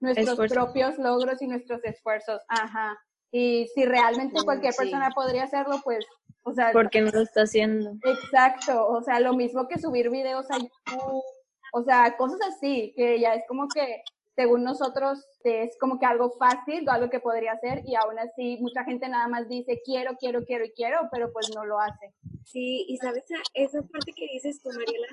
nuestros 0.00 0.52
propios 0.52 0.98
logros 0.98 1.40
y 1.40 1.46
nuestros 1.46 1.82
esfuerzos. 1.82 2.42
Ajá. 2.48 2.94
Y 3.32 3.66
si 3.74 3.86
realmente 3.86 4.44
cualquier 4.44 4.74
persona 4.74 5.10
podría 5.14 5.44
hacerlo, 5.44 5.80
pues, 5.82 6.04
o 6.44 6.52
sea... 6.52 6.72
Porque 6.72 7.00
no 7.00 7.10
lo 7.10 7.20
está 7.20 7.42
haciendo. 7.42 7.96
Exacto, 8.04 8.86
o 8.86 9.02
sea, 9.02 9.20
lo 9.20 9.34
mismo 9.34 9.68
que 9.68 9.78
subir 9.78 10.10
videos 10.10 10.46
a 10.50 10.58
YouTube, 10.58 11.22
o 11.72 11.82
sea, 11.82 12.16
cosas 12.16 12.40
así, 12.48 12.92
que 12.96 13.18
ya 13.20 13.34
es 13.34 13.44
como 13.48 13.66
que, 13.68 14.02
según 14.36 14.64
nosotros, 14.64 15.26
es 15.44 15.76
como 15.78 15.98
que 15.98 16.06
algo 16.06 16.30
fácil 16.38 16.88
o 16.88 16.92
algo 16.92 17.10
que 17.10 17.20
podría 17.20 17.52
hacer 17.52 17.82
y 17.84 17.94
aún 17.94 18.18
así 18.18 18.58
mucha 18.60 18.84
gente 18.84 19.08
nada 19.08 19.28
más 19.28 19.48
dice 19.48 19.80
quiero, 19.84 20.16
quiero, 20.18 20.44
quiero 20.44 20.64
y 20.64 20.72
quiero, 20.72 21.08
pero 21.12 21.32
pues 21.32 21.50
no 21.54 21.64
lo 21.64 21.78
hace. 21.80 22.12
Sí, 22.44 22.84
y 22.88 22.96
sabes, 22.98 23.24
esa 23.54 23.82
parte 23.82 24.12
que 24.14 24.26
dices 24.32 24.60
tú, 24.62 24.70
Mariela, 24.70 25.08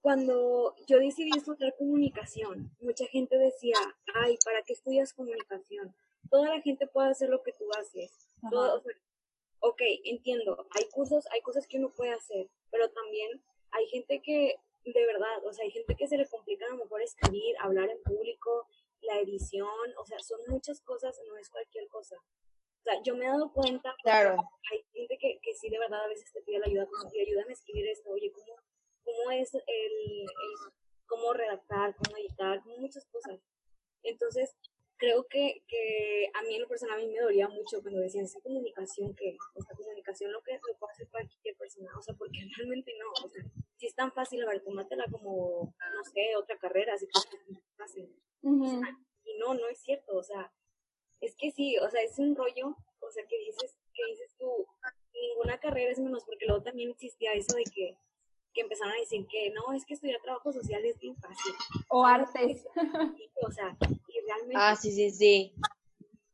cuando 0.00 0.74
yo 0.86 0.98
decidí 0.98 1.30
estudiar 1.36 1.74
comunicación, 1.78 2.70
mucha 2.80 3.04
gente 3.06 3.36
decía, 3.36 3.76
ay, 4.14 4.38
¿para 4.44 4.62
qué 4.62 4.72
estudias 4.72 5.12
comunicación? 5.12 5.94
toda 6.30 6.48
la 6.48 6.60
gente 6.60 6.86
puede 6.86 7.10
hacer 7.10 7.28
lo 7.28 7.42
que 7.42 7.52
tú 7.52 7.64
haces. 7.78 8.28
Ok, 9.60 9.80
entiendo, 10.04 10.66
hay 10.70 10.88
cursos, 10.90 11.26
hay 11.32 11.40
cosas 11.42 11.66
que 11.66 11.78
uno 11.78 11.90
puede 11.90 12.12
hacer, 12.12 12.48
pero 12.70 12.90
también 12.90 13.42
hay 13.70 13.86
gente 13.88 14.20
que, 14.22 14.56
de 14.84 15.06
verdad, 15.06 15.44
o 15.44 15.52
sea, 15.52 15.64
hay 15.64 15.70
gente 15.70 15.94
que 15.94 16.06
se 16.06 16.16
le 16.16 16.26
complica 16.28 16.66
a 16.66 16.70
lo 16.70 16.76
mejor 16.76 17.02
escribir, 17.02 17.56
hablar 17.60 17.90
en 17.90 18.02
público, 18.02 18.66
la 19.02 19.20
edición, 19.20 19.94
o 19.98 20.06
sea, 20.06 20.18
son 20.20 20.40
muchas 20.48 20.80
cosas, 20.80 21.20
no 21.28 21.36
es 21.36 21.50
cualquier 21.50 21.88
cosa. 21.88 22.16
O 22.16 22.82
sea, 22.82 23.02
yo 23.02 23.16
me 23.16 23.26
he 23.26 23.28
dado 23.28 23.52
cuenta, 23.52 23.94
claro. 24.02 24.36
hay 24.70 24.84
gente 24.92 25.18
que, 25.18 25.38
que 25.42 25.54
sí 25.54 25.68
de 25.68 25.78
verdad 25.78 26.04
a 26.04 26.08
veces 26.08 26.32
te 26.32 26.40
pide 26.42 26.60
la 26.60 26.66
ayuda, 26.66 26.86
como 26.86 27.10
que 27.10 27.20
ayúdame 27.20 27.50
a 27.50 27.52
escribir 27.52 27.86
esto, 27.88 28.10
oye, 28.10 28.32
¿cómo, 28.32 28.56
cómo 29.04 29.30
es 29.32 29.54
el, 29.54 29.62
el, 29.66 30.26
cómo 31.06 31.32
redactar, 31.32 31.96
cómo 31.96 32.16
editar, 32.18 32.64
muchas 32.78 33.04
cosas. 33.06 33.40
Entonces, 34.02 34.54
creo 34.98 35.26
que, 35.28 35.62
que 35.66 36.30
a 36.34 36.42
mí 36.42 36.56
en 36.56 36.62
lo 36.62 36.68
personal 36.68 36.98
a 36.98 37.02
mí 37.02 37.08
me 37.08 37.20
dolía 37.20 37.48
mucho 37.48 37.80
cuando 37.80 38.00
decían 38.00 38.24
esa 38.24 38.40
comunicación 38.40 39.14
que, 39.14 39.36
esta 39.54 39.74
comunicación 39.74 40.32
lo 40.32 40.42
que 40.42 40.54
lo 40.54 40.76
puede 40.78 40.92
hacer 40.92 41.08
cualquier 41.08 41.56
persona, 41.56 41.90
o 41.96 42.02
sea, 42.02 42.14
porque 42.14 42.40
realmente 42.58 42.92
no, 42.98 43.24
o 43.24 43.28
sea, 43.28 43.42
si 43.76 43.86
es 43.86 43.94
tan 43.94 44.12
fácil, 44.12 44.42
a 44.42 44.46
ver, 44.46 44.62
tomátela 44.62 45.06
como, 45.10 45.74
no 45.94 46.04
sé, 46.04 46.36
otra 46.36 46.58
carrera, 46.58 46.94
así 46.94 47.06
que 47.06 47.18
es 47.52 47.76
fácil. 47.76 48.14
y 48.42 49.38
no, 49.38 49.54
no 49.54 49.68
es 49.68 49.80
cierto, 49.80 50.16
o 50.16 50.22
sea, 50.22 50.52
es 51.20 51.34
que 51.36 51.50
sí, 51.52 51.76
o 51.78 51.88
sea, 51.88 52.02
es 52.02 52.18
un 52.18 52.34
rollo, 52.34 52.76
o 53.00 53.10
sea, 53.10 53.24
que 53.26 53.38
dices, 53.38 53.76
que 53.94 54.04
dices 54.06 54.34
tú, 54.38 54.66
ninguna 55.12 55.58
carrera 55.58 55.92
es 55.92 55.98
menos, 55.98 56.24
porque 56.24 56.46
luego 56.46 56.62
también 56.62 56.90
existía 56.90 57.32
eso 57.32 57.56
de 57.56 57.64
que 57.64 57.96
que 58.52 58.62
empezaron 58.62 58.92
a 58.92 59.00
decir 59.00 59.26
que 59.26 59.50
no, 59.50 59.72
es 59.72 59.84
que 59.84 59.94
estudiar 59.94 60.20
trabajo 60.22 60.52
social 60.52 60.84
es 60.84 60.98
bien 60.98 61.16
fácil. 61.16 61.54
O 61.88 62.04
artes. 62.04 62.66
o 63.42 63.50
sea, 63.50 63.76
y 64.08 64.20
realmente... 64.26 64.56
Ah, 64.56 64.76
sí, 64.76 64.92
sí, 64.92 65.10
sí. 65.10 65.54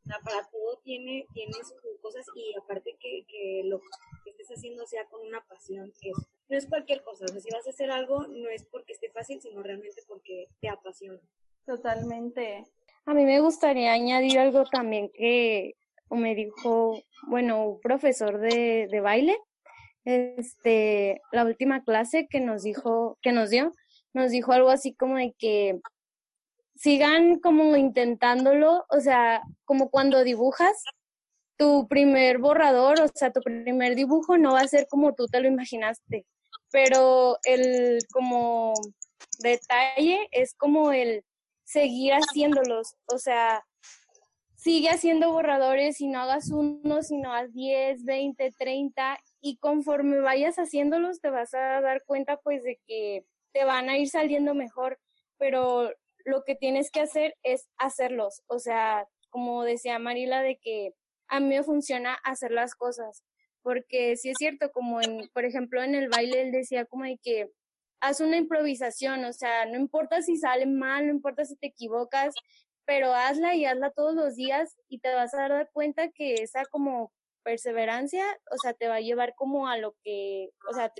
O 0.05 0.07
sea, 0.07 0.19
para 0.23 0.47
todo 0.49 0.77
tiene, 0.83 1.27
tiene 1.33 1.53
sus 1.53 1.99
cosas 2.01 2.25
y 2.35 2.55
aparte 2.57 2.95
que, 2.99 3.25
que 3.27 3.63
lo 3.65 3.79
que 4.23 4.29
estés 4.31 4.51
haciendo 4.51 4.85
sea 4.85 5.05
con 5.05 5.25
una 5.25 5.43
pasión, 5.45 5.91
que 5.99 6.11
no 6.49 6.57
es 6.57 6.67
cualquier 6.67 7.03
cosa. 7.03 7.25
O 7.25 7.27
sea, 7.27 7.39
si 7.39 7.49
vas 7.51 7.65
a 7.65 7.71
hacer 7.71 7.89
algo, 7.89 8.27
no 8.27 8.49
es 8.49 8.65
porque 8.65 8.93
esté 8.93 9.09
fácil, 9.09 9.41
sino 9.41 9.63
realmente 9.63 10.01
porque 10.07 10.47
te 10.61 10.69
apasiona. 10.69 11.19
Totalmente. 11.65 12.65
A 13.05 13.13
mí 13.13 13.23
me 13.25 13.39
gustaría 13.39 13.93
añadir 13.93 14.37
algo 14.39 14.65
también 14.65 15.09
que 15.09 15.75
me 16.09 16.35
dijo, 16.35 17.01
bueno, 17.27 17.67
un 17.67 17.81
profesor 17.81 18.39
de, 18.39 18.87
de 18.89 18.99
baile, 19.01 19.37
este, 20.05 21.21
la 21.31 21.43
última 21.43 21.83
clase 21.83 22.27
que 22.29 22.39
nos 22.39 22.63
dijo, 22.63 23.17
que 23.21 23.31
nos 23.31 23.49
dio, 23.49 23.73
nos 24.13 24.31
dijo 24.31 24.53
algo 24.53 24.69
así 24.69 24.93
como 24.93 25.17
de 25.17 25.33
que 25.37 25.79
sigan 26.75 27.39
como 27.39 27.75
intentándolo, 27.75 28.85
o 28.89 28.99
sea, 28.99 29.41
como 29.65 29.89
cuando 29.89 30.23
dibujas, 30.23 30.83
tu 31.57 31.87
primer 31.87 32.37
borrador, 32.37 33.01
o 33.01 33.07
sea, 33.13 33.31
tu 33.31 33.41
primer 33.41 33.95
dibujo 33.95 34.37
no 34.37 34.53
va 34.53 34.61
a 34.61 34.67
ser 34.67 34.87
como 34.89 35.13
tú 35.13 35.25
te 35.27 35.39
lo 35.39 35.47
imaginaste, 35.47 36.25
pero 36.71 37.37
el 37.43 37.99
como 38.11 38.73
detalle 39.39 40.27
es 40.31 40.53
como 40.53 40.91
el 40.91 41.23
seguir 41.63 42.13
haciéndolos, 42.13 42.95
o 43.07 43.17
sea, 43.17 43.63
sigue 44.55 44.89
haciendo 44.89 45.31
borradores 45.31 46.01
y 46.01 46.07
no 46.07 46.21
hagas 46.21 46.49
uno, 46.51 47.03
sino 47.03 47.33
haz 47.33 47.53
10, 47.53 48.03
20, 48.03 48.51
30 48.57 49.17
y 49.45 49.57
conforme 49.57 50.21
vayas 50.21 50.55
haciéndolos 50.55 51.21
te 51.21 51.29
vas 51.29 51.53
a 51.53 51.79
dar 51.79 52.03
cuenta 52.03 52.37
pues 52.37 52.63
de 52.63 52.79
que 52.87 53.27
te 53.53 53.63
van 53.63 53.89
a 53.89 53.97
ir 53.99 54.09
saliendo 54.09 54.55
mejor, 54.55 54.99
pero 55.37 55.91
lo 56.25 56.43
que 56.43 56.55
tienes 56.55 56.89
que 56.89 57.01
hacer 57.01 57.35
es 57.43 57.69
hacerlos, 57.77 58.41
o 58.47 58.57
sea, 58.57 59.07
como 59.29 59.63
decía 59.63 59.99
Marila 59.99 60.41
de 60.41 60.57
que 60.57 60.95
a 61.27 61.39
mí 61.39 61.49
me 61.49 61.61
funciona 61.61 62.15
hacer 62.23 62.49
las 62.49 62.73
cosas, 62.73 63.23
porque 63.61 64.17
sí 64.17 64.29
es 64.29 64.35
cierto, 64.39 64.71
como 64.71 64.99
en, 64.99 65.29
por 65.31 65.45
ejemplo, 65.45 65.83
en 65.83 65.93
el 65.93 66.09
baile 66.09 66.41
él 66.41 66.51
decía 66.51 66.85
como 66.85 67.03
de 67.03 67.19
que 67.21 67.51
haz 67.99 68.21
una 68.21 68.37
improvisación, 68.37 69.25
o 69.25 69.33
sea, 69.33 69.67
no 69.67 69.77
importa 69.77 70.23
si 70.23 70.37
sale 70.37 70.65
mal, 70.65 71.05
no 71.05 71.13
importa 71.13 71.45
si 71.45 71.55
te 71.55 71.67
equivocas, 71.67 72.33
pero 72.83 73.13
hazla 73.13 73.53
y 73.53 73.65
hazla 73.65 73.91
todos 73.91 74.15
los 74.15 74.35
días 74.35 74.75
y 74.89 75.01
te 75.01 75.13
vas 75.13 75.35
a 75.35 75.47
dar 75.47 75.69
cuenta 75.71 76.09
que 76.09 76.33
esa 76.33 76.65
como 76.65 77.11
perseverancia, 77.45 78.25
o 78.51 78.57
sea, 78.57 78.73
te 78.73 78.87
va 78.87 78.95
a 78.95 79.01
llevar 79.01 79.35
como 79.35 79.69
a 79.69 79.77
lo 79.77 79.95
que, 80.03 80.49
o 80.69 80.73
sea, 80.73 80.91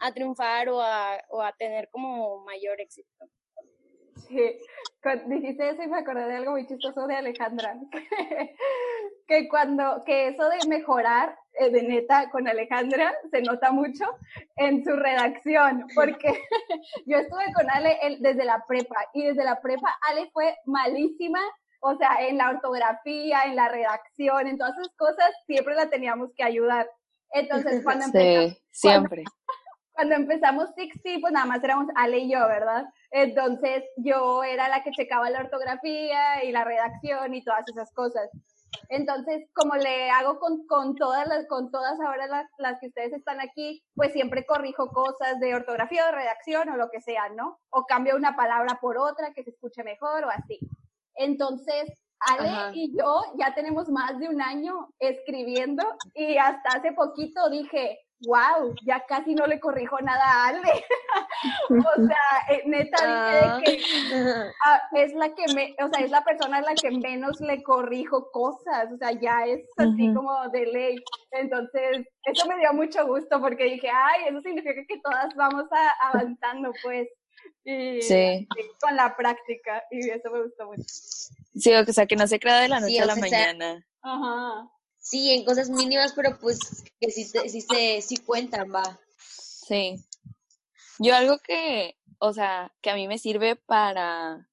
a 0.00 0.12
triunfar 0.12 0.68
o 0.68 0.82
a, 0.82 1.52
tener 1.58 1.88
como 1.90 2.44
mayor 2.44 2.80
éxito. 2.80 3.08
Sí, 4.16 4.58
dijiste 5.26 5.70
eso 5.70 5.82
y 5.82 5.88
me 5.88 5.98
acordé 5.98 6.26
de 6.26 6.36
algo 6.36 6.52
muy 6.52 6.66
chistoso 6.66 7.06
de 7.06 7.16
Alejandra, 7.16 7.74
que 9.26 9.48
cuando, 9.48 10.02
que 10.04 10.28
eso 10.28 10.48
de 10.48 10.68
mejorar, 10.68 11.36
eh, 11.54 11.70
de 11.70 11.82
neta, 11.82 12.30
con 12.30 12.46
Alejandra, 12.46 13.14
se 13.30 13.40
nota 13.42 13.72
mucho 13.72 14.04
en 14.56 14.84
su 14.84 14.94
redacción, 14.94 15.86
porque 15.94 16.28
yo 17.06 17.18
estuve 17.18 17.52
con 17.54 17.70
Ale 17.70 17.98
desde 18.20 18.44
la 18.44 18.64
prepa, 18.66 19.06
y 19.14 19.24
desde 19.24 19.44
la 19.44 19.60
prepa 19.60 19.98
Ale 20.08 20.30
fue 20.32 20.56
malísima, 20.66 21.40
o 21.80 21.96
sea, 21.96 22.26
en 22.26 22.38
la 22.38 22.50
ortografía, 22.50 23.44
en 23.44 23.56
la 23.56 23.68
redacción, 23.68 24.46
en 24.46 24.58
todas 24.58 24.76
esas 24.78 24.94
cosas, 24.96 25.30
siempre 25.46 25.74
la 25.74 25.88
teníamos 25.88 26.30
que 26.36 26.42
ayudar. 26.42 26.88
Entonces, 27.32 27.82
cuando 27.84 28.04
empezamos... 28.06 28.62
siempre. 28.70 29.24
Cuando, 29.24 29.40
cuando 29.92 30.14
empezamos 30.14 30.68
60, 30.76 31.20
pues 31.20 31.32
nada 31.32 31.46
más 31.46 31.62
éramos 31.62 31.86
Ale 31.96 32.18
y 32.18 32.32
yo, 32.32 32.38
¿verdad? 32.46 32.84
Entonces 33.10 33.84
yo 33.96 34.44
era 34.44 34.68
la 34.68 34.82
que 34.82 34.92
checaba 34.92 35.28
la 35.30 35.40
ortografía 35.40 36.44
y 36.44 36.52
la 36.52 36.64
redacción 36.64 37.34
y 37.34 37.44
todas 37.44 37.64
esas 37.68 37.92
cosas. 37.92 38.30
Entonces, 38.88 39.48
como 39.52 39.74
le 39.76 40.10
hago 40.10 40.38
con, 40.38 40.66
con 40.66 40.94
todas 40.94 41.26
las, 41.26 41.46
con 41.48 41.70
todas 41.70 41.98
ahora 42.00 42.26
las, 42.28 42.46
las, 42.58 42.78
que 42.80 42.86
ustedes 42.86 43.12
están 43.12 43.40
aquí, 43.40 43.82
pues 43.94 44.12
siempre 44.12 44.46
corrijo 44.46 44.88
cosas 44.88 45.40
de 45.40 45.54
ortografía 45.54 46.08
o 46.08 46.12
redacción 46.12 46.68
o 46.68 46.76
lo 46.76 46.88
que 46.90 47.00
sea, 47.00 47.28
¿no? 47.30 47.58
O 47.70 47.84
cambio 47.86 48.16
una 48.16 48.36
palabra 48.36 48.78
por 48.80 48.96
otra 48.98 49.32
que 49.34 49.42
se 49.42 49.50
escuche 49.50 49.82
mejor 49.82 50.24
o 50.24 50.30
así. 50.30 50.60
Entonces, 51.16 51.90
Ale 52.20 52.72
y 52.74 52.96
yo 52.96 53.22
ya 53.38 53.54
tenemos 53.54 53.88
más 53.88 54.18
de 54.18 54.28
un 54.28 54.42
año 54.42 54.88
escribiendo 54.98 55.82
y 56.14 56.36
hasta 56.36 56.78
hace 56.78 56.92
poquito 56.92 57.48
dije, 57.48 57.98
wow, 58.26 58.74
ya 58.84 59.02
casi 59.06 59.34
no 59.34 59.46
le 59.46 59.58
corrijo 59.58 59.98
nada 60.00 60.22
a 60.22 60.48
Ale. 60.48 60.60
o 61.70 62.06
sea, 62.06 62.54
eh, 62.54 62.62
neta 62.66 63.58
dije 63.58 63.78
que 63.78 64.52
ah, 64.66 64.80
es 64.92 65.14
la 65.14 65.34
que 65.34 65.44
me, 65.54 65.74
o 65.82 65.88
sea, 65.88 66.04
es 66.04 66.10
la 66.10 66.22
persona 66.22 66.58
a 66.58 66.62
la 66.62 66.74
que 66.74 66.90
menos 66.90 67.40
le 67.40 67.62
corrijo 67.62 68.30
cosas, 68.30 68.92
o 68.92 68.96
sea, 68.98 69.12
ya 69.12 69.46
es 69.46 69.66
así 69.78 70.12
como 70.14 70.48
de 70.50 70.66
ley. 70.66 70.96
Entonces, 71.32 72.06
eso 72.24 72.46
me 72.46 72.58
dio 72.58 72.72
mucho 72.74 73.06
gusto 73.06 73.40
porque 73.40 73.64
dije, 73.64 73.88
ay, 73.88 74.24
eso 74.28 74.40
significa 74.42 74.82
que 74.86 75.00
todas 75.02 75.34
vamos 75.36 75.64
a, 75.72 76.08
avanzando, 76.08 76.72
pues. 76.82 77.08
Y, 77.64 78.02
sí. 78.02 78.48
con 78.80 78.96
la 78.96 79.16
práctica, 79.16 79.84
y 79.90 80.08
eso 80.08 80.30
me 80.30 80.42
gustó 80.42 80.66
mucho. 80.66 80.82
Sí, 80.86 81.72
o 81.74 81.92
sea, 81.92 82.06
que 82.06 82.16
no 82.16 82.26
se 82.26 82.40
crea 82.40 82.60
de 82.60 82.68
la 82.68 82.80
noche 82.80 83.00
a 83.00 83.06
la 83.06 83.16
mañana. 83.16 83.86
Ajá. 84.02 84.70
Sí, 84.98 85.30
en 85.30 85.44
cosas 85.44 85.70
mínimas, 85.70 86.12
pero 86.14 86.38
pues 86.38 86.84
que 87.00 87.10
sí, 87.10 87.24
sí, 87.24 87.60
se, 87.60 88.00
sí 88.00 88.16
cuentan, 88.18 88.72
va. 88.72 89.00
Sí. 89.18 89.96
Yo 90.98 91.14
algo 91.14 91.38
que, 91.38 91.96
o 92.18 92.32
sea, 92.32 92.72
que 92.80 92.90
a 92.90 92.94
mí 92.94 93.08
me 93.08 93.18
sirve 93.18 93.56
para 93.56 94.48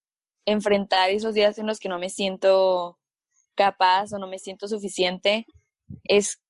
enfrentar 0.45 1.10
esos 1.10 1.34
días 1.34 1.58
en 1.58 1.68
los 1.68 1.80
que 1.80 1.89
no 1.89 1.99
me 1.99 2.10
siento 2.10 2.97
capaz 3.55 4.14
o 4.14 4.20
no 4.20 4.28
me 4.28 4.39
siento 4.39 4.68
suficiente, 4.68 5.45
es 6.05 6.41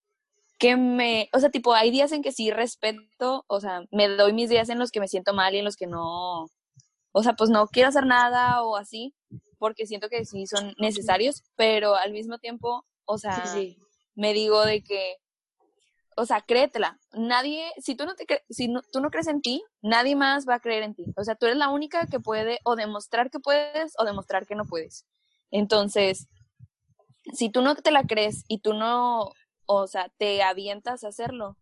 que 0.57 0.75
me, 0.75 1.29
o 1.33 1.39
sea, 1.39 1.49
tipo, 1.49 1.73
hay 1.73 1.91
días 1.91 2.11
en 2.11 2.23
que 2.23 2.31
sí 2.31 2.51
respeto, 2.51 3.45
o 3.47 3.59
sea, 3.59 3.83
me 3.91 4.07
doy 4.07 4.33
mis 4.33 4.49
días 4.49 4.69
en 4.69 4.79
los 4.79 4.91
que 4.91 4.99
me 4.99 5.07
siento 5.07 5.33
mal 5.33 5.53
y 5.53 5.59
en 5.59 5.65
los 5.65 5.75
que 5.75 5.87
no, 5.87 6.47
o 7.11 7.23
sea, 7.23 7.33
pues 7.33 7.49
no 7.49 7.67
quiero 7.67 7.89
hacer 7.89 8.05
nada 8.05 8.63
o 8.63 8.75
así, 8.75 9.13
porque 9.59 9.85
siento 9.85 10.09
que 10.09 10.25
sí 10.25 10.47
son 10.47 10.73
necesarios, 10.77 11.43
pero 11.55 11.95
al 11.95 12.11
mismo 12.11 12.39
tiempo, 12.39 12.85
o 13.05 13.17
sea, 13.17 13.43
me 14.15 14.33
digo 14.33 14.65
de 14.65 14.83
que, 14.83 15.17
o 16.15 16.25
sea, 16.25 16.41
créetela. 16.41 16.99
Nadie, 17.13 17.71
si 17.77 17.95
tú 17.95 18.05
no 18.05 18.15
te 18.15 18.25
si 18.49 18.73
tú 18.91 18.99
no 18.99 19.11
crees 19.11 19.27
en 19.27 19.41
ti, 19.41 19.63
nadie 19.83 20.15
más 20.15 20.47
va 20.47 20.55
a 20.55 20.59
creer 20.59 20.81
en 20.81 20.95
ti. 20.95 21.05
O 21.15 21.23
sea, 21.23 21.35
tú 21.35 21.45
eres 21.45 21.57
la 21.59 21.69
única 21.69 22.07
que 22.07 22.19
puede 22.19 22.59
o 22.63 22.75
demostrar 22.75 23.29
que 23.29 23.39
puedes 23.39 23.93
o 23.99 24.03
demostrar 24.03 24.47
que 24.47 24.55
no 24.55 24.65
puedes. 24.65 25.05
Entonces, 25.51 26.27
si 27.33 27.49
tú 27.49 27.61
no 27.61 27.75
te 27.75 27.91
la 27.91 28.03
crees 28.03 28.43
y 28.47 28.59
tú 28.59 28.73
no, 28.73 29.31
o 29.67 29.87
sea, 29.87 30.11
te 30.17 30.41
avientas 30.41 31.03
a 31.03 31.09
hacerlo, 31.09 31.57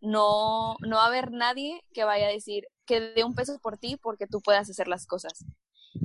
no, 0.00 0.76
no 0.80 0.96
va 0.96 1.04
a 1.04 1.08
haber 1.08 1.32
nadie 1.32 1.82
que 1.92 2.04
vaya 2.04 2.26
a 2.26 2.30
decir 2.30 2.66
que 2.86 3.00
dé 3.00 3.24
un 3.24 3.34
peso 3.34 3.58
por 3.60 3.78
ti 3.78 3.96
porque 3.96 4.26
tú 4.26 4.40
puedas 4.40 4.70
hacer 4.70 4.88
las 4.88 5.06
cosas. 5.06 5.44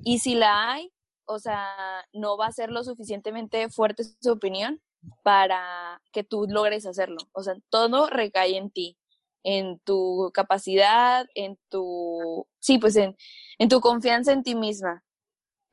Y 0.03 0.19
si 0.19 0.35
la 0.35 0.71
hay, 0.73 0.91
o 1.25 1.39
sea, 1.39 2.05
no 2.13 2.37
va 2.37 2.47
a 2.47 2.51
ser 2.51 2.71
lo 2.71 2.83
suficientemente 2.83 3.69
fuerte 3.69 4.03
su 4.03 4.31
opinión 4.31 4.81
para 5.23 6.01
que 6.11 6.23
tú 6.23 6.45
logres 6.47 6.85
hacerlo. 6.85 7.17
O 7.33 7.43
sea, 7.43 7.55
todo 7.69 8.07
recae 8.07 8.57
en 8.57 8.71
ti, 8.71 8.97
en 9.43 9.79
tu 9.79 10.31
capacidad, 10.33 11.27
en 11.35 11.57
tu, 11.69 12.47
sí, 12.59 12.77
pues 12.79 12.95
en, 12.95 13.15
en 13.59 13.69
tu 13.69 13.79
confianza 13.81 14.33
en 14.33 14.43
ti 14.43 14.55
misma. 14.55 15.03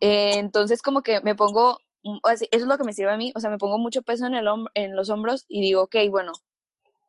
Eh, 0.01 0.39
entonces, 0.39 0.83
como 0.83 1.03
que 1.03 1.21
me 1.23 1.35
pongo, 1.35 1.79
eso 2.03 2.47
es 2.51 2.63
lo 2.63 2.79
que 2.79 2.85
me 2.85 2.93
sirve 2.93 3.13
a 3.13 3.17
mí, 3.17 3.33
o 3.35 3.41
sea, 3.41 3.51
me 3.51 3.59
pongo 3.59 3.79
mucho 3.79 4.03
peso 4.03 4.27
en, 4.27 4.35
el 4.35 4.47
en 4.75 4.97
los 4.97 5.11
hombros 5.11 5.45
y 5.49 5.61
digo, 5.61 5.83
ok, 5.83 5.97
bueno, 6.11 6.33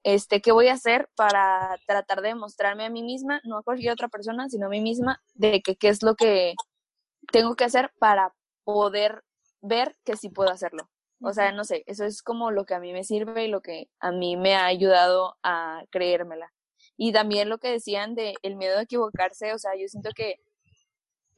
este, 0.04 0.42
¿qué 0.42 0.52
voy 0.52 0.68
a 0.68 0.74
hacer 0.74 1.10
para 1.16 1.78
tratar 1.88 2.22
de 2.22 2.36
mostrarme 2.36 2.86
a 2.86 2.90
mí 2.90 3.04
misma, 3.04 3.42
no 3.46 3.58
a 3.58 3.64
cualquier 3.64 3.94
otra 3.94 4.10
persona, 4.10 4.50
sino 4.50 4.68
a 4.68 4.70
mí 4.70 4.82
misma, 4.82 5.22
de 5.34 5.62
que 5.62 5.76
qué 5.76 5.90
es 5.90 6.04
lo 6.04 6.16
que 6.16 6.54
tengo 7.32 7.56
que 7.56 7.64
hacer 7.64 7.92
para 8.00 8.34
poder 8.64 9.24
ver 9.62 9.96
que 10.04 10.18
sí 10.18 10.30
puedo 10.30 10.52
hacerlo. 10.52 10.90
O 11.22 11.32
sea, 11.32 11.54
no 11.54 11.64
sé, 11.64 11.84
eso 11.88 12.04
es 12.04 12.22
como 12.22 12.52
lo 12.52 12.66
que 12.66 12.74
a 12.76 12.80
mí 12.80 12.92
me 12.92 13.06
sirve 13.06 13.46
y 13.46 13.48
lo 13.48 13.62
que 13.62 13.88
a 14.00 14.12
mí 14.12 14.36
me 14.36 14.56
ha 14.56 14.66
ayudado 14.66 15.38
a 15.42 15.84
creérmela. 15.90 16.52
Y 16.98 17.14
también 17.14 17.48
lo 17.50 17.60
que 17.60 17.70
decían 17.70 18.14
de 18.14 18.36
el 18.42 18.58
miedo 18.58 18.78
a 18.78 18.84
equivocarse, 18.84 19.54
o 19.54 19.58
sea, 19.58 19.72
yo 19.80 19.88
siento 19.88 20.10
que 20.14 20.42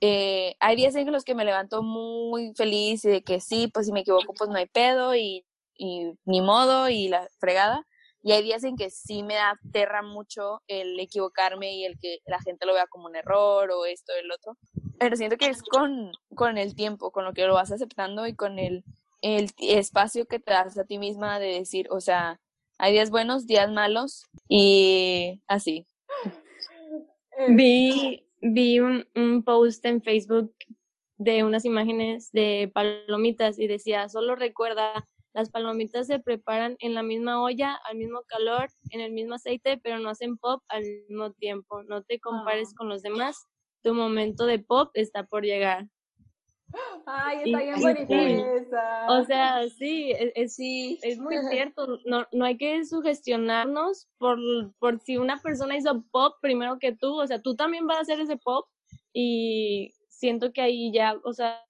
eh, 0.01 0.55
hay 0.59 0.75
días 0.75 0.95
en 0.95 1.11
los 1.11 1.23
que 1.23 1.35
me 1.35 1.45
levanto 1.45 1.83
muy 1.83 2.53
feliz 2.55 3.05
y 3.05 3.09
de 3.09 3.23
que 3.23 3.39
sí, 3.39 3.69
pues 3.73 3.85
si 3.87 3.91
me 3.91 4.01
equivoco, 4.01 4.33
pues 4.33 4.49
no 4.49 4.57
hay 4.57 4.67
pedo 4.67 5.15
y, 5.15 5.45
y 5.77 6.13
ni 6.25 6.41
modo 6.41 6.89
y 6.89 7.07
la 7.07 7.27
fregada. 7.39 7.85
Y 8.21 8.31
hay 8.31 8.43
días 8.43 8.63
en 8.63 8.75
que 8.75 8.89
sí 8.89 9.21
me 9.21 9.37
aterra 9.37 10.01
mucho 10.01 10.63
el 10.67 10.99
equivocarme 10.99 11.75
y 11.75 11.85
el 11.85 11.99
que 11.99 12.19
la 12.25 12.39
gente 12.41 12.65
lo 12.65 12.73
vea 12.73 12.87
como 12.87 13.05
un 13.05 13.15
error 13.15 13.69
o 13.71 13.85
esto 13.85 14.13
o 14.13 14.19
el 14.19 14.31
otro. 14.31 14.57
Pero 14.99 15.15
siento 15.15 15.37
que 15.37 15.47
es 15.47 15.61
con, 15.61 16.11
con 16.33 16.57
el 16.57 16.75
tiempo, 16.75 17.11
con 17.11 17.23
lo 17.23 17.33
que 17.33 17.45
lo 17.45 17.53
vas 17.53 17.71
aceptando 17.71 18.25
y 18.25 18.35
con 18.35 18.57
el 18.57 18.83
el 19.25 19.49
espacio 19.57 20.27
que 20.27 20.39
te 20.39 20.51
das 20.51 20.77
a 20.77 20.85
ti 20.85 20.99
misma 20.99 21.39
de 21.39 21.47
decir, 21.47 21.87
o 21.89 21.99
sea, 21.99 22.39
hay 22.77 22.93
días 22.93 23.09
buenos, 23.09 23.47
días 23.47 23.71
malos 23.71 24.25
y 24.47 25.41
así. 25.47 25.87
Vi, 27.49 28.24
vi 28.41 28.79
un, 28.79 29.07
un 29.15 29.43
post 29.43 29.85
en 29.85 30.01
Facebook 30.01 30.53
de 31.17 31.43
unas 31.43 31.65
imágenes 31.65 32.31
de 32.31 32.69
palomitas 32.73 33.57
y 33.59 33.67
decía, 33.67 34.09
solo 34.09 34.35
recuerda, 34.35 35.07
las 35.33 35.49
palomitas 35.49 36.07
se 36.07 36.19
preparan 36.19 36.75
en 36.79 36.93
la 36.93 37.03
misma 37.03 37.41
olla, 37.41 37.75
al 37.89 37.97
mismo 37.97 38.23
calor, 38.27 38.67
en 38.91 39.01
el 39.01 39.11
mismo 39.11 39.35
aceite, 39.35 39.77
pero 39.83 39.99
no 39.99 40.09
hacen 40.09 40.37
pop 40.37 40.63
al 40.69 40.83
mismo 41.09 41.31
tiempo. 41.33 41.83
No 41.83 42.03
te 42.03 42.19
compares 42.19 42.69
Ah. 42.71 42.73
con 42.77 42.89
los 42.89 43.01
demás, 43.01 43.45
tu 43.83 43.93
momento 43.93 44.45
de 44.45 44.59
pop 44.59 44.89
está 44.93 45.25
por 45.25 45.43
llegar. 45.43 45.87
Ay, 47.05 47.37
está 47.45 47.59
bien 47.59 47.81
bonita 47.81 48.55
esa. 48.55 49.07
O 49.09 49.23
sea, 49.25 49.69
sí, 49.69 50.11
es, 50.11 50.31
es, 50.35 50.59
es 51.03 51.19
muy 51.19 51.35
cierto. 51.49 51.99
No, 52.05 52.25
no 52.31 52.45
hay 52.45 52.57
que 52.57 52.83
sugestionarnos 52.85 54.07
por, 54.17 54.39
por 54.79 54.99
si 54.99 55.17
una 55.17 55.41
persona 55.41 55.77
hizo 55.77 56.03
pop 56.11 56.35
primero 56.41 56.79
que 56.79 56.93
tú. 56.93 57.13
O 57.19 57.27
sea, 57.27 57.41
tú 57.41 57.55
también 57.55 57.87
vas 57.87 57.97
a 57.97 58.01
hacer 58.01 58.19
ese 58.19 58.37
pop 58.37 58.67
y 59.13 59.93
siento 60.09 60.51
que 60.51 60.61
ahí 60.61 60.91
ya, 60.91 61.19
o 61.23 61.33
sea, 61.33 61.61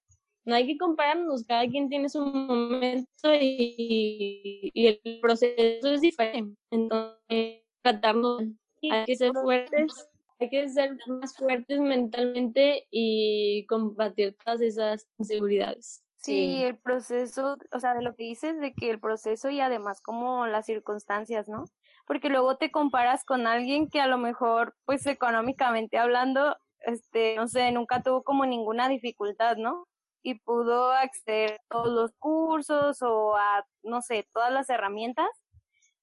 no 0.44 0.54
hay 0.54 0.66
que 0.66 0.78
compararnos. 0.78 1.44
Cada 1.44 1.66
quien 1.66 1.88
tiene 1.88 2.08
su 2.08 2.20
momento 2.24 3.34
y, 3.40 4.70
y 4.72 4.86
el 4.86 5.20
proceso 5.20 5.88
es 5.88 6.00
diferente. 6.00 6.56
Entonces, 6.70 7.62
tratarnos, 7.82 8.42
hay 8.82 9.04
que 9.04 9.16
ser 9.16 9.32
fuertes. 9.32 10.08
Hay 10.38 10.50
que 10.50 10.68
ser 10.68 10.96
más 11.06 11.36
fuertes 11.36 11.80
mentalmente 11.80 12.86
y 12.90 13.66
combatir 13.66 14.36
todas 14.44 14.60
esas 14.60 15.08
inseguridades. 15.18 16.02
Sí, 16.18 16.64
el 16.64 16.76
proceso, 16.76 17.56
o 17.72 17.78
sea, 17.78 17.94
de 17.94 18.02
lo 18.02 18.16
que 18.16 18.24
dices, 18.24 18.58
de 18.58 18.74
que 18.74 18.90
el 18.90 18.98
proceso 18.98 19.48
y 19.48 19.60
además 19.60 20.00
como 20.02 20.46
las 20.46 20.66
circunstancias, 20.66 21.48
¿no? 21.48 21.66
Porque 22.06 22.28
luego 22.28 22.56
te 22.56 22.72
comparas 22.72 23.24
con 23.24 23.46
alguien 23.46 23.88
que 23.88 24.00
a 24.00 24.08
lo 24.08 24.18
mejor, 24.18 24.74
pues 24.84 25.06
económicamente 25.06 25.98
hablando, 25.98 26.56
este, 26.80 27.36
no 27.36 27.46
sé, 27.46 27.70
nunca 27.70 28.02
tuvo 28.02 28.24
como 28.24 28.44
ninguna 28.44 28.88
dificultad, 28.88 29.56
¿no? 29.56 29.86
Y 30.22 30.40
pudo 30.40 30.90
acceder 30.90 31.52
a 31.52 31.58
todos 31.70 31.88
los 31.88 32.12
cursos 32.18 33.02
o 33.02 33.36
a, 33.36 33.64
no 33.84 34.02
sé, 34.02 34.28
todas 34.32 34.52
las 34.52 34.68
herramientas. 34.68 35.28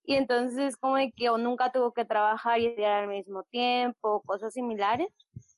Y 0.06 0.16
entonces 0.16 0.78
como 0.78 0.98
que 1.16 1.30
o 1.30 1.38
nunca 1.38 1.72
tuvo 1.72 1.94
que 1.94 2.06
trabajar 2.06 2.60
y 2.60 2.68
estudiar 2.68 3.04
al 3.04 3.08
mismo 3.08 3.44
tiempo, 3.44 4.22
cosas 4.26 4.54
similares. 4.54 5.08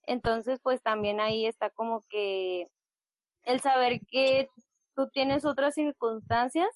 Entonces, 0.08 0.60
pues 0.62 0.82
también 0.82 1.20
ahí 1.20 1.48
está 1.48 1.70
como 1.72 2.04
que 2.10 2.68
el 3.44 3.60
saber 3.60 4.02
que 4.08 4.48
tú 4.96 5.10
tienes 5.10 5.46
otras 5.46 5.74
circunstancias 5.76 6.70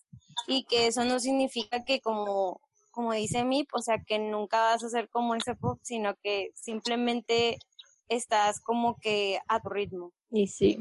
y 0.48 0.64
que 0.66 0.88
eso 0.88 1.06
no 1.06 1.20
significa 1.20 1.84
que 1.84 2.02
como, 2.02 2.60
como 2.92 3.14
dice 3.14 3.44
Mip, 3.44 3.70
o 3.74 3.82
sea, 3.82 4.04
que 4.06 4.20
nunca 4.20 4.62
vas 4.62 4.84
a 4.84 4.90
ser 4.90 5.10
como 5.10 5.36
ese 5.36 5.56
pop, 5.56 5.80
sino 5.84 6.16
que 6.24 6.52
simplemente 6.56 7.60
estás 8.10 8.60
como 8.60 8.98
que 9.00 9.40
a 9.48 9.62
tu 9.62 9.70
ritmo. 9.70 10.12
Y 10.32 10.48
sí. 10.48 10.80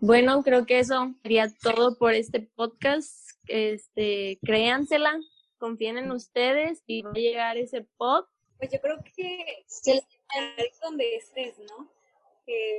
Bueno, 0.00 0.42
creo 0.42 0.64
que 0.64 0.78
eso 0.78 1.14
sería 1.22 1.52
todo 1.62 1.96
por 1.98 2.12
este 2.12 2.40
podcast. 2.54 3.28
Este, 3.48 4.38
créansela, 4.42 5.18
confíen 5.58 5.98
en 5.98 6.10
ustedes 6.10 6.82
y 6.86 7.02
va 7.02 7.10
a 7.10 7.14
llegar 7.14 7.56
ese 7.58 7.82
pop. 7.96 8.28
Pues 8.58 8.70
yo 8.72 8.80
creo 8.80 8.98
que 9.14 9.64
es 9.86 10.80
donde 10.80 11.16
estés, 11.16 11.58
¿no? 11.58 11.90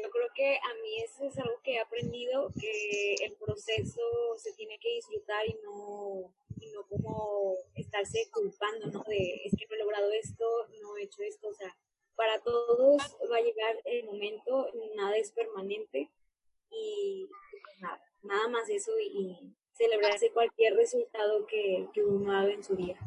yo 0.03 0.09
creo 0.09 0.27
que 0.33 0.55
a 0.55 0.73
mí 0.81 1.03
eso 1.03 1.25
es 1.25 1.37
algo 1.37 1.61
que 1.63 1.73
he 1.73 1.79
aprendido, 1.79 2.51
que 2.59 3.15
el 3.23 3.35
proceso 3.35 4.01
se 4.37 4.53
tiene 4.53 4.79
que 4.79 4.95
disfrutar 4.95 5.45
y 5.47 5.55
no, 5.63 6.33
y 6.59 6.71
no 6.71 6.87
como 6.87 7.55
estarse 7.75 8.29
culpando, 8.33 8.87
¿no? 8.87 9.03
De 9.03 9.41
es 9.45 9.55
que 9.55 9.67
no 9.67 9.75
he 9.75 9.79
logrado 9.79 10.11
esto, 10.11 10.45
no 10.81 10.97
he 10.97 11.03
hecho 11.03 11.21
esto, 11.21 11.49
o 11.49 11.53
sea, 11.53 11.75
para 12.15 12.41
todos 12.41 13.01
va 13.31 13.37
a 13.37 13.41
llegar 13.41 13.79
el 13.85 14.05
momento, 14.05 14.71
nada 14.95 15.15
es 15.17 15.31
permanente 15.31 16.09
y 16.71 17.29
pues 17.51 17.79
nada, 17.79 18.01
nada 18.23 18.47
más 18.47 18.69
eso 18.69 18.91
y, 18.99 19.55
celebrarse 19.79 20.31
cualquier 20.31 20.75
resultado 20.75 21.47
que, 21.47 21.87
que 21.93 22.03
uno 22.03 22.37
haga 22.37 22.51
en 22.51 22.63
su 22.63 22.75
vida. 22.75 22.99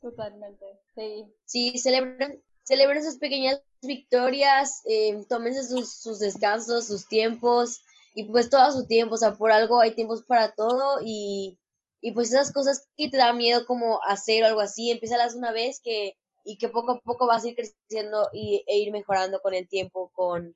Totalmente, 0.00 0.64
sí. 0.94 1.26
Sí, 1.44 1.78
celebren, 1.78 2.42
celebren 2.62 3.02
sus 3.02 3.16
pequeñas 3.16 3.60
victorias, 3.82 4.82
eh, 4.86 5.20
tómense 5.28 5.64
sus, 5.64 5.92
sus, 5.92 6.20
descansos, 6.20 6.86
sus 6.86 7.08
tiempos, 7.08 7.82
y 8.14 8.24
pues 8.24 8.48
todo 8.48 8.70
su 8.70 8.86
tiempo, 8.86 9.16
o 9.16 9.18
sea, 9.18 9.34
por 9.34 9.50
algo 9.50 9.80
hay 9.80 9.94
tiempos 9.94 10.22
para 10.22 10.52
todo, 10.52 11.00
y, 11.04 11.58
y 12.00 12.12
pues 12.12 12.28
esas 12.28 12.52
cosas 12.52 12.86
que 12.96 13.10
te 13.10 13.16
da 13.16 13.32
miedo 13.32 13.66
como 13.66 14.00
hacer 14.04 14.44
o 14.44 14.46
algo 14.46 14.60
así, 14.60 14.98
las 15.02 15.34
una 15.34 15.52
vez 15.52 15.80
que, 15.82 16.16
y 16.44 16.58
que 16.58 16.68
poco 16.68 16.92
a 16.92 17.00
poco 17.00 17.26
vas 17.26 17.44
a 17.44 17.48
ir 17.48 17.56
creciendo 17.56 18.28
y, 18.32 18.62
e 18.68 18.78
ir 18.78 18.92
mejorando 18.92 19.40
con 19.40 19.52
el 19.52 19.68
tiempo, 19.68 20.10
con, 20.14 20.54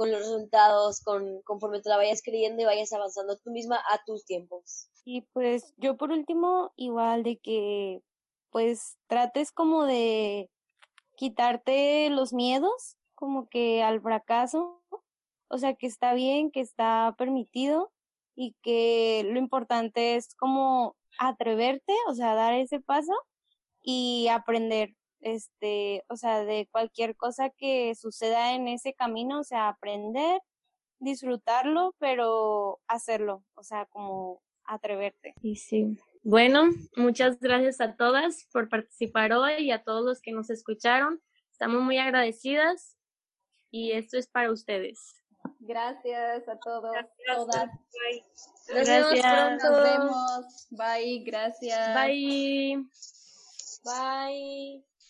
con 0.00 0.10
los 0.10 0.20
resultados, 0.20 1.02
con, 1.02 1.42
conforme 1.42 1.82
te 1.82 1.90
la 1.90 1.98
vayas 1.98 2.22
creyendo 2.24 2.62
y 2.62 2.64
vayas 2.64 2.90
avanzando 2.94 3.36
tú 3.36 3.50
misma 3.50 3.76
a 3.92 4.02
tus 4.06 4.24
tiempos. 4.24 4.88
Y 5.04 5.26
pues 5.34 5.74
yo 5.76 5.98
por 5.98 6.10
último, 6.10 6.72
igual 6.76 7.22
de 7.22 7.36
que 7.36 8.00
pues 8.48 8.96
trates 9.08 9.52
como 9.52 9.84
de 9.84 10.48
quitarte 11.16 12.08
los 12.08 12.32
miedos 12.32 12.96
como 13.14 13.50
que 13.50 13.82
al 13.82 14.00
fracaso, 14.00 14.82
o 15.48 15.58
sea 15.58 15.74
que 15.74 15.86
está 15.86 16.14
bien, 16.14 16.50
que 16.50 16.60
está 16.60 17.14
permitido 17.18 17.92
y 18.34 18.56
que 18.62 19.28
lo 19.30 19.38
importante 19.38 20.16
es 20.16 20.34
como 20.34 20.96
atreverte, 21.18 21.92
o 22.08 22.14
sea, 22.14 22.34
dar 22.34 22.54
ese 22.54 22.80
paso 22.80 23.12
y 23.82 24.28
aprender, 24.28 24.94
este, 25.20 26.04
o 26.08 26.16
sea, 26.16 26.44
de 26.44 26.68
cualquier 26.70 27.16
cosa 27.16 27.50
que 27.50 27.94
suceda 27.94 28.54
en 28.54 28.68
ese 28.68 28.94
camino, 28.94 29.40
o 29.40 29.44
sea, 29.44 29.68
aprender, 29.68 30.40
disfrutarlo, 30.98 31.94
pero 31.98 32.80
hacerlo, 32.86 33.44
o 33.54 33.62
sea, 33.62 33.86
como 33.86 34.42
atreverte. 34.64 35.34
Y 35.42 35.56
sí. 35.56 35.98
Bueno, 36.22 36.68
muchas 36.96 37.40
gracias 37.40 37.80
a 37.80 37.96
todas 37.96 38.46
por 38.52 38.68
participar 38.68 39.32
hoy 39.32 39.54
y 39.58 39.70
a 39.70 39.82
todos 39.82 40.04
los 40.04 40.20
que 40.20 40.32
nos 40.32 40.50
escucharon. 40.50 41.20
Estamos 41.50 41.82
muy 41.82 41.98
agradecidas 41.98 42.96
y 43.70 43.92
esto 43.92 44.18
es 44.18 44.28
para 44.28 44.52
ustedes. 44.52 45.16
Gracias 45.60 46.48
a 46.48 46.58
todos, 46.58 46.94
todas. 47.26 47.70
Bye. 47.92 48.24
Nos 48.74 48.88
vemos 48.88 49.20
pronto. 49.20 49.70
Nos 49.70 49.82
vemos. 49.82 50.68
Bye, 50.70 51.24
gracias. 51.24 51.94
Bye. 51.94 52.86
Bye. 53.84 54.89